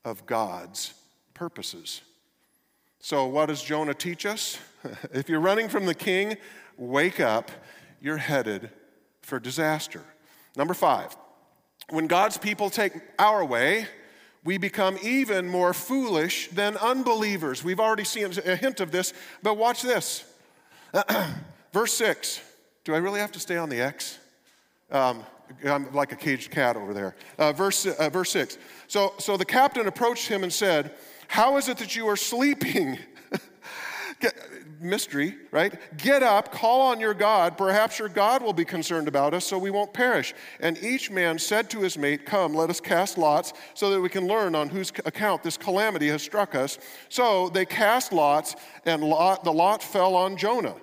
of 0.04 0.26
God's 0.26 0.96
purposes. 1.34 2.02
So, 3.00 3.28
what 3.28 3.46
does 3.46 3.64
Jonah 3.64 3.94
teach 3.94 4.26
us? 4.26 4.60
if 5.14 5.30
you're 5.30 5.40
running 5.40 5.70
from 5.70 5.86
the 5.86 5.96
king, 5.96 6.38
wake 6.78 7.20
up. 7.20 7.52
You're 8.02 8.18
headed 8.18 8.70
for 9.22 9.40
disaster. 9.40 10.04
Number 10.56 10.74
five, 10.74 11.16
when 11.90 12.08
God's 12.08 12.38
people 12.38 12.70
take 12.70 12.94
our 13.20 13.46
way, 13.46 13.88
we 14.44 14.58
become 14.58 14.98
even 15.04 15.48
more 15.48 15.74
foolish 15.74 16.50
than 16.50 16.78
unbelievers. 16.78 17.64
We've 17.64 17.80
already 17.80 18.04
seen 18.04 18.32
a 18.46 18.56
hint 18.56 18.80
of 18.80 18.92
this, 18.92 19.14
but 19.44 19.56
watch 19.56 19.84
this. 19.84 20.24
Verse 21.74 21.94
6. 21.94 22.42
Do 22.84 22.96
I 22.96 22.98
really 22.98 23.20
have 23.20 23.32
to 23.34 23.40
stay 23.40 23.58
on 23.58 23.70
the 23.70 23.80
X? 23.80 24.18
Um, 24.90 25.24
I'm 25.64 25.94
like 25.94 26.12
a 26.12 26.16
caged 26.16 26.52
cat 26.52 26.76
over 26.76 26.94
there. 26.94 27.16
Uh, 27.38 27.54
verse, 27.54 27.86
uh, 27.86 28.10
verse 28.10 28.32
6. 28.32 28.58
So, 28.88 29.14
so 29.20 29.38
the 29.38 29.46
captain 29.46 29.88
approached 29.88 30.28
him 30.28 30.44
and 30.44 30.52
said, 30.52 30.96
How 31.28 31.58
is 31.58 31.70
it 31.70 31.78
that 31.78 31.96
you 31.96 32.08
are 32.08 32.16
sleeping? 32.18 32.98
mystery, 34.82 35.36
right? 35.52 35.80
Get 35.98 36.24
up, 36.24 36.52
call 36.52 36.82
on 36.82 37.00
your 37.00 37.14
God. 37.14 37.58
Perhaps 37.58 38.00
your 38.00 38.10
God 38.10 38.42
will 38.42 38.54
be 38.54 38.66
concerned 38.66 39.08
about 39.08 39.34
us 39.34 39.46
so 39.46 39.58
we 39.58 39.72
won't 39.72 39.94
perish. 39.94 40.34
And 40.60 40.78
each 40.84 41.12
man 41.12 41.38
said 41.40 41.70
to 41.70 41.82
his 41.82 41.98
mate, 41.98 42.26
Come, 42.26 42.54
let 42.54 42.70
us 42.70 42.82
cast 42.82 43.18
lots 43.18 43.54
so 43.74 43.90
that 43.92 44.02
we 44.02 44.10
can 44.10 44.28
learn 44.28 44.56
on 44.56 44.70
whose 44.70 44.92
account 45.06 45.44
this 45.44 45.58
calamity 45.58 46.08
has 46.08 46.22
struck 46.22 46.56
us. 46.56 46.80
So 47.10 47.50
they 47.50 47.66
cast 47.66 48.12
lots, 48.12 48.56
and 48.86 49.04
lot, 49.04 49.44
the 49.44 49.54
lot 49.54 49.84
fell 49.84 50.16
on 50.16 50.36
Jonah. 50.36 50.76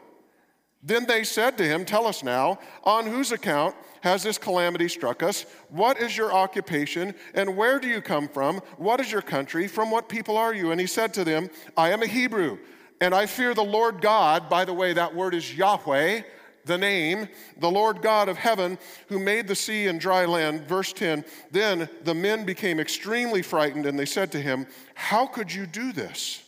Then 0.82 1.06
they 1.06 1.24
said 1.24 1.58
to 1.58 1.64
him, 1.64 1.84
Tell 1.84 2.06
us 2.06 2.22
now, 2.22 2.60
on 2.84 3.06
whose 3.06 3.32
account 3.32 3.74
has 4.02 4.22
this 4.22 4.38
calamity 4.38 4.88
struck 4.88 5.24
us? 5.24 5.44
What 5.70 6.00
is 6.00 6.16
your 6.16 6.32
occupation, 6.32 7.14
and 7.34 7.56
where 7.56 7.80
do 7.80 7.88
you 7.88 8.00
come 8.00 8.28
from? 8.28 8.58
What 8.76 9.00
is 9.00 9.10
your 9.10 9.22
country? 9.22 9.66
From 9.66 9.90
what 9.90 10.08
people 10.08 10.36
are 10.36 10.54
you? 10.54 10.70
And 10.70 10.80
he 10.80 10.86
said 10.86 11.12
to 11.14 11.24
them, 11.24 11.50
I 11.76 11.90
am 11.90 12.02
a 12.02 12.06
Hebrew 12.06 12.58
and 13.00 13.14
I 13.14 13.26
fear 13.26 13.54
the 13.54 13.62
Lord 13.62 14.00
God. 14.00 14.48
By 14.48 14.64
the 14.64 14.74
way, 14.74 14.92
that 14.92 15.14
word 15.14 15.34
is 15.34 15.54
Yahweh, 15.54 16.22
the 16.64 16.78
name, 16.78 17.28
the 17.58 17.70
Lord 17.70 18.02
God 18.02 18.28
of 18.28 18.36
heaven, 18.36 18.78
who 19.08 19.18
made 19.18 19.48
the 19.48 19.54
sea 19.54 19.86
and 19.86 20.00
dry 20.00 20.24
land. 20.24 20.62
Verse 20.68 20.92
10 20.92 21.24
Then 21.50 21.88
the 22.04 22.14
men 22.14 22.44
became 22.44 22.80
extremely 22.80 23.42
frightened, 23.42 23.86
and 23.86 23.98
they 23.98 24.06
said 24.06 24.32
to 24.32 24.40
him, 24.40 24.66
How 24.94 25.26
could 25.26 25.52
you 25.52 25.66
do 25.66 25.92
this? 25.92 26.42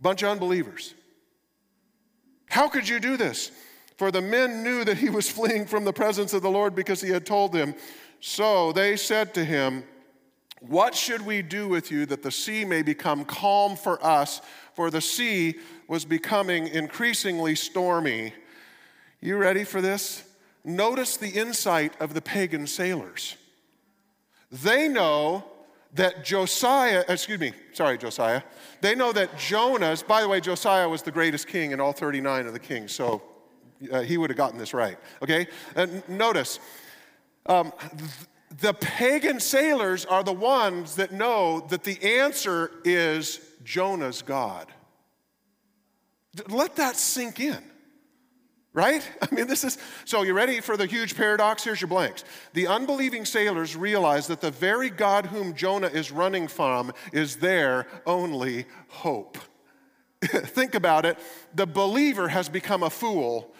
Bunch 0.00 0.22
of 0.22 0.30
unbelievers. 0.30 0.94
How 2.48 2.68
could 2.68 2.88
you 2.88 3.00
do 3.00 3.16
this? 3.16 3.52
For 3.96 4.10
the 4.10 4.20
men 4.20 4.62
knew 4.62 4.84
that 4.84 4.98
he 4.98 5.10
was 5.10 5.30
fleeing 5.30 5.66
from 5.66 5.84
the 5.84 5.92
presence 5.92 6.32
of 6.32 6.42
the 6.42 6.50
Lord 6.50 6.74
because 6.74 7.00
he 7.00 7.10
had 7.10 7.24
told 7.24 7.52
them. 7.52 7.74
So 8.20 8.72
they 8.72 8.96
said 8.96 9.34
to 9.34 9.44
him, 9.44 9.84
what 10.68 10.94
should 10.94 11.22
we 11.22 11.42
do 11.42 11.68
with 11.68 11.90
you 11.90 12.06
that 12.06 12.22
the 12.22 12.30
sea 12.30 12.64
may 12.64 12.82
become 12.82 13.24
calm 13.24 13.76
for 13.76 14.04
us? 14.04 14.40
For 14.74 14.90
the 14.90 15.00
sea 15.00 15.56
was 15.88 16.04
becoming 16.04 16.68
increasingly 16.68 17.54
stormy. 17.54 18.32
You 19.20 19.36
ready 19.36 19.64
for 19.64 19.80
this? 19.80 20.24
Notice 20.64 21.16
the 21.16 21.30
insight 21.30 22.00
of 22.00 22.14
the 22.14 22.22
pagan 22.22 22.66
sailors. 22.66 23.36
They 24.50 24.88
know 24.88 25.44
that 25.94 26.24
Josiah, 26.24 27.04
excuse 27.08 27.40
me, 27.40 27.52
sorry, 27.72 27.98
Josiah, 27.98 28.42
they 28.80 28.94
know 28.94 29.12
that 29.12 29.36
Jonah's, 29.38 30.02
by 30.02 30.22
the 30.22 30.28
way, 30.28 30.40
Josiah 30.40 30.88
was 30.88 31.02
the 31.02 31.10
greatest 31.10 31.48
king 31.48 31.72
in 31.72 31.80
all 31.80 31.92
39 31.92 32.46
of 32.46 32.52
the 32.52 32.58
kings, 32.58 32.92
so 32.92 33.22
uh, 33.90 34.00
he 34.00 34.16
would 34.16 34.30
have 34.30 34.36
gotten 34.36 34.58
this 34.58 34.72
right, 34.72 34.96
okay? 35.22 35.46
And 35.74 36.06
notice, 36.08 36.60
um, 37.46 37.72
the 38.60 38.74
pagan 38.74 39.40
sailors 39.40 40.04
are 40.04 40.22
the 40.22 40.32
ones 40.32 40.96
that 40.96 41.12
know 41.12 41.60
that 41.70 41.84
the 41.84 42.02
answer 42.20 42.70
is 42.84 43.40
Jonah's 43.64 44.22
God. 44.22 44.66
Let 46.48 46.76
that 46.76 46.96
sink 46.96 47.40
in. 47.40 47.58
Right? 48.74 49.06
I 49.22 49.34
mean, 49.34 49.46
this 49.46 49.64
is 49.64 49.78
so 50.04 50.22
you 50.22 50.32
ready 50.32 50.60
for 50.60 50.76
the 50.76 50.86
huge 50.86 51.16
paradox? 51.16 51.64
Here's 51.64 51.80
your 51.80 51.88
blanks. 51.88 52.24
The 52.54 52.66
unbelieving 52.66 53.24
sailors 53.24 53.76
realize 53.76 54.26
that 54.28 54.40
the 54.40 54.50
very 54.50 54.90
God 54.90 55.26
whom 55.26 55.54
Jonah 55.54 55.88
is 55.88 56.10
running 56.10 56.48
from 56.48 56.92
is 57.12 57.36
their 57.36 57.86
only 58.06 58.66
hope. 58.88 59.38
Think 60.24 60.74
about 60.74 61.04
it. 61.04 61.18
The 61.54 61.66
believer 61.66 62.28
has 62.28 62.48
become 62.48 62.82
a 62.82 62.90
fool 62.90 63.54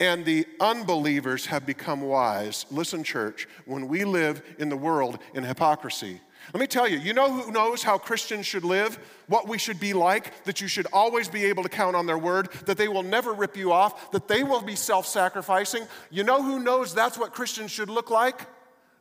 and 0.00 0.24
the 0.24 0.46
unbelievers 0.58 1.46
have 1.46 1.66
become 1.66 2.00
wise. 2.00 2.64
Listen, 2.70 3.04
church, 3.04 3.46
when 3.66 3.86
we 3.86 4.04
live 4.04 4.42
in 4.58 4.70
the 4.70 4.76
world 4.76 5.18
in 5.34 5.44
hypocrisy, 5.44 6.20
let 6.54 6.60
me 6.60 6.66
tell 6.66 6.88
you, 6.88 6.98
you 6.98 7.12
know 7.12 7.30
who 7.30 7.52
knows 7.52 7.82
how 7.82 7.98
Christians 7.98 8.46
should 8.46 8.64
live? 8.64 8.98
What 9.28 9.46
we 9.46 9.58
should 9.58 9.78
be 9.78 9.92
like? 9.92 10.44
That 10.44 10.60
you 10.60 10.68
should 10.68 10.86
always 10.90 11.28
be 11.28 11.44
able 11.44 11.62
to 11.62 11.68
count 11.68 11.94
on 11.94 12.06
their 12.06 12.18
word, 12.18 12.50
that 12.64 12.78
they 12.78 12.88
will 12.88 13.02
never 13.02 13.34
rip 13.34 13.58
you 13.58 13.72
off, 13.72 14.10
that 14.12 14.26
they 14.26 14.42
will 14.42 14.62
be 14.62 14.74
self 14.74 15.06
sacrificing. 15.06 15.86
You 16.10 16.24
know 16.24 16.42
who 16.42 16.58
knows 16.58 16.94
that's 16.94 17.18
what 17.18 17.34
Christians 17.34 17.70
should 17.70 17.90
look 17.90 18.10
like? 18.10 18.46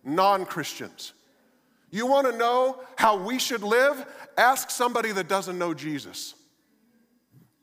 Non 0.04 0.46
Christians. 0.46 1.14
You 1.92 2.06
want 2.06 2.30
to 2.30 2.38
know 2.38 2.82
how 2.98 3.18
we 3.18 3.40
should 3.40 3.64
live? 3.64 4.06
Ask 4.38 4.70
somebody 4.70 5.12
that 5.14 5.28
doesn't 5.28 5.58
know 5.58 5.74
Jesus. 5.74 6.36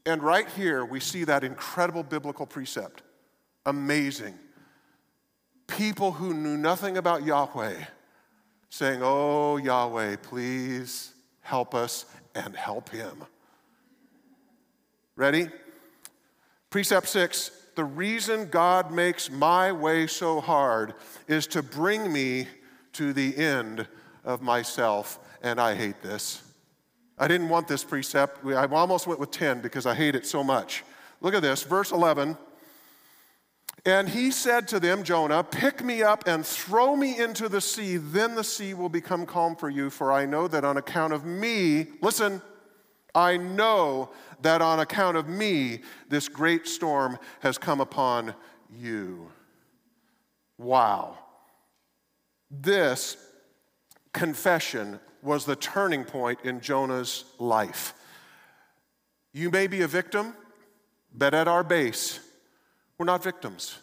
And 0.04 0.22
right 0.22 0.48
here, 0.56 0.84
we 0.84 1.00
see 1.00 1.24
that 1.24 1.44
incredible 1.44 2.02
biblical 2.02 2.46
precept 2.46 3.02
amazing. 3.66 4.34
People 5.66 6.12
who 6.12 6.32
knew 6.32 6.56
nothing 6.56 6.96
about 6.96 7.24
Yahweh 7.24 7.76
saying, 8.70 9.00
Oh, 9.02 9.58
Yahweh, 9.58 10.16
please 10.22 11.12
help 11.42 11.74
us 11.74 12.06
and 12.34 12.56
help 12.56 12.88
him. 12.88 13.24
Ready? 15.16 15.48
Precept 16.70 17.08
six 17.08 17.50
the 17.76 17.84
reason 17.84 18.48
God 18.48 18.90
makes 18.90 19.30
my 19.30 19.70
way 19.70 20.06
so 20.06 20.40
hard 20.40 20.94
is 21.28 21.46
to 21.48 21.62
bring 21.62 22.10
me 22.10 22.48
to 22.94 23.12
the 23.12 23.36
end 23.36 23.86
of 24.24 24.40
myself, 24.40 25.18
and 25.42 25.60
I 25.60 25.74
hate 25.74 26.02
this. 26.02 26.42
I 27.18 27.28
didn't 27.28 27.50
want 27.50 27.68
this 27.68 27.84
precept. 27.84 28.44
I 28.46 28.64
almost 28.64 29.06
went 29.06 29.20
with 29.20 29.30
10 29.30 29.60
because 29.60 29.84
I 29.84 29.94
hate 29.94 30.14
it 30.14 30.26
so 30.26 30.42
much. 30.42 30.84
Look 31.20 31.34
at 31.34 31.42
this, 31.42 31.62
verse 31.62 31.92
11. 31.92 32.38
And 33.86 34.08
he 34.08 34.32
said 34.32 34.66
to 34.68 34.80
them, 34.80 35.04
Jonah, 35.04 35.44
Pick 35.44 35.82
me 35.82 36.02
up 36.02 36.26
and 36.26 36.44
throw 36.44 36.96
me 36.96 37.18
into 37.18 37.48
the 37.48 37.60
sea, 37.60 37.96
then 37.96 38.34
the 38.34 38.42
sea 38.42 38.74
will 38.74 38.88
become 38.88 39.24
calm 39.24 39.54
for 39.54 39.70
you, 39.70 39.90
for 39.90 40.10
I 40.12 40.26
know 40.26 40.48
that 40.48 40.64
on 40.64 40.76
account 40.76 41.12
of 41.12 41.24
me, 41.24 41.86
listen, 42.02 42.42
I 43.14 43.36
know 43.36 44.10
that 44.42 44.60
on 44.60 44.80
account 44.80 45.16
of 45.16 45.28
me, 45.28 45.82
this 46.08 46.28
great 46.28 46.66
storm 46.66 47.16
has 47.40 47.58
come 47.58 47.80
upon 47.80 48.34
you. 48.68 49.30
Wow. 50.58 51.18
This 52.50 53.16
confession 54.12 54.98
was 55.22 55.44
the 55.44 55.56
turning 55.56 56.04
point 56.04 56.40
in 56.42 56.60
Jonah's 56.60 57.24
life. 57.38 57.94
You 59.32 59.50
may 59.50 59.68
be 59.68 59.82
a 59.82 59.88
victim, 59.88 60.34
but 61.14 61.34
at 61.34 61.46
our 61.46 61.62
base, 61.62 62.20
we're 62.98 63.06
not 63.06 63.22
victims. 63.22 63.78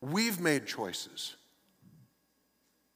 We've 0.00 0.40
made 0.40 0.66
choices. 0.66 1.36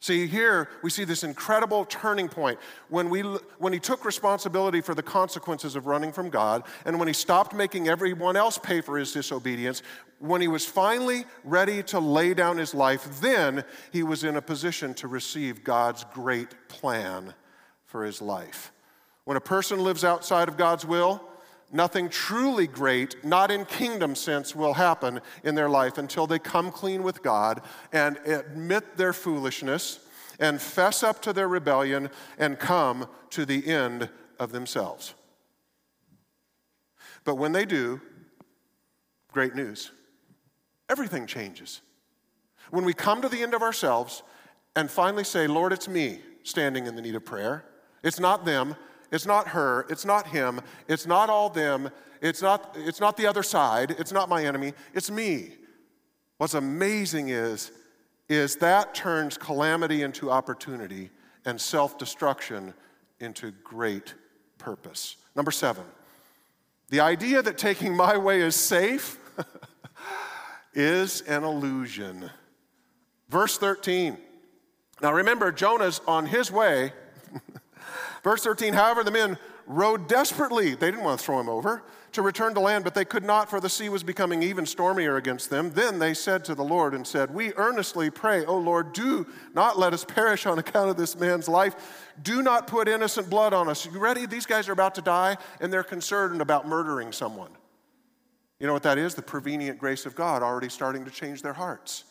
See, 0.03 0.27
here 0.27 0.71
we 0.83 0.89
see 0.89 1.05
this 1.05 1.25
incredible 1.25 1.85
turning 1.85 2.29
point 2.29 2.59
when, 2.89 3.11
we, 3.11 3.21
when 3.59 3.75
he 3.75 3.79
took 3.79 4.07
responsibility 4.07 4.81
for 4.81 4.95
the 4.95 5.03
consequences 5.03 5.77
of 5.77 5.87
running 5.87 6.11
from 6.11 6.31
God, 6.31 6.63
and 6.87 6.99
when 6.99 7.07
he 7.07 7.13
stopped 7.13 7.55
making 7.55 7.87
everyone 7.87 8.35
else 8.35 8.57
pay 8.57 8.81
for 8.81 8.97
his 8.97 9.13
disobedience, 9.13 9.83
when 10.19 10.41
he 10.41 10.49
was 10.49 10.65
finally 10.65 11.27
ready 11.45 11.83
to 11.85 12.01
lay 12.01 12.33
down 12.33 12.57
his 12.57 12.75
life, 12.75 13.21
then 13.21 13.63
he 13.93 14.03
was 14.03 14.25
in 14.25 14.37
a 14.37 14.43
position 14.43 14.95
to 14.95 15.07
receive 15.07 15.65
God's 15.65 16.05
great 16.15 16.49
plan 16.69 17.35
for 17.85 18.05
his 18.05 18.23
life. 18.23 18.73
When 19.25 19.37
a 19.37 19.41
person 19.41 19.81
lives 19.85 20.03
outside 20.03 20.49
of 20.49 20.57
God's 20.57 20.87
will, 20.87 21.23
nothing 21.73 22.09
truly 22.09 22.67
great, 22.67 23.25
not 23.25 23.51
in 23.51 23.65
kingdom 23.65 24.15
sense, 24.15 24.55
will 24.55 24.75
happen 24.75 25.21
in 25.45 25.55
their 25.55 25.69
life 25.69 25.99
until 25.99 26.27
they 26.27 26.39
come 26.39 26.71
clean 26.71 27.03
with 27.03 27.23
God 27.23 27.63
and 27.93 28.19
admit 28.27 28.97
their 28.97 29.13
foolishness 29.13 30.01
and 30.39 30.61
fess 30.61 31.03
up 31.03 31.21
to 31.23 31.33
their 31.33 31.49
rebellion 31.49 32.11
and 32.39 32.59
come 32.59 33.07
to 33.31 33.45
the 33.45 33.67
end 33.67 34.09
of 34.39 34.53
themselves. 34.53 35.15
But 37.25 37.37
when 37.37 37.53
they 37.53 37.67
do, 37.67 38.01
great 39.33 39.55
news. 39.55 39.91
Everything 40.89 41.27
changes. 41.27 41.83
When 42.71 42.85
we 42.85 42.95
come 42.95 43.23
to 43.23 43.29
the 43.29 43.43
end 43.43 43.55
of 43.55 43.63
ourselves 43.63 44.23
and 44.75 44.91
finally 44.91 45.25
say, 45.25 45.47
Lord, 45.47 45.73
it's 45.73 45.89
me 45.89 46.21
standing 46.43 46.87
in 46.87 46.97
the 46.97 47.03
need 47.03 47.15
of 47.15 47.25
prayer, 47.25 47.65
it's 48.03 48.19
not 48.19 48.45
them, 48.45 48.75
it's 49.11 49.27
not 49.27 49.49
her. 49.49 49.87
It's 49.89 50.05
not 50.05 50.29
him. 50.29 50.61
It's 50.89 51.07
not 51.07 51.29
all 51.29 51.51
them. 51.51 51.91
It's 52.21 52.43
not, 52.43 52.77
it's 52.79 53.01
not 53.01 53.17
the 53.17 53.27
other 53.27 53.43
side. 53.43 53.93
It's 53.99 54.13
not 54.13 54.29
my 54.29 54.45
enemy. 54.45 54.75
It's 54.95 55.11
me. 55.11 55.55
What's 56.39 56.55
amazing 56.55 57.29
is, 57.29 57.73
is 58.29 58.57
that 58.57 58.95
turns 58.95 59.37
calamity 59.37 60.03
into 60.03 60.31
opportunity 60.31 61.11
and 61.45 61.61
self 61.61 61.99
destruction 61.99 62.75
into 63.19 63.51
great 63.65 64.15
purpose. 64.59 65.17
Number 65.35 65.51
seven, 65.51 65.85
the 66.91 67.01
idea 67.01 67.43
that 67.43 67.59
taking 67.59 67.97
my 67.97 68.17
way 68.17 68.41
is 68.41 68.55
safe 68.55 69.19
is 70.75 71.23
an 71.23 71.45
illusion. 71.45 72.31
Verse 73.29 73.59
13. 73.59 74.19
Now 75.03 75.13
remember, 75.13 75.51
Jonah's 75.51 76.01
on 76.07 76.27
his 76.27 76.51
way 76.51 76.93
Verse 78.23 78.43
13, 78.43 78.75
however, 78.75 79.03
the 79.03 79.11
men 79.11 79.39
rowed 79.67 80.09
desperately. 80.09 80.75
They 80.75 80.91
didn't 80.91 81.05
want 81.05 81.21
to 81.21 81.25
throw 81.25 81.41
him 81.41 81.49
over 81.49 81.83
to 82.13 82.23
return 82.23 82.55
to 82.55 82.61
land, 82.61 82.83
but 82.83 82.95
they 82.95 83.05
could 83.05 83.23
not, 83.23 83.49
for 83.49 83.61
the 83.61 83.69
sea 83.69 83.89
was 83.89 84.03
becoming 84.03 84.43
even 84.43 84.67
stormier 84.67 85.17
against 85.17 85.49
them. 85.49 85.71
Then 85.71 85.99
they 85.99 86.13
said 86.13 86.45
to 86.47 86.55
the 86.55 86.65
Lord 86.65 86.93
and 86.93 87.07
said, 87.07 87.33
We 87.33 87.55
earnestly 87.55 88.11
pray, 88.11 88.45
O 88.45 88.59
Lord, 88.59 88.93
do 88.93 89.27
not 89.55 89.79
let 89.79 89.95
us 89.95 90.05
perish 90.05 90.45
on 90.45 90.59
account 90.59 90.91
of 90.91 90.97
this 90.97 91.19
man's 91.19 91.49
life. 91.49 92.11
Do 92.23 92.43
not 92.43 92.67
put 92.67 92.89
innocent 92.89 93.31
blood 93.31 93.53
on 93.53 93.69
us. 93.69 93.87
You 93.87 93.99
ready? 93.99 94.27
These 94.27 94.47
guys 94.47 94.69
are 94.69 94.73
about 94.73 94.97
to 94.97 95.03
die, 95.03 95.37
and 95.61 95.73
they're 95.73 95.85
concerned 95.85 96.41
about 96.41 96.67
murdering 96.67 97.13
someone. 97.13 97.51
You 98.59 98.67
know 98.67 98.73
what 98.73 98.83
that 98.83 98.99
is? 98.99 99.15
The 99.15 99.23
prevenient 99.23 99.79
grace 99.79 100.05
of 100.05 100.15
God 100.15 100.43
already 100.43 100.69
starting 100.69 101.05
to 101.05 101.11
change 101.11 101.43
their 101.43 101.55
hearts. 101.55 102.05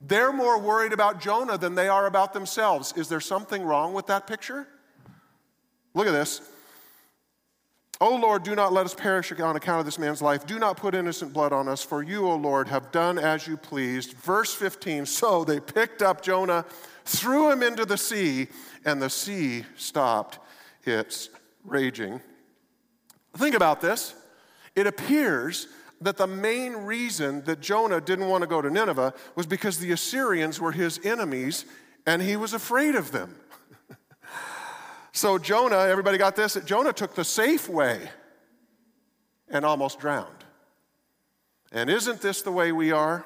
They're 0.00 0.32
more 0.32 0.60
worried 0.60 0.92
about 0.92 1.20
Jonah 1.20 1.58
than 1.58 1.74
they 1.74 1.88
are 1.88 2.06
about 2.06 2.32
themselves. 2.32 2.92
Is 2.96 3.08
there 3.08 3.20
something 3.20 3.62
wrong 3.62 3.94
with 3.94 4.06
that 4.06 4.26
picture? 4.26 4.68
Look 5.94 6.06
at 6.06 6.12
this. 6.12 6.40
O 8.00 8.14
Lord, 8.14 8.44
do 8.44 8.54
not 8.54 8.72
let 8.72 8.86
us 8.86 8.94
perish 8.94 9.32
on 9.32 9.56
account 9.56 9.80
of 9.80 9.84
this 9.84 9.98
man's 9.98 10.22
life. 10.22 10.46
Do 10.46 10.58
not 10.60 10.76
put 10.76 10.94
innocent 10.94 11.32
blood 11.32 11.52
on 11.52 11.66
us, 11.66 11.82
for 11.82 12.02
you, 12.02 12.28
O 12.28 12.36
Lord, 12.36 12.68
have 12.68 12.92
done 12.92 13.18
as 13.18 13.46
you 13.46 13.56
pleased. 13.56 14.12
Verse 14.12 14.54
15 14.54 15.04
So 15.04 15.44
they 15.44 15.58
picked 15.58 16.00
up 16.00 16.22
Jonah, 16.22 16.64
threw 17.04 17.50
him 17.50 17.62
into 17.62 17.84
the 17.84 17.96
sea, 17.96 18.46
and 18.84 19.02
the 19.02 19.10
sea 19.10 19.64
stopped 19.76 20.38
its 20.84 21.28
raging. 21.64 22.20
Think 23.36 23.56
about 23.56 23.80
this. 23.80 24.14
It 24.76 24.86
appears 24.86 25.66
that 26.00 26.16
the 26.16 26.26
main 26.28 26.74
reason 26.74 27.42
that 27.44 27.60
Jonah 27.60 28.00
didn't 28.00 28.28
want 28.28 28.42
to 28.42 28.46
go 28.46 28.62
to 28.62 28.70
Nineveh 28.70 29.12
was 29.34 29.46
because 29.46 29.78
the 29.78 29.90
Assyrians 29.90 30.60
were 30.60 30.72
his 30.72 31.00
enemies 31.04 31.64
and 32.06 32.22
he 32.22 32.36
was 32.36 32.52
afraid 32.52 32.94
of 32.94 33.10
them. 33.10 33.34
So 35.18 35.36
Jonah, 35.36 35.78
everybody 35.78 36.16
got 36.16 36.36
this? 36.36 36.56
Jonah 36.64 36.92
took 36.92 37.16
the 37.16 37.24
safe 37.24 37.68
way 37.68 38.08
and 39.48 39.64
almost 39.64 39.98
drowned. 39.98 40.44
And 41.72 41.90
isn't 41.90 42.20
this 42.20 42.42
the 42.42 42.52
way 42.52 42.70
we 42.70 42.92
are? 42.92 43.24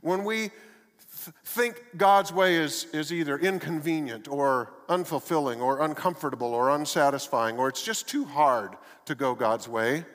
When 0.00 0.24
we 0.24 0.38
th- 0.48 1.36
think 1.44 1.84
God's 1.98 2.32
way 2.32 2.56
is, 2.56 2.86
is 2.94 3.12
either 3.12 3.36
inconvenient 3.36 4.28
or 4.28 4.72
unfulfilling 4.88 5.60
or 5.60 5.82
uncomfortable 5.82 6.54
or 6.54 6.70
unsatisfying 6.70 7.58
or 7.58 7.68
it's 7.68 7.82
just 7.82 8.08
too 8.08 8.24
hard 8.24 8.74
to 9.04 9.14
go 9.14 9.34
God's 9.34 9.68
way. 9.68 10.06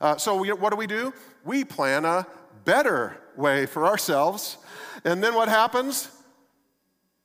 Uh, 0.00 0.16
so, 0.16 0.36
we, 0.36 0.52
what 0.52 0.70
do 0.70 0.76
we 0.76 0.86
do? 0.86 1.12
We 1.44 1.64
plan 1.64 2.04
a 2.04 2.24
better 2.64 3.16
way 3.36 3.66
for 3.66 3.84
ourselves. 3.84 4.58
And 5.04 5.24
then 5.24 5.34
what 5.34 5.48
happens? 5.48 6.08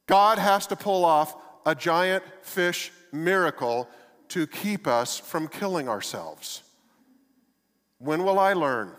God 0.07 0.39
has 0.39 0.65
to 0.67 0.75
pull 0.75 1.05
off 1.05 1.35
a 1.65 1.75
giant 1.75 2.23
fish 2.41 2.91
miracle 3.11 3.87
to 4.29 4.47
keep 4.47 4.87
us 4.87 5.19
from 5.19 5.47
killing 5.47 5.87
ourselves. 5.87 6.63
When 7.99 8.23
will 8.23 8.39
I 8.39 8.53
learn? 8.53 8.91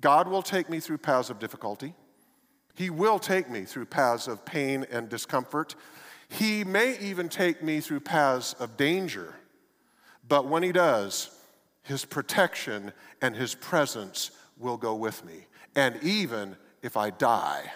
God 0.00 0.26
will 0.26 0.42
take 0.42 0.68
me 0.68 0.80
through 0.80 0.98
paths 0.98 1.30
of 1.30 1.38
difficulty. 1.38 1.94
He 2.74 2.90
will 2.90 3.18
take 3.18 3.50
me 3.50 3.64
through 3.64 3.86
paths 3.86 4.26
of 4.26 4.44
pain 4.44 4.86
and 4.90 5.08
discomfort. 5.08 5.74
He 6.28 6.64
may 6.64 6.98
even 6.98 7.28
take 7.28 7.62
me 7.62 7.80
through 7.80 8.00
paths 8.00 8.54
of 8.54 8.76
danger. 8.76 9.34
But 10.26 10.48
when 10.48 10.62
He 10.62 10.72
does, 10.72 11.30
His 11.82 12.04
protection 12.04 12.92
and 13.20 13.36
His 13.36 13.54
presence 13.54 14.30
will 14.58 14.76
go 14.76 14.94
with 14.94 15.24
me. 15.24 15.46
And 15.76 16.02
even 16.02 16.56
if 16.82 16.96
I 16.96 17.10
die, 17.10 17.70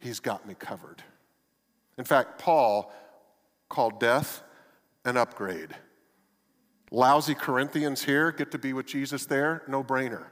He's 0.00 0.20
got 0.20 0.46
me 0.46 0.54
covered. 0.58 1.02
In 1.98 2.04
fact, 2.04 2.38
Paul 2.38 2.92
called 3.68 4.00
death 4.00 4.42
an 5.04 5.16
upgrade. 5.16 5.74
Lousy 6.90 7.34
Corinthians 7.34 8.02
here 8.02 8.32
get 8.32 8.50
to 8.52 8.58
be 8.58 8.72
with 8.72 8.86
Jesus 8.86 9.26
there, 9.26 9.62
no 9.66 9.82
brainer. 9.82 10.26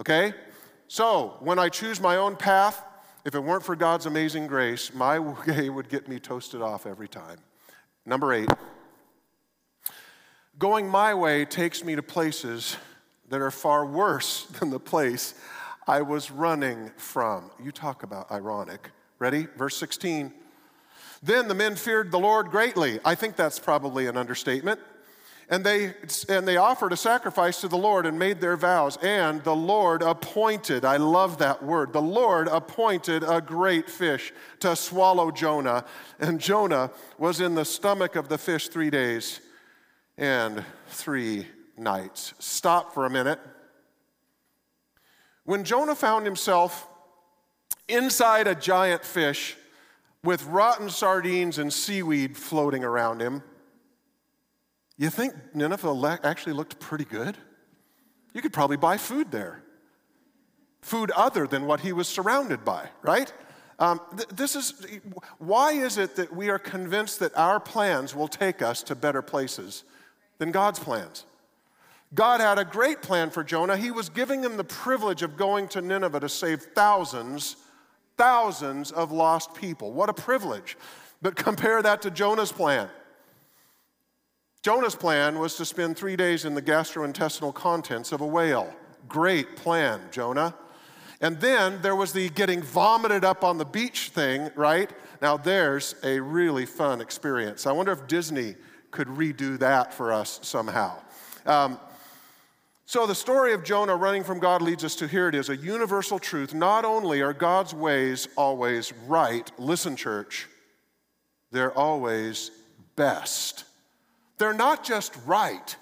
Okay? 0.00 0.32
So, 0.86 1.36
when 1.40 1.58
I 1.58 1.68
choose 1.68 2.00
my 2.00 2.16
own 2.16 2.36
path, 2.36 2.84
if 3.24 3.34
it 3.34 3.40
weren't 3.40 3.64
for 3.64 3.74
God's 3.74 4.06
amazing 4.06 4.46
grace, 4.46 4.94
my 4.94 5.18
way 5.46 5.70
would 5.70 5.88
get 5.88 6.08
me 6.08 6.18
toasted 6.20 6.62
off 6.62 6.86
every 6.86 7.08
time. 7.08 7.38
Number 8.06 8.32
eight, 8.32 8.48
going 10.58 10.88
my 10.88 11.14
way 11.14 11.44
takes 11.44 11.82
me 11.82 11.96
to 11.96 12.02
places 12.02 12.76
that 13.30 13.40
are 13.40 13.50
far 13.50 13.86
worse 13.86 14.44
than 14.60 14.70
the 14.70 14.80
place 14.80 15.34
I 15.86 16.02
was 16.02 16.30
running 16.30 16.90
from. 16.96 17.50
You 17.62 17.72
talk 17.72 18.02
about 18.02 18.30
ironic. 18.30 18.90
Ready? 19.18 19.46
Verse 19.56 19.76
16. 19.76 20.32
Then 21.24 21.48
the 21.48 21.54
men 21.54 21.74
feared 21.74 22.10
the 22.10 22.18
Lord 22.18 22.50
greatly. 22.50 23.00
I 23.02 23.14
think 23.14 23.34
that's 23.34 23.58
probably 23.58 24.06
an 24.08 24.16
understatement. 24.18 24.78
And 25.48 25.64
they, 25.64 25.94
and 26.28 26.46
they 26.46 26.58
offered 26.58 26.92
a 26.92 26.98
sacrifice 26.98 27.62
to 27.62 27.68
the 27.68 27.78
Lord 27.78 28.04
and 28.04 28.18
made 28.18 28.42
their 28.42 28.58
vows. 28.58 28.98
And 28.98 29.42
the 29.42 29.56
Lord 29.56 30.02
appointed, 30.02 30.84
I 30.84 30.98
love 30.98 31.38
that 31.38 31.62
word, 31.62 31.94
the 31.94 32.02
Lord 32.02 32.48
appointed 32.48 33.22
a 33.22 33.40
great 33.40 33.88
fish 33.88 34.34
to 34.60 34.76
swallow 34.76 35.30
Jonah. 35.30 35.86
And 36.20 36.38
Jonah 36.38 36.90
was 37.16 37.40
in 37.40 37.54
the 37.54 37.64
stomach 37.64 38.16
of 38.16 38.28
the 38.28 38.38
fish 38.38 38.68
three 38.68 38.90
days 38.90 39.40
and 40.18 40.62
three 40.88 41.46
nights. 41.78 42.34
Stop 42.38 42.92
for 42.92 43.06
a 43.06 43.10
minute. 43.10 43.40
When 45.44 45.64
Jonah 45.64 45.94
found 45.94 46.26
himself 46.26 46.86
inside 47.88 48.46
a 48.46 48.54
giant 48.54 49.04
fish, 49.04 49.56
with 50.24 50.44
rotten 50.46 50.90
sardines 50.90 51.58
and 51.58 51.72
seaweed 51.72 52.36
floating 52.36 52.82
around 52.82 53.20
him, 53.20 53.42
you 54.96 55.10
think 55.10 55.34
Nineveh 55.54 56.20
actually 56.24 56.54
looked 56.54 56.80
pretty 56.80 57.04
good? 57.04 57.36
You 58.32 58.42
could 58.42 58.52
probably 58.52 58.76
buy 58.76 58.96
food 58.96 59.30
there. 59.30 59.62
Food 60.82 61.10
other 61.12 61.46
than 61.46 61.66
what 61.66 61.80
he 61.80 61.92
was 61.92 62.08
surrounded 62.08 62.64
by, 62.64 62.88
right? 63.02 63.32
Um, 63.78 64.00
th- 64.16 64.28
this 64.28 64.54
is 64.54 64.86
why 65.38 65.72
is 65.72 65.98
it 65.98 66.16
that 66.16 66.34
we 66.34 66.48
are 66.48 66.58
convinced 66.58 67.20
that 67.20 67.36
our 67.36 67.58
plans 67.58 68.14
will 68.14 68.28
take 68.28 68.62
us 68.62 68.82
to 68.84 68.94
better 68.94 69.22
places 69.22 69.84
than 70.38 70.52
God's 70.52 70.78
plans? 70.78 71.24
God 72.14 72.40
had 72.40 72.58
a 72.58 72.64
great 72.64 73.02
plan 73.02 73.30
for 73.30 73.42
Jonah. 73.42 73.76
He 73.76 73.90
was 73.90 74.08
giving 74.08 74.42
him 74.42 74.56
the 74.56 74.64
privilege 74.64 75.22
of 75.22 75.36
going 75.36 75.66
to 75.68 75.80
Nineveh 75.80 76.20
to 76.20 76.28
save 76.28 76.62
thousands, 76.62 77.56
thousands 78.16 78.90
of 78.92 79.12
lost 79.12 79.54
people. 79.54 79.92
What 79.92 80.08
a 80.08 80.14
privilege. 80.14 80.76
But 81.22 81.36
compare 81.36 81.82
that 81.82 82.02
to 82.02 82.10
Jonah's 82.10 82.52
plan. 82.52 82.88
Jonah's 84.62 84.94
plan 84.94 85.38
was 85.38 85.56
to 85.56 85.64
spend 85.64 85.96
three 85.96 86.16
days 86.16 86.44
in 86.44 86.54
the 86.54 86.62
gastrointestinal 86.62 87.52
contents 87.52 88.12
of 88.12 88.20
a 88.20 88.26
whale. 88.26 88.72
Great 89.08 89.56
plan, 89.56 90.00
Jonah. 90.10 90.54
And 91.20 91.40
then 91.40 91.80
there 91.82 91.96
was 91.96 92.12
the 92.12 92.28
getting 92.30 92.62
vomited 92.62 93.24
up 93.24 93.44
on 93.44 93.58
the 93.58 93.64
beach 93.64 94.10
thing, 94.10 94.50
right? 94.54 94.90
Now 95.22 95.36
there's 95.36 95.94
a 96.02 96.20
really 96.20 96.66
fun 96.66 97.00
experience. 97.00 97.66
I 97.66 97.72
wonder 97.72 97.92
if 97.92 98.06
Disney 98.06 98.56
could 98.90 99.08
redo 99.08 99.58
that 99.58 99.92
for 99.92 100.12
us 100.12 100.40
somehow. 100.42 100.98
Um, 101.46 101.78
so, 102.86 103.06
the 103.06 103.14
story 103.14 103.54
of 103.54 103.64
Jonah 103.64 103.96
running 103.96 104.24
from 104.24 104.38
God 104.38 104.60
leads 104.60 104.84
us 104.84 104.94
to 104.96 105.08
here 105.08 105.28
it 105.28 105.34
is 105.34 105.48
a 105.48 105.56
universal 105.56 106.18
truth. 106.18 106.52
Not 106.52 106.84
only 106.84 107.22
are 107.22 107.32
God's 107.32 107.72
ways 107.72 108.28
always 108.36 108.92
right, 109.06 109.50
listen, 109.58 109.96
church, 109.96 110.46
they're 111.50 111.72
always 111.72 112.50
best. 112.94 113.64
They're 114.36 114.52
not 114.52 114.84
just 114.84 115.16
right, 115.24 115.76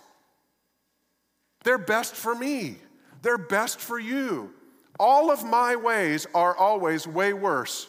they're 1.65 1.79
best 1.79 2.15
for 2.15 2.35
me, 2.35 2.77
they're 3.23 3.39
best 3.39 3.81
for 3.81 3.99
you. 3.99 4.55
All 5.01 5.33
of 5.33 5.43
my 5.43 5.75
ways 5.75 6.29
are 6.35 6.57
always 6.57 7.09
way 7.09 7.33
worse 7.33 7.89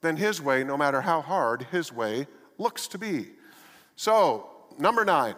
than 0.00 0.16
His 0.16 0.42
way, 0.42 0.64
no 0.64 0.76
matter 0.76 1.00
how 1.00 1.20
hard 1.20 1.68
His 1.70 1.92
way 1.92 2.26
looks 2.58 2.88
to 2.88 2.98
be. 2.98 3.28
So, 3.94 4.50
number 4.78 5.04
nine. 5.04 5.36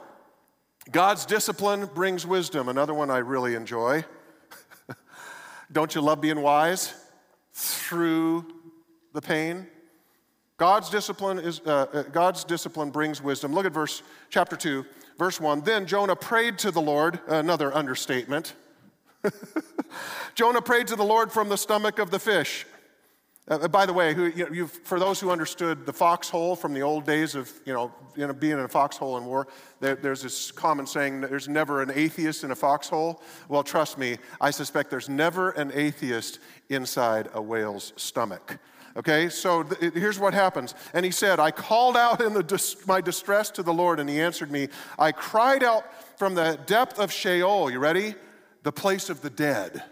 God's 0.92 1.24
discipline 1.24 1.88
brings 1.94 2.26
wisdom, 2.26 2.68
another 2.68 2.94
one 2.94 3.10
I 3.10 3.18
really 3.18 3.54
enjoy. 3.54 4.04
Don't 5.72 5.94
you 5.94 6.00
love 6.00 6.20
being 6.20 6.40
wise 6.40 6.94
through 7.54 8.44
the 9.12 9.22
pain? 9.22 9.66
God's 10.56 10.90
discipline 10.90 11.38
is 11.38 11.60
uh, 11.66 11.86
uh, 11.92 12.02
God's 12.02 12.44
discipline 12.44 12.90
brings 12.90 13.20
wisdom. 13.20 13.52
Look 13.54 13.66
at 13.66 13.72
verse 13.72 14.02
chapter 14.30 14.56
2, 14.56 14.84
verse 15.18 15.40
1. 15.40 15.62
Then 15.62 15.86
Jonah 15.86 16.14
prayed 16.14 16.58
to 16.58 16.70
the 16.70 16.82
Lord, 16.82 17.18
another 17.26 17.74
understatement. 17.74 18.54
Jonah 20.34 20.62
prayed 20.62 20.86
to 20.88 20.96
the 20.96 21.04
Lord 21.04 21.32
from 21.32 21.48
the 21.48 21.56
stomach 21.56 21.98
of 21.98 22.10
the 22.10 22.18
fish. 22.18 22.66
Uh, 23.46 23.68
by 23.68 23.84
the 23.84 23.92
way, 23.92 24.14
who, 24.14 24.26
you 24.26 24.48
know, 24.48 24.66
for 24.66 24.98
those 24.98 25.20
who 25.20 25.30
understood 25.30 25.84
the 25.84 25.92
foxhole 25.92 26.56
from 26.56 26.72
the 26.72 26.80
old 26.80 27.04
days 27.04 27.34
of 27.34 27.52
you 27.66 27.74
know, 27.74 27.92
you 28.16 28.26
know 28.26 28.32
being 28.32 28.54
in 28.54 28.60
a 28.60 28.68
foxhole 28.68 29.18
in 29.18 29.26
war, 29.26 29.46
there, 29.80 29.96
there's 29.96 30.22
this 30.22 30.50
common 30.50 30.86
saying 30.86 31.20
there's 31.20 31.48
never 31.48 31.82
an 31.82 31.92
atheist 31.94 32.42
in 32.42 32.50
a 32.52 32.54
foxhole. 32.54 33.22
Well, 33.48 33.62
trust 33.62 33.98
me, 33.98 34.16
I 34.40 34.50
suspect 34.50 34.90
there's 34.90 35.10
never 35.10 35.50
an 35.50 35.72
atheist 35.74 36.38
inside 36.70 37.28
a 37.34 37.42
whale's 37.42 37.92
stomach. 37.96 38.58
Okay, 38.96 39.28
so 39.28 39.64
th- 39.64 39.92
here's 39.92 40.18
what 40.18 40.32
happens. 40.32 40.74
And 40.94 41.04
he 41.04 41.10
said, 41.10 41.38
I 41.38 41.50
called 41.50 41.96
out 41.96 42.22
in 42.22 42.40
dis- 42.46 42.86
my 42.86 43.00
distress 43.00 43.50
to 43.50 43.62
the 43.62 43.74
Lord, 43.74 44.00
and 44.00 44.08
he 44.08 44.20
answered 44.20 44.50
me. 44.50 44.68
I 44.98 45.12
cried 45.12 45.62
out 45.64 45.84
from 46.16 46.34
the 46.34 46.58
depth 46.64 46.98
of 46.98 47.12
Sheol. 47.12 47.70
You 47.70 47.80
ready? 47.80 48.14
The 48.62 48.72
place 48.72 49.10
of 49.10 49.20
the 49.20 49.30
dead. 49.30 49.82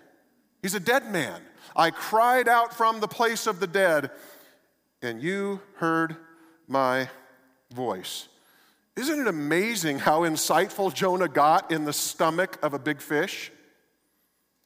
He's 0.62 0.74
a 0.74 0.80
dead 0.80 1.10
man. 1.10 1.42
I 1.74 1.90
cried 1.90 2.48
out 2.48 2.74
from 2.74 3.00
the 3.00 3.08
place 3.08 3.46
of 3.46 3.60
the 3.60 3.66
dead, 3.66 4.10
and 5.00 5.22
you 5.22 5.60
heard 5.76 6.16
my 6.68 7.08
voice. 7.72 8.28
Isn't 8.96 9.20
it 9.20 9.26
amazing 9.26 9.98
how 9.98 10.20
insightful 10.20 10.92
Jonah 10.92 11.28
got 11.28 11.70
in 11.70 11.84
the 11.84 11.92
stomach 11.92 12.58
of 12.62 12.74
a 12.74 12.78
big 12.78 13.00
fish? 13.00 13.50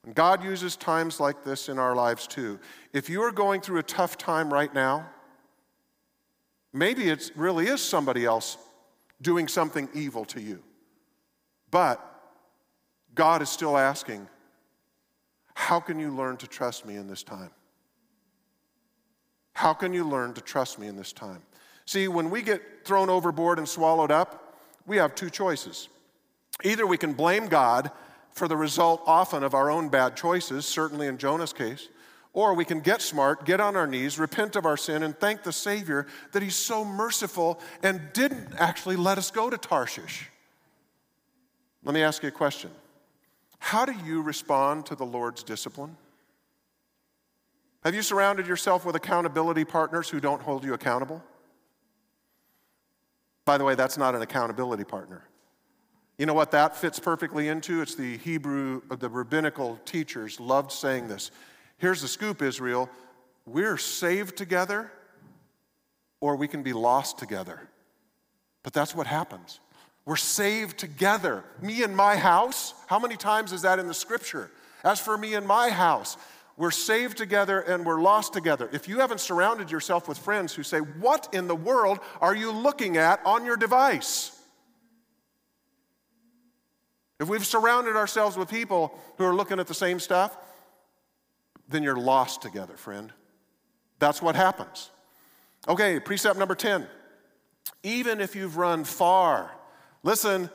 And 0.05 0.15
God 0.15 0.43
uses 0.43 0.77
times 0.77 1.21
like 1.21 1.45
this 1.45 1.69
in 1.69 1.79
our 1.79 1.95
lives 1.95 2.27
too. 2.27 2.59
If 2.93 3.09
you 3.09 3.23
are 3.23 3.33
going 3.33 3.61
through 3.61 3.79
a 3.79 3.85
tough 3.85 4.19
time 4.19 4.53
right 4.53 4.73
now, 4.73 5.09
maybe 6.73 7.09
it 7.09 7.31
really 7.37 7.67
is 7.67 7.81
somebody 7.81 8.25
else 8.25 8.57
doing 9.23 9.49
something 9.49 9.89
evil 9.95 10.25
to 10.27 10.41
you. 10.41 10.63
But 11.71 12.01
God 13.15 13.43
is 13.43 13.49
still 13.49 13.77
asking, 13.77 14.29
how 15.57 15.81
can 15.81 15.99
you 15.99 16.11
learn 16.11 16.37
to 16.37 16.47
trust 16.47 16.85
me 16.85 16.97
in 16.97 17.09
this 17.09 17.23
time? 17.23 17.51
How 19.55 19.73
can 19.73 19.95
you 19.95 20.07
learn 20.07 20.35
to 20.35 20.43
trust 20.43 20.79
me 20.79 20.87
in 20.87 20.97
this 20.97 21.15
time? 21.15 21.41
See, 21.87 22.09
when 22.09 22.29
we 22.29 22.43
get 22.43 22.85
thrown 22.85 23.09
overboard 23.09 23.59
and 23.59 23.67
swallowed 23.67 24.11
up, 24.11 24.61
we 24.87 24.99
have 24.99 25.15
two 25.15 25.31
choices. 25.31 25.89
Either 26.63 26.87
we 26.87 26.99
can 26.99 27.15
blame 27.15 27.47
God 27.47 27.91
for 28.31 28.49
the 28.49 28.57
result 28.57 29.03
often 29.07 29.43
of 29.43 29.55
our 29.55 29.71
own 29.71 29.89
bad 29.89 30.15
choices, 30.15 30.67
certainly 30.67 31.07
in 31.07 31.17
Jonah's 31.17 31.55
case, 31.55 31.89
or 32.35 32.53
we 32.53 32.67
can 32.67 32.81
get 32.81 33.01
smart, 33.01 33.47
get 33.47 33.59
on 33.59 33.77
our 33.77 33.87
knees, 33.87 34.19
repent 34.19 34.57
of 34.57 34.67
our 34.67 34.77
sin, 34.77 35.03
and 35.03 35.19
thank 35.19 35.43
the 35.43 35.53
Savior 35.53 36.07
that 36.33 36.43
He's 36.43 36.55
so 36.55 36.85
merciful 36.85 37.59
and 37.83 38.03
didn't 38.13 38.49
actually 38.59 38.97
let 38.97 39.17
us 39.17 39.31
go 39.31 39.49
to 39.49 39.57
Tarshish. 39.57 40.29
Let 41.83 41.95
me 41.95 42.03
ask 42.03 42.23
you 42.23 42.29
a 42.29 42.33
question 42.33 42.71
how 43.67 43.85
do 43.85 43.93
you 44.07 44.23
respond 44.23 44.87
to 44.87 44.95
the 44.95 45.05
Lord's 45.05 45.43
discipline? 45.43 45.97
Have 47.83 47.97
you 47.97 48.03
surrounded 48.03 48.47
yourself 48.47 48.85
with 48.85 48.95
accountability 48.95 49.65
partners 49.65 50.09
who 50.09 50.21
don't 50.21 50.41
hold 50.41 50.63
you 50.63 50.73
accountable? 50.73 51.21
By 53.45 53.59
the 53.59 53.65
way, 53.65 53.75
that's 53.75 53.99
not 53.99 54.15
an 54.15 54.23
accountability 54.23 54.85
partner. 54.85 55.25
You 56.17 56.27
know 56.27 56.33
what 56.33 56.53
that 56.53 56.77
fits 56.77 57.01
perfectly 57.01 57.49
into? 57.49 57.83
It's 57.83 57.97
the 57.97 58.19
Hebrew, 58.19 58.83
uh, 58.89 58.95
the 58.95 59.09
rabbinical 59.09 59.81
teachers 59.85 60.39
loved 60.39 60.71
saying 60.71 61.09
this. 61.09 61.33
Here's 61.79 62.01
the 62.01 62.09
scoop, 62.09 62.43
Israel. 62.43 62.89
We're 63.47 63.79
saved 63.79 64.37
together, 64.37 64.93
or 66.21 66.37
we 66.37 66.47
can 66.47 66.63
be 66.63 66.73
lost 66.73 67.19
together. 67.19 67.69
But 68.63 68.75
that's 68.75 68.95
what 68.95 69.09
happens. 69.09 69.59
We're 70.07 70.17
saved 70.17 70.79
together. 70.79 71.45
Me 71.61 71.83
and 71.83 71.95
my 71.95 72.17
house. 72.17 72.73
How 72.87 72.99
many 73.01 73.17
times 73.17 73.53
is 73.53 73.63
that 73.63 73.81
in 73.81 73.89
the 73.89 73.95
scripture? 73.95 74.51
As 74.85 75.01
for 75.01 75.19
me 75.19 75.35
and 75.35 75.47
my 75.47 75.69
house, 75.69 76.17
we're 76.57 76.71
saved 76.71 77.19
together 77.19 77.61
and 77.61 77.85
we're 77.85 78.01
lost 78.01 78.33
together. 78.33 78.71
If 78.73 78.89
you 78.89 79.01
haven't 79.01 79.21
surrounded 79.21 79.71
yourself 79.71 80.09
with 80.09 80.17
friends 80.17 80.55
who 80.55 80.63
say, 80.63 80.79
What 80.79 81.29
in 81.33 81.49
the 81.49 81.57
world 81.57 81.99
are 82.21 82.35
you 82.35 82.53
looking 82.53 82.97
at 82.97 83.21
on 83.27 83.45
your 83.45 83.57
device? 83.57 84.33
If 87.19 87.29
we've 87.29 87.45
surrounded 87.45 87.97
ourselves 87.97 88.37
with 88.37 88.49
people 88.49 88.97
who 89.19 89.25
are 89.25 89.35
looking 89.35 89.59
at 89.59 89.67
the 89.67 89.75
same 89.75 89.99
stuff, 89.99 90.37
then 91.69 91.83
you're 91.83 91.97
lost 91.97 92.43
together, 92.43 92.77
friend. 92.77 93.13
That's 93.99 94.23
what 94.23 94.37
happens. 94.37 94.91
Okay, 95.67 95.99
precept 95.99 96.39
number 96.39 96.55
10. 96.55 96.87
Even 97.83 98.21
if 98.21 98.37
you've 98.37 98.57
run 98.57 98.85
far 98.85 99.51
Listen, 100.07 100.51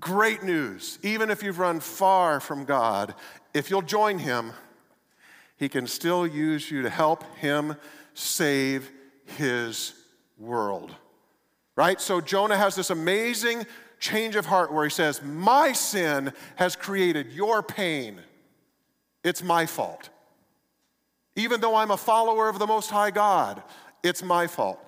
great 0.00 0.42
news. 0.42 0.98
Even 1.02 1.30
if 1.30 1.42
you've 1.42 1.58
run 1.58 1.80
far 1.80 2.40
from 2.40 2.64
God, 2.64 3.14
if 3.52 3.68
you'll 3.68 3.82
join 3.82 4.18
Him, 4.18 4.52
He 5.58 5.68
can 5.68 5.86
still 5.86 6.26
use 6.26 6.70
you 6.70 6.80
to 6.80 6.88
help 6.88 7.22
Him 7.36 7.76
save 8.14 8.90
His 9.26 9.92
world. 10.38 10.94
Right? 11.76 12.00
So 12.00 12.22
Jonah 12.22 12.56
has 12.56 12.74
this 12.74 12.88
amazing 12.88 13.66
change 14.00 14.34
of 14.34 14.46
heart 14.46 14.72
where 14.72 14.84
he 14.84 14.90
says, 14.90 15.20
My 15.22 15.72
sin 15.72 16.32
has 16.54 16.74
created 16.74 17.32
your 17.32 17.62
pain. 17.62 18.18
It's 19.22 19.42
my 19.42 19.66
fault. 19.66 20.08
Even 21.34 21.60
though 21.60 21.74
I'm 21.74 21.90
a 21.90 21.98
follower 21.98 22.48
of 22.48 22.58
the 22.58 22.66
Most 22.66 22.88
High 22.88 23.10
God, 23.10 23.62
it's 24.02 24.22
my 24.22 24.46
fault. 24.46 24.82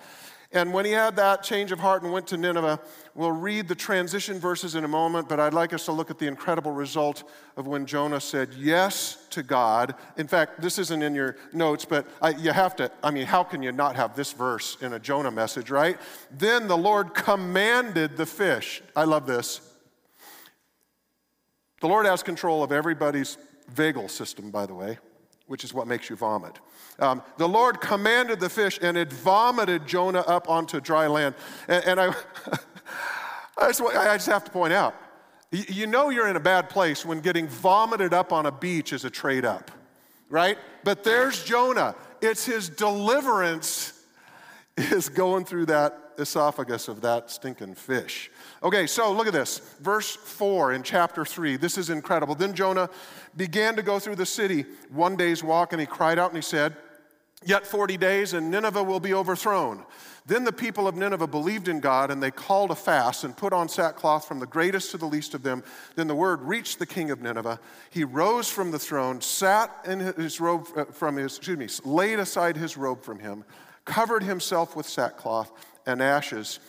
And 0.51 0.73
when 0.73 0.83
he 0.83 0.91
had 0.91 1.15
that 1.17 1.43
change 1.43 1.71
of 1.71 1.79
heart 1.79 2.01
and 2.01 2.11
went 2.11 2.25
to 2.27 2.37
Nineveh, 2.37 2.79
we'll 3.13 3.31
read 3.31 3.67
the 3.67 3.75
transition 3.75 4.39
verses 4.39 4.73
in 4.73 4.83
a 4.83 4.87
moment, 4.87 5.29
but 5.29 5.39
I'd 5.39 5.53
like 5.53 5.73
us 5.73 5.85
to 5.85 5.91
look 5.91 6.09
at 6.09 6.17
the 6.17 6.25
incredible 6.25 6.71
result 6.71 7.23
of 7.55 7.67
when 7.67 7.85
Jonah 7.85 8.19
said 8.19 8.55
yes 8.55 9.27
to 9.29 9.43
God. 9.43 9.93
In 10.17 10.27
fact, 10.27 10.59
this 10.59 10.79
isn't 10.79 11.03
in 11.03 11.13
your 11.13 11.35
notes, 11.53 11.85
but 11.85 12.07
I, 12.19 12.29
you 12.31 12.51
have 12.51 12.75
to, 12.77 12.91
I 13.03 13.11
mean, 13.11 13.27
how 13.27 13.43
can 13.43 13.61
you 13.61 13.71
not 13.71 13.95
have 13.95 14.15
this 14.15 14.33
verse 14.33 14.75
in 14.81 14.93
a 14.93 14.99
Jonah 14.99 15.29
message, 15.29 15.69
right? 15.69 15.99
Then 16.31 16.67
the 16.67 16.77
Lord 16.77 17.13
commanded 17.13 18.17
the 18.17 18.25
fish. 18.25 18.81
I 18.95 19.03
love 19.03 19.27
this. 19.27 19.61
The 21.81 21.87
Lord 21.87 22.07
has 22.07 22.23
control 22.23 22.63
of 22.63 22.71
everybody's 22.71 23.37
vagal 23.75 24.09
system, 24.09 24.49
by 24.49 24.65
the 24.65 24.73
way, 24.73 24.97
which 25.49 25.63
is 25.63 25.73
what 25.73 25.87
makes 25.87 26.09
you 26.09 26.15
vomit. 26.15 26.59
Um, 26.99 27.21
the 27.37 27.47
Lord 27.47 27.81
commanded 27.81 28.39
the 28.39 28.49
fish, 28.49 28.79
and 28.81 28.95
it 28.95 29.11
vomited 29.11 29.85
Jonah 29.87 30.21
up 30.21 30.49
onto 30.49 30.79
dry 30.79 31.07
land. 31.07 31.35
And, 31.67 31.83
and 31.85 31.99
I, 31.99 32.07
I, 33.57 33.67
just, 33.67 33.81
I 33.81 34.15
just 34.15 34.27
have 34.27 34.45
to 34.45 34.51
point 34.51 34.73
out 34.73 34.95
you 35.51 35.87
know 35.87 36.11
you're 36.11 36.27
in 36.27 36.35
a 36.35 36.39
bad 36.39 36.69
place 36.69 37.03
when 37.03 37.21
getting 37.21 37.47
vomited 37.47 38.13
up 38.13 38.31
on 38.31 38.45
a 38.45 38.51
beach 38.51 38.93
is 38.93 39.03
a 39.03 39.09
trade 39.09 39.45
up, 39.45 39.71
right? 40.29 40.57
But 40.83 41.03
there's 41.03 41.43
Jonah. 41.43 41.95
It's 42.21 42.45
his 42.45 42.69
deliverance 42.69 43.93
is 44.77 45.09
going 45.09 45.45
through 45.45 45.65
that 45.67 46.13
esophagus 46.19 46.87
of 46.87 47.01
that 47.01 47.31
stinking 47.31 47.75
fish. 47.75 48.29
Okay, 48.61 48.87
so 48.87 49.11
look 49.13 49.27
at 49.27 49.33
this. 49.33 49.59
Verse 49.79 50.15
4 50.15 50.73
in 50.73 50.83
chapter 50.83 51.23
3. 51.23 51.55
This 51.55 51.77
is 51.77 51.89
incredible. 51.89 52.35
Then 52.35 52.53
Jonah 52.53 52.89
began 53.37 53.75
to 53.77 53.81
go 53.81 53.99
through 53.99 54.17
the 54.17 54.25
city 54.25 54.65
one 54.89 55.15
day's 55.15 55.43
walk, 55.43 55.71
and 55.71 55.79
he 55.79 55.85
cried 55.85 56.19
out 56.19 56.31
and 56.31 56.37
he 56.37 56.41
said, 56.41 56.75
Yet 57.45 57.65
40 57.65 57.95
days, 57.95 58.33
and 58.33 58.51
Nineveh 58.51 58.83
will 58.83 58.99
be 58.99 59.13
overthrown. 59.13 59.85
Then 60.25 60.43
the 60.43 60.51
people 60.51 60.89
of 60.89 60.95
Nineveh 60.95 61.25
believed 61.25 61.69
in 61.69 61.79
God, 61.79 62.11
and 62.11 62.21
they 62.21 62.31
called 62.31 62.69
a 62.69 62.75
fast 62.75 63.23
and 63.23 63.35
put 63.35 63.53
on 63.53 63.69
sackcloth 63.69 64.27
from 64.27 64.39
the 64.39 64.45
greatest 64.45 64.91
to 64.91 64.97
the 64.97 65.05
least 65.05 65.33
of 65.33 65.41
them. 65.41 65.63
Then 65.95 66.07
the 66.07 66.15
word 66.15 66.41
reached 66.41 66.79
the 66.79 66.85
king 66.85 67.11
of 67.11 67.21
Nineveh. 67.21 67.61
He 67.91 68.03
rose 68.03 68.49
from 68.49 68.71
the 68.71 68.77
throne, 68.77 69.21
sat 69.21 69.73
in 69.85 70.01
his 70.01 70.41
robe 70.41 70.67
uh, 70.75 70.85
from 70.85 71.15
his, 71.15 71.37
excuse 71.37 71.57
me, 71.57 71.89
laid 71.89 72.19
aside 72.19 72.57
his 72.57 72.75
robe 72.75 73.03
from 73.03 73.19
him, 73.19 73.45
covered 73.85 74.23
himself 74.23 74.75
with 74.75 74.85
sackcloth 74.85 75.49
and 75.85 76.01
ashes. 76.01 76.59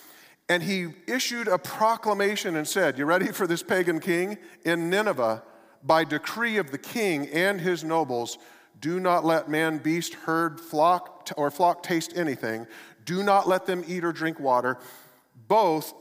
And 0.50 0.64
he 0.64 0.88
issued 1.06 1.46
a 1.46 1.58
proclamation 1.58 2.56
and 2.56 2.66
said, 2.66 2.98
You 2.98 3.04
ready 3.04 3.28
for 3.28 3.46
this 3.46 3.62
pagan 3.62 4.00
king? 4.00 4.36
In 4.64 4.90
Nineveh, 4.90 5.44
by 5.84 6.02
decree 6.02 6.56
of 6.56 6.72
the 6.72 6.76
king 6.76 7.28
and 7.28 7.60
his 7.60 7.84
nobles, 7.84 8.36
do 8.80 8.98
not 8.98 9.24
let 9.24 9.48
man, 9.48 9.78
beast, 9.78 10.14
herd, 10.14 10.60
flock, 10.60 11.30
or 11.36 11.52
flock 11.52 11.84
taste 11.84 12.14
anything. 12.16 12.66
Do 13.04 13.22
not 13.22 13.46
let 13.46 13.66
them 13.66 13.84
eat 13.86 14.02
or 14.02 14.10
drink 14.10 14.40
water. 14.40 14.78
Both 15.46 15.94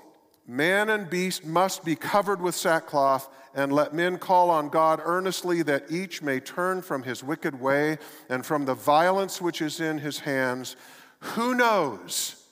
man 0.47 0.89
and 0.89 1.07
beast 1.07 1.45
must 1.45 1.85
be 1.85 1.95
covered 1.95 2.41
with 2.41 2.55
sackcloth, 2.55 3.29
and 3.53 3.71
let 3.71 3.93
men 3.93 4.17
call 4.17 4.49
on 4.49 4.69
God 4.69 4.99
earnestly 5.03 5.61
that 5.61 5.91
each 5.91 6.23
may 6.23 6.39
turn 6.39 6.81
from 6.81 7.03
his 7.03 7.23
wicked 7.23 7.61
way 7.61 7.99
and 8.29 8.43
from 8.43 8.65
the 8.65 8.73
violence 8.73 9.39
which 9.39 9.61
is 9.61 9.79
in 9.79 9.99
his 9.99 10.17
hands. 10.19 10.75
Who 11.19 11.53
knows? 11.53 12.43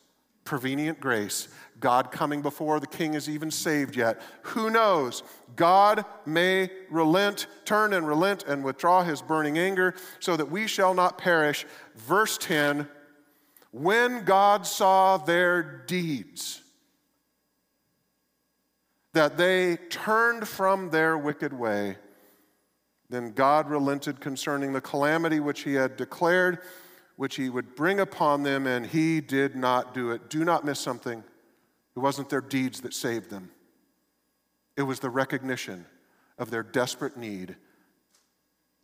Prevenient 0.44 1.00
grace. 1.00 1.48
God 1.80 2.12
coming 2.12 2.42
before 2.42 2.80
the 2.80 2.88
king 2.88 3.14
is 3.14 3.30
even 3.30 3.52
saved 3.52 3.96
yet. 3.96 4.22
Who 4.44 4.70
knows? 4.70 5.24
God 5.56 6.06
may 6.26 6.70
relent, 6.90 7.48
turn 7.66 7.94
and 7.94 8.08
relent 8.08 8.44
and 8.44 8.64
withdraw 8.64 9.04
his 9.04 9.22
burning 9.22 9.58
anger 9.58 9.94
so 10.20 10.36
that 10.36 10.50
we 10.50 10.68
shall 10.68 10.94
not 10.94 11.18
perish. 11.18 11.66
Verse 11.96 12.38
10 12.38 12.88
when 13.72 14.24
God 14.24 14.66
saw 14.66 15.18
their 15.18 15.84
deeds, 15.86 16.62
that 19.14 19.38
they 19.38 19.78
turned 19.90 20.48
from 20.48 20.90
their 20.90 21.18
wicked 21.18 21.54
way, 21.54 21.98
then 23.10 23.32
God 23.32 23.70
relented 23.70 24.20
concerning 24.20 24.74
the 24.74 24.82
calamity 24.82 25.40
which 25.40 25.62
he 25.62 25.74
had 25.74 25.96
declared, 25.96 26.60
which 27.18 27.36
he 27.36 27.50
would 27.50 27.76
bring 27.76 28.00
upon 28.00 28.44
them, 28.44 28.68
and 28.68 28.86
he 28.86 29.22
did 29.22 29.56
not 29.56 29.94
do 29.94 30.12
it. 30.12 30.30
Do 30.30 30.44
not 30.44 30.66
miss 30.66 30.80
something. 30.80 31.24
It 31.98 32.02
wasn't 32.02 32.30
their 32.30 32.42
deeds 32.42 32.82
that 32.82 32.94
saved 32.94 33.32
them, 33.32 33.50
it 34.76 34.84
was 34.84 35.00
the 35.00 35.10
recognition 35.10 35.88
of 36.38 36.52
their 36.52 36.62
desperate 36.62 37.18
need 37.18 37.56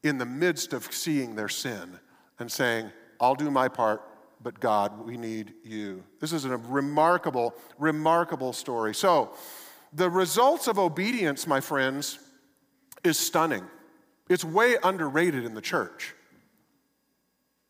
in 0.02 0.18
the 0.18 0.26
midst 0.26 0.74
of 0.74 0.92
seeing 0.92 1.36
their 1.36 1.48
sin 1.48 2.00
and 2.40 2.52
saying, 2.52 2.92
I'll 3.22 3.36
do 3.36 3.52
my 3.52 3.68
part, 3.68 4.02
but 4.42 4.60
God, 4.60 5.06
we 5.06 5.16
need 5.16 5.54
you. 5.64 6.04
This 6.20 6.34
is 6.34 6.46
a 6.46 6.58
remarkable, 6.58 7.54
remarkable 7.78 8.52
story. 8.52 8.96
So, 8.96 9.36
the 9.94 10.10
results 10.10 10.68
of 10.68 10.80
obedience, 10.80 11.46
my 11.46 11.62
friends, 11.62 12.18
is 13.04 13.20
stunning. 13.20 13.64
It's 14.28 14.44
way 14.44 14.78
underrated 14.84 15.46
in 15.46 15.54
the 15.54 15.62
church. 15.62 16.16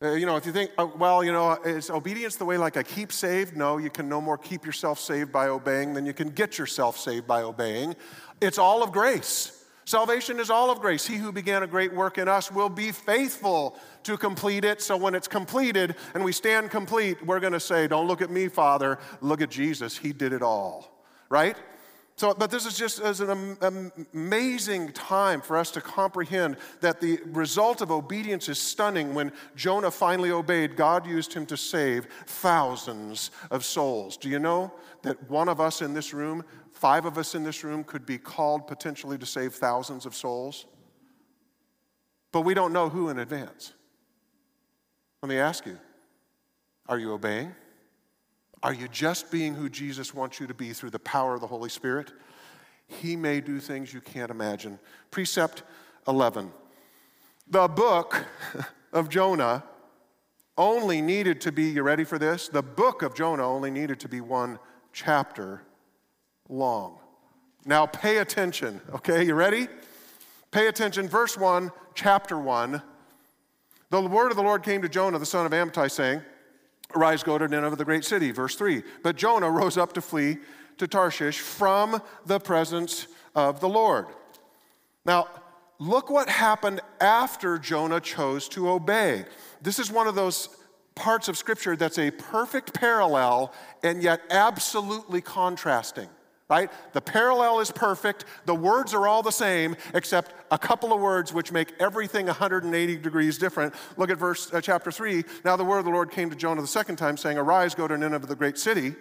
Uh, 0.03 0.15
you 0.15 0.25
know, 0.25 0.35
if 0.35 0.45
you 0.45 0.51
think, 0.51 0.69
uh, 0.77 0.85
well, 0.97 1.23
you 1.23 1.31
know, 1.31 1.53
is 1.63 1.89
obedience 1.89 2.35
the 2.35 2.43
way 2.43 2.57
like 2.57 2.75
I 2.75 2.83
keep 2.83 3.13
saved? 3.13 3.55
No, 3.55 3.77
you 3.77 3.89
can 3.89 4.09
no 4.09 4.19
more 4.19 4.37
keep 4.37 4.65
yourself 4.65 4.99
saved 4.99 5.31
by 5.31 5.47
obeying 5.47 5.93
than 5.93 6.05
you 6.05 6.13
can 6.13 6.29
get 6.29 6.57
yourself 6.57 6.97
saved 6.97 7.25
by 7.25 7.41
obeying. 7.41 7.95
It's 8.41 8.57
all 8.57 8.83
of 8.83 8.91
grace. 8.91 9.63
Salvation 9.85 10.41
is 10.41 10.49
all 10.49 10.69
of 10.69 10.81
grace. 10.81 11.05
He 11.05 11.15
who 11.15 11.31
began 11.31 11.63
a 11.63 11.67
great 11.67 11.93
work 11.93 12.17
in 12.17 12.27
us 12.27 12.51
will 12.51 12.67
be 12.67 12.91
faithful 12.91 13.77
to 14.03 14.17
complete 14.17 14.65
it. 14.65 14.81
So 14.81 14.97
when 14.97 15.15
it's 15.15 15.27
completed 15.29 15.95
and 16.13 16.23
we 16.23 16.33
stand 16.33 16.69
complete, 16.69 17.25
we're 17.25 17.39
going 17.39 17.53
to 17.53 17.59
say, 17.59 17.87
Don't 17.87 18.07
look 18.07 18.21
at 18.21 18.29
me, 18.29 18.49
Father, 18.49 18.99
look 19.21 19.41
at 19.41 19.49
Jesus. 19.49 19.97
He 19.97 20.11
did 20.11 20.33
it 20.33 20.41
all, 20.41 21.01
right? 21.29 21.55
So, 22.15 22.33
but 22.33 22.51
this 22.51 22.67
is 22.67 22.77
just 22.77 22.99
as 22.99 23.21
an 23.21 23.91
amazing 24.13 24.91
time 24.91 25.41
for 25.41 25.57
us 25.57 25.71
to 25.71 25.81
comprehend 25.81 26.57
that 26.79 27.01
the 27.01 27.19
result 27.25 27.81
of 27.81 27.91
obedience 27.91 28.47
is 28.49 28.59
stunning. 28.59 29.15
When 29.15 29.31
Jonah 29.55 29.89
finally 29.89 30.29
obeyed, 30.29 30.75
God 30.75 31.07
used 31.07 31.33
him 31.33 31.47
to 31.47 31.57
save 31.57 32.05
thousands 32.27 33.31
of 33.49 33.65
souls. 33.65 34.15
Do 34.15 34.29
you 34.29 34.37
know 34.37 34.71
that 35.01 35.29
one 35.29 35.49
of 35.49 35.59
us 35.59 35.81
in 35.81 35.95
this 35.95 36.13
room 36.13 36.43
Five 36.73 37.05
of 37.05 37.17
us 37.17 37.33
in 37.33 37.43
this 37.43 37.63
room 37.63 37.85
could 37.85 38.05
be 38.05 38.17
called 38.17 38.67
potentially 38.67 39.17
to 39.17 39.25
save 39.25 39.53
thousands 39.53 40.05
of 40.05 40.13
souls, 40.13 40.65
but 42.33 42.41
we 42.41 42.53
don't 42.53 42.73
know 42.73 42.89
who 42.89 43.07
in 43.07 43.19
advance. 43.19 43.71
Let 45.21 45.29
me 45.29 45.37
ask 45.37 45.65
you 45.65 45.77
are 46.89 46.97
you 46.97 47.13
obeying? 47.13 47.55
Are 48.63 48.73
you 48.73 48.87
just 48.87 49.29
being 49.29 49.53
who 49.53 49.69
Jesus 49.69 50.13
wants 50.13 50.39
you 50.39 50.47
to 50.47 50.53
be 50.53 50.71
through 50.71 50.91
the 50.91 50.99
power 50.99 51.35
of 51.35 51.41
the 51.41 51.47
Holy 51.47 51.69
Spirit? 51.69 52.13
He 52.87 53.17
may 53.17 53.41
do 53.41 53.59
things 53.59 53.93
you 53.93 53.99
can't 53.99 54.31
imagine. 54.31 54.79
Precept 55.11 55.63
11. 56.07 56.49
The 57.49 57.67
book 57.67 58.25
of 58.93 59.09
Jonah 59.09 59.65
only 60.57 61.01
needed 61.01 61.41
to 61.41 61.51
be, 61.51 61.71
you 61.71 61.83
ready 61.83 62.05
for 62.05 62.17
this? 62.17 62.47
The 62.47 62.61
book 62.61 63.01
of 63.01 63.13
Jonah 63.13 63.47
only 63.47 63.69
needed 63.69 63.99
to 64.01 64.07
be 64.07 64.21
one 64.21 64.59
chapter 64.93 65.63
long. 66.47 66.99
Now 67.65 67.85
pay 67.85 68.17
attention, 68.17 68.79
okay? 68.93 69.25
You 69.25 69.33
ready? 69.33 69.67
Pay 70.51 70.67
attention. 70.67 71.09
Verse 71.09 71.37
1, 71.37 71.71
chapter 71.95 72.37
1. 72.37 72.81
The 73.89 74.01
word 74.01 74.31
of 74.31 74.37
the 74.37 74.43
Lord 74.43 74.63
came 74.63 74.81
to 74.83 74.89
Jonah, 74.89 75.19
the 75.19 75.25
son 75.25 75.45
of 75.45 75.51
Amittai, 75.51 75.91
saying, 75.91 76.21
Arise, 76.95 77.23
go 77.23 77.37
to 77.37 77.47
Nineveh, 77.47 77.75
the 77.75 77.85
great 77.85 78.05
city. 78.05 78.31
Verse 78.31 78.55
3. 78.55 78.83
But 79.01 79.15
Jonah 79.15 79.49
rose 79.49 79.77
up 79.77 79.93
to 79.93 80.01
flee 80.01 80.37
to 80.77 80.87
Tarshish 80.87 81.39
from 81.39 82.01
the 82.25 82.39
presence 82.39 83.07
of 83.35 83.59
the 83.59 83.69
Lord. 83.69 84.07
Now, 85.05 85.27
look 85.79 86.09
what 86.09 86.29
happened 86.29 86.81
after 87.01 87.57
Jonah 87.57 87.99
chose 87.99 88.47
to 88.49 88.69
obey. 88.69 89.25
This 89.61 89.79
is 89.79 89.91
one 89.91 90.07
of 90.07 90.15
those 90.15 90.49
parts 90.95 91.27
of 91.27 91.37
Scripture 91.37 91.75
that's 91.75 91.99
a 91.99 92.11
perfect 92.11 92.73
parallel 92.73 93.53
and 93.83 94.01
yet 94.01 94.21
absolutely 94.29 95.21
contrasting 95.21 96.09
right? 96.53 96.71
The 96.91 97.01
parallel 97.01 97.61
is 97.61 97.71
perfect. 97.71 98.25
The 98.45 98.53
words 98.53 98.93
are 98.93 99.07
all 99.07 99.23
the 99.23 99.31
same, 99.31 99.75
except 99.95 100.35
a 100.51 100.57
couple 100.59 100.93
of 100.93 101.01
words 101.01 101.33
which 101.33 101.51
make 101.51 101.73
everything 101.79 102.27
180 102.27 102.97
degrees 102.97 103.39
different. 103.39 103.73
Look 103.97 104.11
at 104.11 104.19
verse 104.19 104.53
uh, 104.53 104.61
chapter 104.61 104.91
3. 104.91 105.23
Now 105.43 105.55
the 105.55 105.65
word 105.65 105.79
of 105.79 105.85
the 105.85 105.89
Lord 105.89 106.11
came 106.11 106.29
to 106.29 106.35
Jonah 106.35 106.61
the 106.61 106.67
second 106.67 106.97
time, 106.97 107.17
saying, 107.17 107.39
Arise, 107.39 107.73
go 107.73 107.87
to 107.87 107.97
Nineveh, 107.97 108.27
the 108.27 108.35
great 108.35 108.59
city. 108.59 108.93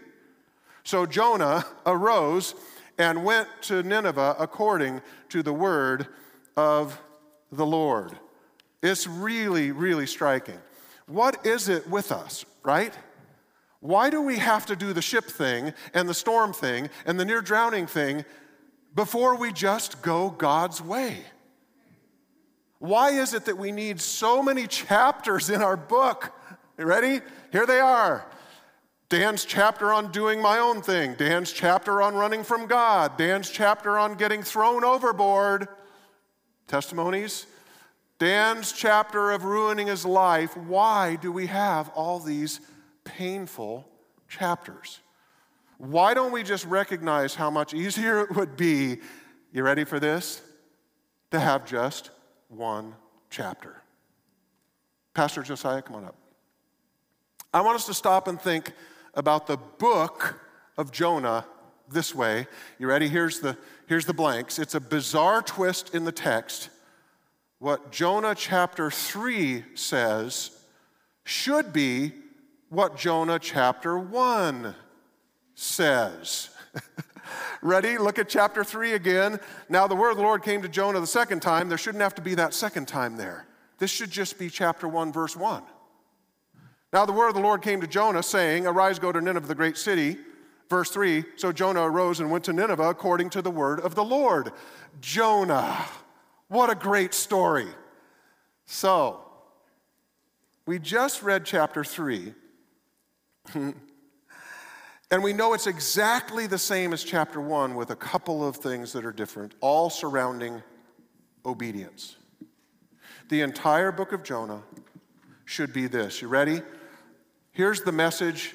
So 0.83 1.05
Jonah 1.05 1.67
arose 1.85 2.55
and 2.97 3.23
went 3.23 3.49
to 3.63 3.83
Nineveh 3.83 4.37
according 4.39 5.03
to 5.29 5.43
the 5.43 5.53
word 5.53 6.07
of 6.57 6.99
the 7.51 7.67
Lord. 7.67 8.13
It's 8.83 9.07
really, 9.07 9.73
really 9.73 10.07
striking. 10.07 10.59
What 11.07 11.45
is 11.45 11.69
it 11.69 11.87
with 11.87 12.13
us, 12.13 12.47
right? 12.65 12.95
Why 13.83 14.11
do 14.11 14.23
we 14.23 14.39
have 14.39 14.65
to 14.67 14.77
do 14.77 14.93
the 14.93 15.03
ship 15.03 15.25
thing 15.25 15.75
and 15.93 16.09
the 16.09 16.15
storm 16.15 16.53
thing 16.53 16.89
and 17.05 17.19
the 17.19 17.25
near 17.25 17.43
drowning 17.43 17.89
thing 17.89 18.25
before 18.95 19.35
we 19.35 19.53
just 19.53 20.03
go 20.03 20.31
God's 20.31 20.81
way? 20.81 21.19
Why 22.79 23.11
is 23.11 23.35
it 23.35 23.47
that 23.47 23.59
we 23.59 23.73
need 23.73 24.01
so 24.01 24.41
many 24.41 24.69
chapters 24.69 25.51
in 25.51 25.63
our 25.63 25.77
book? 25.77 26.33
You 26.79 26.85
ready? 26.85 27.23
Here 27.51 27.67
they 27.67 27.81
are. 27.81 28.25
Dan's 29.09 29.45
chapter 29.45 29.93
on 29.93 30.13
doing 30.13 30.41
my 30.41 30.59
own 30.61 30.81
thing, 30.81 31.15
Dan's 31.15 31.53
chapter 31.53 32.01
on 32.01 32.15
running 32.15 32.45
from 32.45 32.69
God, 32.69 33.19
Dan's 33.19 33.51
chapter 33.51 33.99
on 33.99 34.15
getting 34.15 34.45
thrown 34.45 34.85
overboard. 34.85 35.67
Testimonies. 36.69 37.47
Dan's 38.21 38.71
chapter 38.71 39.33
of 39.33 39.43
ruining 39.43 39.89
his 39.89 40.07
life. 40.07 40.57
Why 40.57 41.17
do 41.17 41.33
we 41.33 41.47
have 41.49 41.89
all 41.97 42.21
these 42.21 42.61
painful 43.05 43.89
chapters. 44.29 45.01
Why 45.79 46.15
don't 46.15 46.33
we 46.33 46.43
just 46.43 46.65
recognize 46.67 47.35
how 47.35 47.51
much 47.51 47.75
easier 47.75 48.21
it 48.21 48.35
would 48.37 48.57
be, 48.57 48.99
you 49.53 49.63
ready 49.63 49.85
for 49.85 49.99
this? 49.99 50.41
To 51.33 51.41
have 51.41 51.67
just 51.67 52.11
one 52.49 52.95
chapter. 53.31 53.83
Pastor 55.15 55.43
Josiah, 55.43 55.83
come 55.83 55.97
on 55.97 56.05
up. 56.05 56.17
I 57.53 57.61
want 57.61 57.77
us 57.77 57.87
to 57.87 57.95
stop 57.95 58.29
and 58.29 58.41
think 58.41 58.73
about 59.15 59.47
the 59.47 59.57
book 59.57 60.41
of 60.79 60.93
Jonah 60.93 61.45
this 61.91 62.15
way. 62.15 62.47
You 62.79 62.87
ready? 62.87 63.09
Here's 63.09 63.41
the, 63.41 63.59
here's 63.87 64.07
the 64.07 64.15
blanks. 64.15 64.59
It's 64.59 64.75
a 64.75 64.81
bizarre 64.81 65.43
twist 65.43 65.95
in 65.95 66.05
the 66.05 66.13
text. 66.13 66.71
What 67.59 67.93
Jonah 67.93 68.35
chapter 68.35 68.91
3 68.91 69.65
says 69.75 70.51
should 71.25 71.73
be 71.73 72.13
what 72.73 72.97
Jonah 72.97 73.39
chapter 73.39 73.99
1 73.99 74.75
says. 75.55 76.49
Ready? 77.63 77.99
Look 77.99 78.19
at 78.19 78.31
chapter 78.31 78.65
3 78.65 78.95
again. 78.95 79.39
Now, 79.69 79.87
the 79.87 79.95
word 79.95 80.13
of 80.13 80.17
the 80.17 80.23
Lord 80.23 80.43
came 80.43 80.63
to 80.63 80.71
Jonah 80.71 80.99
the 80.99 81.07
second 81.07 81.41
time. 81.41 81.69
There 81.69 81.77
shouldn't 81.77 82.01
have 82.01 82.15
to 82.15 82.23
be 82.23 82.35
that 82.37 82.55
second 82.55 82.89
time 82.89 83.19
there. 83.19 83.47
This 83.77 83.91
should 83.91 84.11
just 84.11 84.39
be 84.39 84.49
chapter 84.49 84.89
1, 84.89 85.13
verse 85.13 85.37
1. 85.37 85.63
Now, 86.95 87.05
the 87.05 87.13
word 87.13 87.29
of 87.29 87.35
the 87.35 87.43
Lord 87.43 87.61
came 87.61 87.83
to 87.83 87.87
Jonah, 87.87 88.23
saying, 88.23 88.67
Arise, 88.67 88.99
go 88.99 89.13
to 89.13 89.21
Nineveh, 89.21 89.47
the 89.47 89.55
great 89.55 89.77
city. 89.77 90.17
Verse 90.71 90.91
3 90.91 91.25
So 91.37 91.53
Jonah 91.53 91.83
arose 91.83 92.21
and 92.21 92.31
went 92.31 92.45
to 92.45 92.55
Nineveh 92.55 92.89
according 92.89 93.29
to 93.31 93.43
the 93.43 93.51
word 93.51 93.81
of 93.81 93.95
the 93.95 94.05
Lord. 94.05 94.51
Jonah. 95.03 95.85
What 96.49 96.71
a 96.71 96.75
great 96.75 97.13
story. 97.13 97.69
So, 98.65 99.21
we 100.65 100.79
just 100.79 101.23
read 101.23 101.45
chapter 101.45 101.85
3. 101.85 102.33
And 105.13 105.23
we 105.23 105.35
know 105.35 105.53
it's 105.53 105.67
exactly 105.67 106.47
the 106.47 106.57
same 106.57 106.95
as 106.95 107.05
chapter 107.05 107.39
one 107.39 107.75
with 107.75 107.91
a 107.91 107.95
couple 107.95 108.49
of 108.49 108.57
things 108.57 108.95
that 108.95 109.05
are 109.05 109.13
different, 109.13 109.55
all 109.61 109.91
surrounding 109.91 110.63
obedience. 111.45 112.17
The 113.29 113.43
entire 113.43 113.93
book 113.93 114.13
of 114.13 114.23
Jonah 114.23 114.63
should 115.45 115.75
be 115.75 115.87
this. 115.87 116.23
You 116.23 116.29
ready? 116.29 116.63
Here's 117.51 117.83
the 117.83 117.93
message 117.93 118.55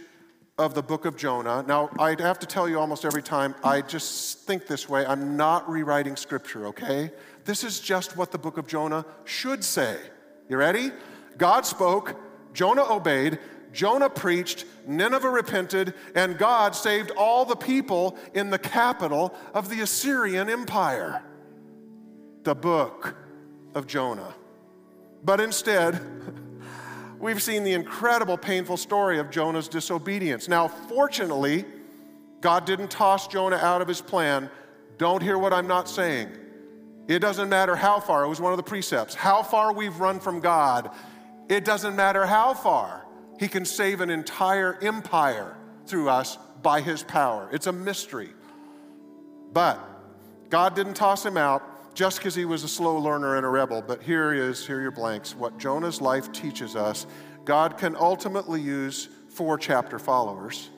of 0.58 0.74
the 0.74 0.82
book 0.82 1.06
of 1.06 1.16
Jonah. 1.16 1.64
Now, 1.68 1.92
I 2.00 2.20
have 2.20 2.40
to 2.40 2.48
tell 2.48 2.68
you 2.68 2.80
almost 2.80 3.06
every 3.06 3.22
time, 3.22 3.54
I 3.64 3.82
just 3.82 4.40
think 4.48 4.66
this 4.66 4.90
way. 4.90 5.06
I'm 5.06 5.38
not 5.38 5.70
rewriting 5.70 6.16
scripture, 6.16 6.66
okay? 6.70 7.12
This 7.46 7.64
is 7.64 7.80
just 7.80 8.18
what 8.18 8.32
the 8.32 8.40
book 8.40 8.58
of 8.58 8.66
Jonah 8.66 9.06
should 9.26 9.64
say. 9.64 9.96
You 10.50 10.58
ready? 10.58 10.92
God 11.38 11.68
spoke, 11.68 12.16
Jonah 12.54 12.92
obeyed, 12.92 13.38
Jonah 13.78 14.10
preached, 14.10 14.66
Nineveh 14.88 15.30
repented, 15.30 15.94
and 16.16 16.40
God 16.40 16.76
saved 16.76 17.12
all 17.12 17.46
the 17.46 17.56
people 17.56 18.18
in 18.34 18.50
the 18.50 18.58
capital 18.58 19.36
of 19.54 19.70
the 19.70 19.82
Assyrian 19.82 20.50
Empire. 20.50 21.22
The 22.42 22.56
book 22.56 23.16
of 23.76 23.86
Jonah. 23.86 24.34
But 25.24 25.40
instead, 25.40 26.02
we've 27.20 27.40
seen 27.40 27.64
the 27.64 27.74
incredible, 27.74 28.36
painful 28.36 28.78
story 28.78 29.20
of 29.20 29.30
Jonah's 29.30 29.68
disobedience. 29.68 30.48
Now, 30.48 30.68
fortunately, 30.68 31.64
God 32.42 32.66
didn't 32.66 32.90
toss 32.90 33.28
Jonah 33.28 33.58
out 33.58 33.84
of 33.84 33.88
his 33.88 34.02
plan. 34.02 34.50
Don't 34.98 35.22
hear 35.22 35.38
what 35.38 35.54
I'm 35.54 35.68
not 35.68 35.88
saying. 35.88 36.30
It 37.08 37.20
doesn't 37.20 37.48
matter 37.48 37.76
how 37.76 38.00
far, 38.00 38.24
it 38.24 38.28
was 38.28 38.42
one 38.42 38.54
of 38.54 38.58
the 38.58 38.64
precepts. 38.64 39.14
How 39.14 39.44
far 39.44 39.72
we've 39.72 40.00
run 40.00 40.20
from 40.20 40.40
God, 40.40 40.90
it 41.48 41.64
doesn't 41.64 41.96
matter 41.96 42.26
how 42.26 42.56
far. 42.56 43.07
He 43.40 43.48
can 43.48 43.66
save 43.66 44.02
an 44.02 44.10
entire 44.10 44.78
empire 44.82 45.56
through 45.86 46.10
us 46.10 46.38
by 46.62 46.82
his 46.82 47.04
power. 47.04 47.50
It's 47.52 47.68
a 47.68 47.72
mystery. 47.72 48.30
But 49.54 49.80
God 50.50 50.76
didn't 50.76 50.96
toss 50.96 51.26
him 51.26 51.38
out 51.38 51.96
just 51.96 52.18
because 52.18 52.36
he 52.36 52.46
was 52.46 52.64
a 52.64 52.68
slow 52.68 52.98
learner 52.98 53.38
and 53.38 53.46
a 53.46 53.50
rebel. 53.50 53.82
But 53.82 54.02
here 54.02 54.34
is, 54.34 54.66
here 54.66 54.78
are 54.78 54.82
your 54.82 54.92
blanks. 54.92 55.36
What 55.36 55.58
Jonah's 55.58 56.02
life 56.02 56.32
teaches 56.32 56.76
us 56.76 57.08
God 57.46 57.78
can 57.78 57.96
ultimately 57.96 58.60
use 58.60 59.08
four 59.30 59.58
chapter 59.58 59.98
followers, 59.98 60.70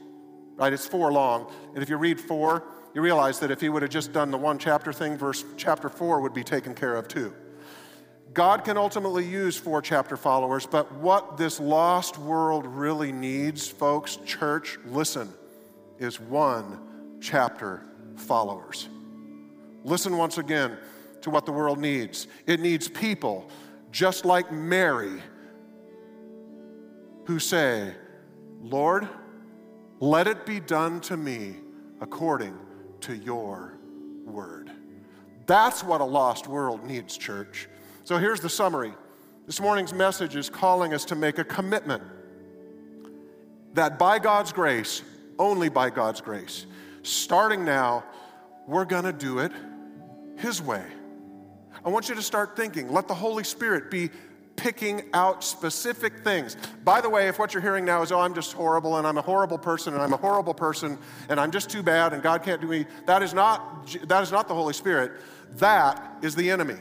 right? 0.55 0.71
It's 0.71 0.85
four 0.85 1.11
long. 1.11 1.51
And 1.73 1.81
if 1.81 1.89
you 1.89 1.97
read 1.97 2.19
four, 2.19 2.63
you 2.93 3.01
realize 3.01 3.39
that 3.39 3.49
if 3.49 3.59
he 3.59 3.69
would 3.69 3.81
have 3.81 3.89
just 3.89 4.13
done 4.13 4.29
the 4.29 4.37
one 4.37 4.59
chapter 4.59 4.93
thing, 4.93 5.17
verse 5.17 5.43
chapter 5.57 5.89
four 5.89 6.21
would 6.21 6.33
be 6.33 6.43
taken 6.43 6.75
care 6.75 6.95
of 6.95 7.07
too. 7.07 7.33
God 8.33 8.63
can 8.63 8.77
ultimately 8.77 9.25
use 9.25 9.57
four 9.57 9.81
chapter 9.81 10.15
followers, 10.15 10.65
but 10.65 10.91
what 10.93 11.37
this 11.37 11.59
lost 11.59 12.17
world 12.17 12.65
really 12.65 13.11
needs, 13.11 13.67
folks, 13.67 14.17
church, 14.17 14.77
listen, 14.85 15.33
is 15.97 16.19
one 16.19 17.17
chapter 17.21 17.81
followers. 18.15 18.87
Listen 19.83 20.17
once 20.17 20.37
again 20.37 20.77
to 21.21 21.29
what 21.29 21.45
the 21.45 21.51
world 21.51 21.79
needs. 21.79 22.27
It 22.45 22.59
needs 22.59 22.87
people 22.87 23.49
just 23.91 24.25
like 24.25 24.51
Mary 24.51 25.21
who 27.25 27.39
say, 27.39 27.93
Lord, 28.61 29.07
let 29.99 30.27
it 30.27 30.45
be 30.45 30.59
done 30.59 30.99
to 31.01 31.17
me 31.17 31.55
according 32.01 32.57
to 33.01 33.15
your 33.15 33.77
word. 34.25 34.71
That's 35.45 35.83
what 35.83 36.01
a 36.01 36.05
lost 36.05 36.47
world 36.47 36.83
needs, 36.83 37.17
church. 37.17 37.67
So 38.09 38.17
here's 38.17 38.39
the 38.39 38.49
summary. 38.49 38.91
This 39.45 39.61
morning's 39.61 39.93
message 39.93 40.35
is 40.35 40.49
calling 40.49 40.95
us 40.95 41.05
to 41.05 41.15
make 41.15 41.37
a 41.37 41.43
commitment 41.43 42.01
that 43.75 43.99
by 43.99 44.17
God's 44.17 44.51
grace, 44.51 45.03
only 45.37 45.69
by 45.69 45.91
God's 45.91 46.19
grace, 46.19 46.65
starting 47.03 47.63
now, 47.63 48.03
we're 48.65 48.85
going 48.85 49.03
to 49.03 49.13
do 49.13 49.37
it 49.37 49.51
His 50.37 50.59
way. 50.59 50.83
I 51.85 51.89
want 51.89 52.09
you 52.09 52.15
to 52.15 52.21
start 52.23 52.55
thinking. 52.55 52.91
Let 52.91 53.07
the 53.07 53.13
Holy 53.13 53.43
Spirit 53.43 53.91
be 53.91 54.09
picking 54.55 55.03
out 55.13 55.43
specific 55.43 56.23
things. 56.23 56.57
By 56.83 57.01
the 57.01 57.09
way, 57.11 57.27
if 57.27 57.37
what 57.37 57.53
you're 57.53 57.61
hearing 57.61 57.85
now 57.85 58.01
is, 58.01 58.11
oh, 58.11 58.21
I'm 58.21 58.33
just 58.33 58.53
horrible 58.53 58.97
and 58.97 59.05
I'm 59.05 59.19
a 59.19 59.21
horrible 59.21 59.59
person 59.59 59.93
and 59.93 60.01
I'm 60.01 60.13
a 60.13 60.17
horrible 60.17 60.55
person 60.55 60.97
and 61.29 61.39
I'm 61.39 61.51
just 61.51 61.69
too 61.69 61.83
bad 61.83 62.13
and 62.13 62.23
God 62.23 62.41
can't 62.41 62.59
do 62.59 62.65
me, 62.65 62.87
that 63.05 63.21
is 63.21 63.35
not, 63.35 63.87
that 64.07 64.23
is 64.23 64.31
not 64.31 64.47
the 64.47 64.55
Holy 64.55 64.73
Spirit. 64.73 65.11
That 65.57 66.17
is 66.23 66.33
the 66.33 66.49
enemy. 66.49 66.77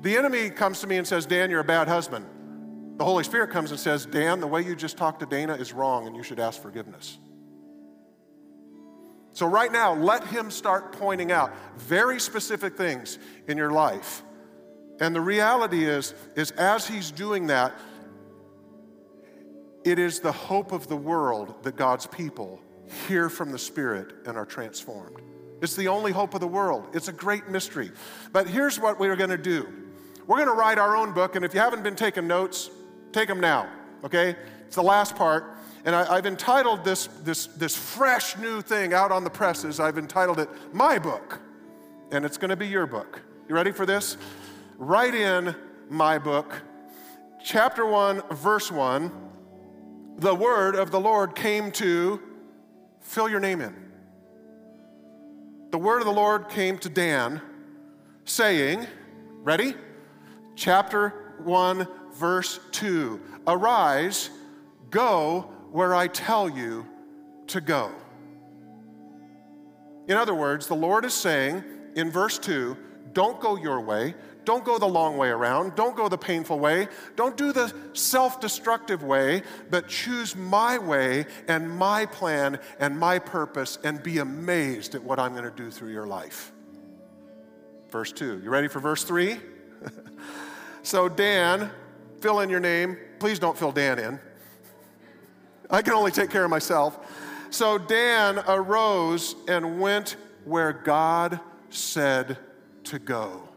The 0.00 0.16
enemy 0.16 0.50
comes 0.50 0.80
to 0.80 0.86
me 0.86 0.96
and 0.96 1.06
says, 1.06 1.26
Dan, 1.26 1.50
you're 1.50 1.60
a 1.60 1.64
bad 1.64 1.88
husband. 1.88 2.26
The 2.96 3.04
Holy 3.04 3.24
Spirit 3.24 3.50
comes 3.50 3.70
and 3.70 3.78
says, 3.78 4.06
Dan, 4.06 4.40
the 4.40 4.46
way 4.46 4.62
you 4.62 4.74
just 4.74 4.96
talked 4.96 5.20
to 5.20 5.26
Dana 5.26 5.54
is 5.54 5.72
wrong 5.72 6.06
and 6.06 6.16
you 6.16 6.22
should 6.22 6.40
ask 6.40 6.60
forgiveness. 6.60 7.18
So, 9.32 9.46
right 9.46 9.70
now, 9.70 9.94
let 9.94 10.26
him 10.26 10.50
start 10.50 10.92
pointing 10.92 11.30
out 11.30 11.54
very 11.78 12.18
specific 12.18 12.76
things 12.76 13.18
in 13.46 13.56
your 13.56 13.70
life. 13.70 14.22
And 15.00 15.14
the 15.14 15.20
reality 15.20 15.84
is, 15.84 16.14
is 16.34 16.50
as 16.52 16.86
he's 16.86 17.10
doing 17.10 17.46
that, 17.46 17.72
it 19.84 19.98
is 19.98 20.20
the 20.20 20.32
hope 20.32 20.72
of 20.72 20.88
the 20.88 20.96
world 20.96 21.62
that 21.62 21.76
God's 21.76 22.06
people 22.06 22.60
hear 23.08 23.30
from 23.30 23.50
the 23.50 23.58
Spirit 23.58 24.12
and 24.26 24.36
are 24.36 24.44
transformed. 24.44 25.22
It's 25.62 25.76
the 25.76 25.88
only 25.88 26.12
hope 26.12 26.34
of 26.34 26.40
the 26.40 26.48
world. 26.48 26.88
It's 26.92 27.08
a 27.08 27.12
great 27.12 27.48
mystery. 27.48 27.92
But 28.32 28.46
here's 28.46 28.78
what 28.78 28.98
we're 28.98 29.16
going 29.16 29.30
to 29.30 29.38
do 29.38 29.79
we're 30.26 30.36
going 30.36 30.48
to 30.48 30.54
write 30.54 30.78
our 30.78 30.96
own 30.96 31.12
book, 31.12 31.36
and 31.36 31.44
if 31.44 31.54
you 31.54 31.60
haven't 31.60 31.82
been 31.82 31.96
taking 31.96 32.26
notes, 32.26 32.70
take 33.12 33.28
them 33.28 33.40
now, 33.40 33.68
okay? 34.04 34.36
It's 34.66 34.76
the 34.76 34.82
last 34.82 35.16
part. 35.16 35.56
And 35.84 35.94
I, 35.94 36.16
have 36.16 36.26
entitled 36.26 36.84
this, 36.84 37.06
this, 37.24 37.46
this 37.46 37.74
fresh 37.74 38.36
new 38.36 38.60
thing 38.60 38.92
out 38.92 39.10
on 39.10 39.24
the 39.24 39.30
presses, 39.30 39.80
I've 39.80 39.98
entitled 39.98 40.38
it 40.38 40.48
My 40.74 40.98
Book. 40.98 41.40
And 42.12 42.24
it's 42.24 42.36
going 42.36 42.50
to 42.50 42.56
be 42.56 42.66
your 42.68 42.86
book. 42.86 43.22
You 43.48 43.54
ready 43.54 43.72
for 43.72 43.86
this? 43.86 44.16
Write 44.76 45.14
in 45.14 45.54
my 45.88 46.18
book, 46.18 46.62
chapter 47.42 47.86
1, 47.86 48.22
verse 48.32 48.70
1. 48.70 49.10
The 50.18 50.34
word 50.34 50.74
of 50.74 50.90
the 50.90 51.00
Lord 51.00 51.34
came 51.34 51.70
to, 51.72 52.20
fill 53.00 53.28
your 53.28 53.40
name 53.40 53.60
in. 53.60 53.74
The 55.70 55.78
word 55.78 56.00
of 56.00 56.06
the 56.06 56.12
Lord 56.12 56.48
came 56.48 56.78
to 56.78 56.88
Dan, 56.88 57.40
saying, 58.24 58.86
Ready? 59.42 59.74
Chapter 60.60 61.32
1, 61.42 61.88
verse 62.12 62.60
2. 62.72 63.18
Arise, 63.46 64.28
go 64.90 65.50
where 65.72 65.94
I 65.94 66.06
tell 66.06 66.48
you 66.50 66.86
to 67.48 67.60
go. 67.62 67.90
In 70.06 70.16
other 70.16 70.34
words, 70.34 70.66
the 70.66 70.76
Lord 70.76 71.04
is 71.04 71.14
saying 71.14 71.64
in 71.96 72.10
verse 72.10 72.38
2 72.38 72.76
don't 73.12 73.40
go 73.40 73.56
your 73.56 73.80
way. 73.80 74.14
Don't 74.44 74.64
go 74.64 74.78
the 74.78 74.86
long 74.86 75.16
way 75.16 75.30
around. 75.30 75.74
Don't 75.74 75.96
go 75.96 76.08
the 76.08 76.16
painful 76.16 76.60
way. 76.60 76.86
Don't 77.16 77.36
do 77.36 77.52
the 77.52 77.72
self 77.92 78.40
destructive 78.40 79.02
way, 79.02 79.42
but 79.68 79.88
choose 79.88 80.36
my 80.36 80.78
way 80.78 81.26
and 81.48 81.68
my 81.68 82.06
plan 82.06 82.60
and 82.78 82.96
my 82.96 83.18
purpose 83.18 83.78
and 83.82 84.00
be 84.00 84.18
amazed 84.18 84.94
at 84.94 85.02
what 85.02 85.18
I'm 85.18 85.32
going 85.32 85.44
to 85.44 85.50
do 85.50 85.70
through 85.72 85.92
your 85.92 86.06
life. 86.06 86.52
Verse 87.90 88.12
2. 88.12 88.42
You 88.44 88.50
ready 88.50 88.68
for 88.68 88.78
verse 88.78 89.02
3? 89.02 89.38
So, 90.90 91.08
Dan, 91.08 91.70
fill 92.20 92.40
in 92.40 92.50
your 92.50 92.58
name. 92.58 92.98
Please 93.20 93.38
don't 93.38 93.56
fill 93.56 93.70
Dan 93.70 94.00
in. 94.00 94.18
I 95.70 95.82
can 95.82 95.92
only 95.92 96.10
take 96.10 96.30
care 96.30 96.42
of 96.42 96.50
myself. 96.50 96.98
So, 97.50 97.78
Dan 97.78 98.40
arose 98.48 99.36
and 99.46 99.80
went 99.80 100.16
where 100.44 100.72
God 100.72 101.38
said 101.68 102.38
to 102.82 102.98
go. 102.98 103.48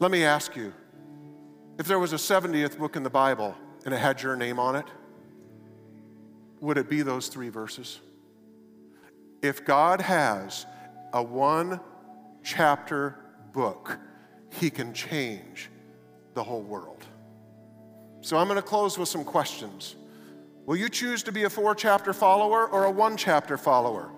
Let 0.00 0.10
me 0.10 0.22
ask 0.24 0.54
you 0.54 0.74
if 1.78 1.86
there 1.86 1.98
was 1.98 2.12
a 2.12 2.16
70th 2.16 2.76
book 2.76 2.94
in 2.94 3.02
the 3.02 3.08
Bible 3.08 3.54
and 3.86 3.94
it 3.94 3.98
had 3.98 4.20
your 4.20 4.36
name 4.36 4.58
on 4.58 4.76
it, 4.76 4.84
would 6.60 6.76
it 6.76 6.90
be 6.90 7.00
those 7.00 7.28
three 7.28 7.48
verses? 7.48 8.00
If 9.40 9.64
God 9.64 10.02
has 10.02 10.66
a 11.14 11.22
one 11.22 11.80
chapter 12.44 13.16
book, 13.54 13.98
He 14.50 14.68
can 14.68 14.92
change 14.92 15.70
the 16.36 16.44
whole 16.44 16.62
world. 16.62 17.04
So 18.20 18.36
I'm 18.36 18.46
going 18.46 18.56
to 18.56 18.62
close 18.62 18.98
with 18.98 19.08
some 19.08 19.24
questions. 19.24 19.96
Will 20.66 20.76
you 20.76 20.88
choose 20.88 21.22
to 21.24 21.32
be 21.32 21.44
a 21.44 21.50
four 21.50 21.74
chapter 21.74 22.12
follower 22.12 22.68
or 22.68 22.84
a 22.84 22.90
one 22.90 23.16
chapter 23.16 23.56
follower? 23.56 24.10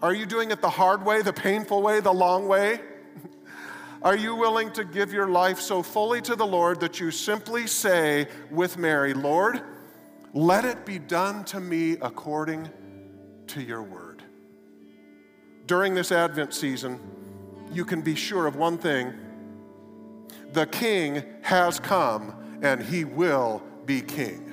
Are 0.00 0.14
you 0.14 0.24
doing 0.24 0.50
it 0.50 0.62
the 0.62 0.70
hard 0.70 1.04
way, 1.04 1.20
the 1.20 1.32
painful 1.32 1.82
way, 1.82 2.00
the 2.00 2.12
long 2.12 2.48
way? 2.48 2.80
Are 4.02 4.16
you 4.16 4.34
willing 4.34 4.70
to 4.72 4.84
give 4.84 5.12
your 5.12 5.28
life 5.28 5.60
so 5.60 5.82
fully 5.82 6.22
to 6.22 6.34
the 6.34 6.46
Lord 6.46 6.80
that 6.80 7.00
you 7.00 7.10
simply 7.10 7.66
say 7.66 8.28
with 8.50 8.78
Mary, 8.78 9.12
Lord, 9.12 9.60
let 10.32 10.64
it 10.64 10.86
be 10.86 10.98
done 10.98 11.44
to 11.46 11.60
me 11.60 11.98
according 12.00 12.70
to 13.48 13.62
your 13.62 13.82
word? 13.82 14.22
During 15.66 15.94
this 15.94 16.12
Advent 16.12 16.54
season, 16.54 16.98
you 17.70 17.84
can 17.84 18.00
be 18.00 18.14
sure 18.14 18.46
of 18.46 18.56
one 18.56 18.78
thing 18.78 19.12
the 20.58 20.66
King 20.66 21.22
has 21.42 21.78
come 21.78 22.34
and 22.62 22.82
he 22.82 23.04
will 23.04 23.62
be 23.86 24.00
King. 24.00 24.44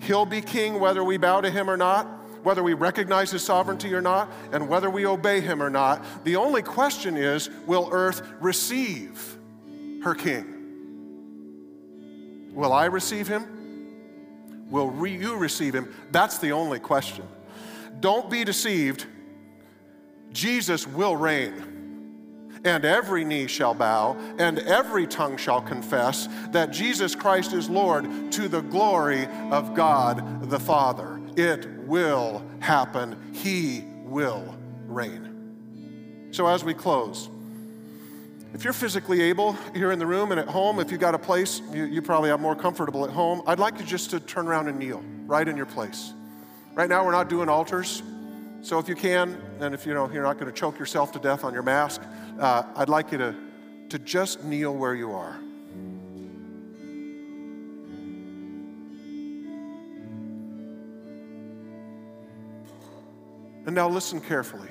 He'll 0.00 0.24
be 0.24 0.40
King 0.40 0.80
whether 0.80 1.04
we 1.04 1.18
bow 1.18 1.42
to 1.42 1.50
him 1.50 1.68
or 1.68 1.76
not 1.76 2.06
whether 2.42 2.62
we 2.62 2.74
recognize 2.74 3.30
his 3.30 3.42
sovereignty 3.42 3.94
or 3.94 4.02
not, 4.02 4.30
and 4.52 4.68
whether 4.68 4.90
we 4.90 5.06
obey 5.06 5.40
him 5.40 5.62
or 5.62 5.70
not. 5.70 6.04
The 6.24 6.36
only 6.36 6.60
question 6.60 7.16
is 7.16 7.48
will 7.66 7.88
earth 7.90 8.20
receive 8.38 9.38
her 10.02 10.14
king? 10.14 10.44
Will 12.52 12.70
I 12.70 12.84
receive 12.84 13.26
him? 13.26 14.66
Will 14.68 14.90
re- 14.90 15.16
you 15.16 15.36
receive 15.36 15.74
him? 15.74 15.90
That's 16.10 16.36
the 16.36 16.52
only 16.52 16.80
question. 16.80 17.26
Don't 18.00 18.28
be 18.28 18.44
deceived. 18.44 19.06
Jesus 20.32 20.86
will 20.86 21.16
reign 21.16 21.83
and 22.64 22.84
every 22.84 23.24
knee 23.24 23.46
shall 23.46 23.74
bow, 23.74 24.16
and 24.38 24.58
every 24.60 25.06
tongue 25.06 25.36
shall 25.36 25.60
confess 25.60 26.28
that 26.50 26.70
Jesus 26.70 27.14
Christ 27.14 27.52
is 27.52 27.68
Lord 27.68 28.32
to 28.32 28.48
the 28.48 28.62
glory 28.62 29.26
of 29.50 29.74
God 29.74 30.48
the 30.50 30.58
Father. 30.58 31.20
It 31.36 31.66
will 31.80 32.42
happen. 32.60 33.32
He 33.34 33.84
will 34.04 34.56
reign. 34.86 36.28
So, 36.30 36.46
as 36.46 36.64
we 36.64 36.74
close, 36.74 37.28
if 38.54 38.64
you're 38.64 38.72
physically 38.72 39.20
able 39.20 39.52
here 39.74 39.92
in 39.92 39.98
the 39.98 40.06
room 40.06 40.30
and 40.30 40.40
at 40.40 40.48
home, 40.48 40.78
if 40.80 40.90
you 40.90 40.96
got 40.96 41.14
a 41.14 41.18
place 41.18 41.60
you, 41.72 41.84
you 41.84 42.00
probably 42.00 42.30
are 42.30 42.38
more 42.38 42.56
comfortable 42.56 43.04
at 43.04 43.10
home, 43.10 43.42
I'd 43.46 43.58
like 43.58 43.78
you 43.78 43.84
just 43.84 44.10
to 44.10 44.20
turn 44.20 44.46
around 44.46 44.68
and 44.68 44.78
kneel 44.78 45.02
right 45.26 45.46
in 45.46 45.56
your 45.56 45.66
place. 45.66 46.12
Right 46.74 46.88
now, 46.88 47.04
we're 47.04 47.12
not 47.12 47.28
doing 47.28 47.48
altars. 47.48 48.02
So 48.64 48.78
if 48.78 48.88
you 48.88 48.94
can, 48.94 49.38
and 49.60 49.74
if 49.74 49.84
you 49.84 49.92
know 49.92 50.10
you're 50.10 50.22
not 50.22 50.38
going 50.38 50.50
to 50.50 50.58
choke 50.58 50.78
yourself 50.78 51.12
to 51.12 51.18
death 51.18 51.44
on 51.44 51.52
your 51.52 51.62
mask, 51.62 52.00
uh, 52.40 52.62
I'd 52.74 52.88
like 52.88 53.12
you 53.12 53.18
to, 53.18 53.34
to 53.90 53.98
just 53.98 54.42
kneel 54.42 54.74
where 54.74 54.94
you 54.94 55.12
are. 55.12 55.36
And 63.66 63.74
now 63.74 63.86
listen 63.86 64.18
carefully. 64.22 64.70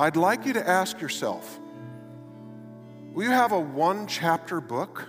I'd 0.00 0.16
like 0.16 0.46
you 0.46 0.52
to 0.54 0.68
ask 0.68 1.00
yourself 1.00 1.60
will 3.12 3.22
you 3.22 3.30
have 3.30 3.52
a 3.52 3.60
one 3.60 4.08
chapter 4.08 4.60
book? 4.60 5.06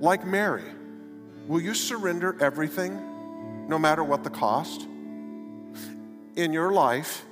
Like 0.00 0.26
Mary, 0.26 0.64
will 1.46 1.60
you 1.60 1.74
surrender 1.74 2.38
everything, 2.40 3.09
no 3.70 3.78
matter 3.78 4.02
what 4.02 4.24
the 4.24 4.30
cost? 4.30 4.86
In 6.36 6.52
your 6.52 6.72
life, 6.72 7.24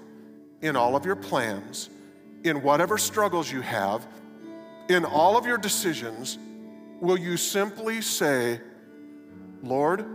in 0.63 0.77
all 0.77 0.95
of 0.95 1.05
your 1.05 1.17
plans, 1.17 1.91
in 2.45 2.63
whatever 2.63 2.97
struggles 2.97 3.51
you 3.51 3.61
have, 3.61 4.07
in 4.89 5.05
all 5.05 5.37
of 5.37 5.45
your 5.45 5.59
decisions, 5.59 6.39
will 7.01 7.19
you 7.19 7.37
simply 7.37 8.01
say, 8.01 8.61
Lord, 9.63 10.07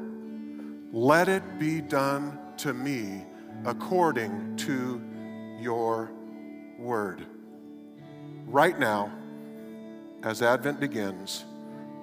let 0.93 1.27
it 1.27 1.59
be 1.59 1.81
done 1.81 2.39
to 2.57 2.73
me 2.73 3.25
according 3.65 4.55
to 4.57 5.01
your 5.59 6.09
word. 6.79 7.25
Right 8.45 8.79
now, 8.79 9.11
as 10.23 10.41
Advent 10.41 10.79
begins, 10.79 11.43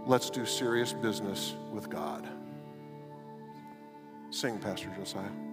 let's 0.07 0.29
do 0.29 0.45
serious 0.45 0.93
business 0.93 1.55
with 1.73 1.89
God. 1.89 2.29
Sing, 4.31 4.59
Pastor 4.59 4.91
Josiah. 4.97 5.50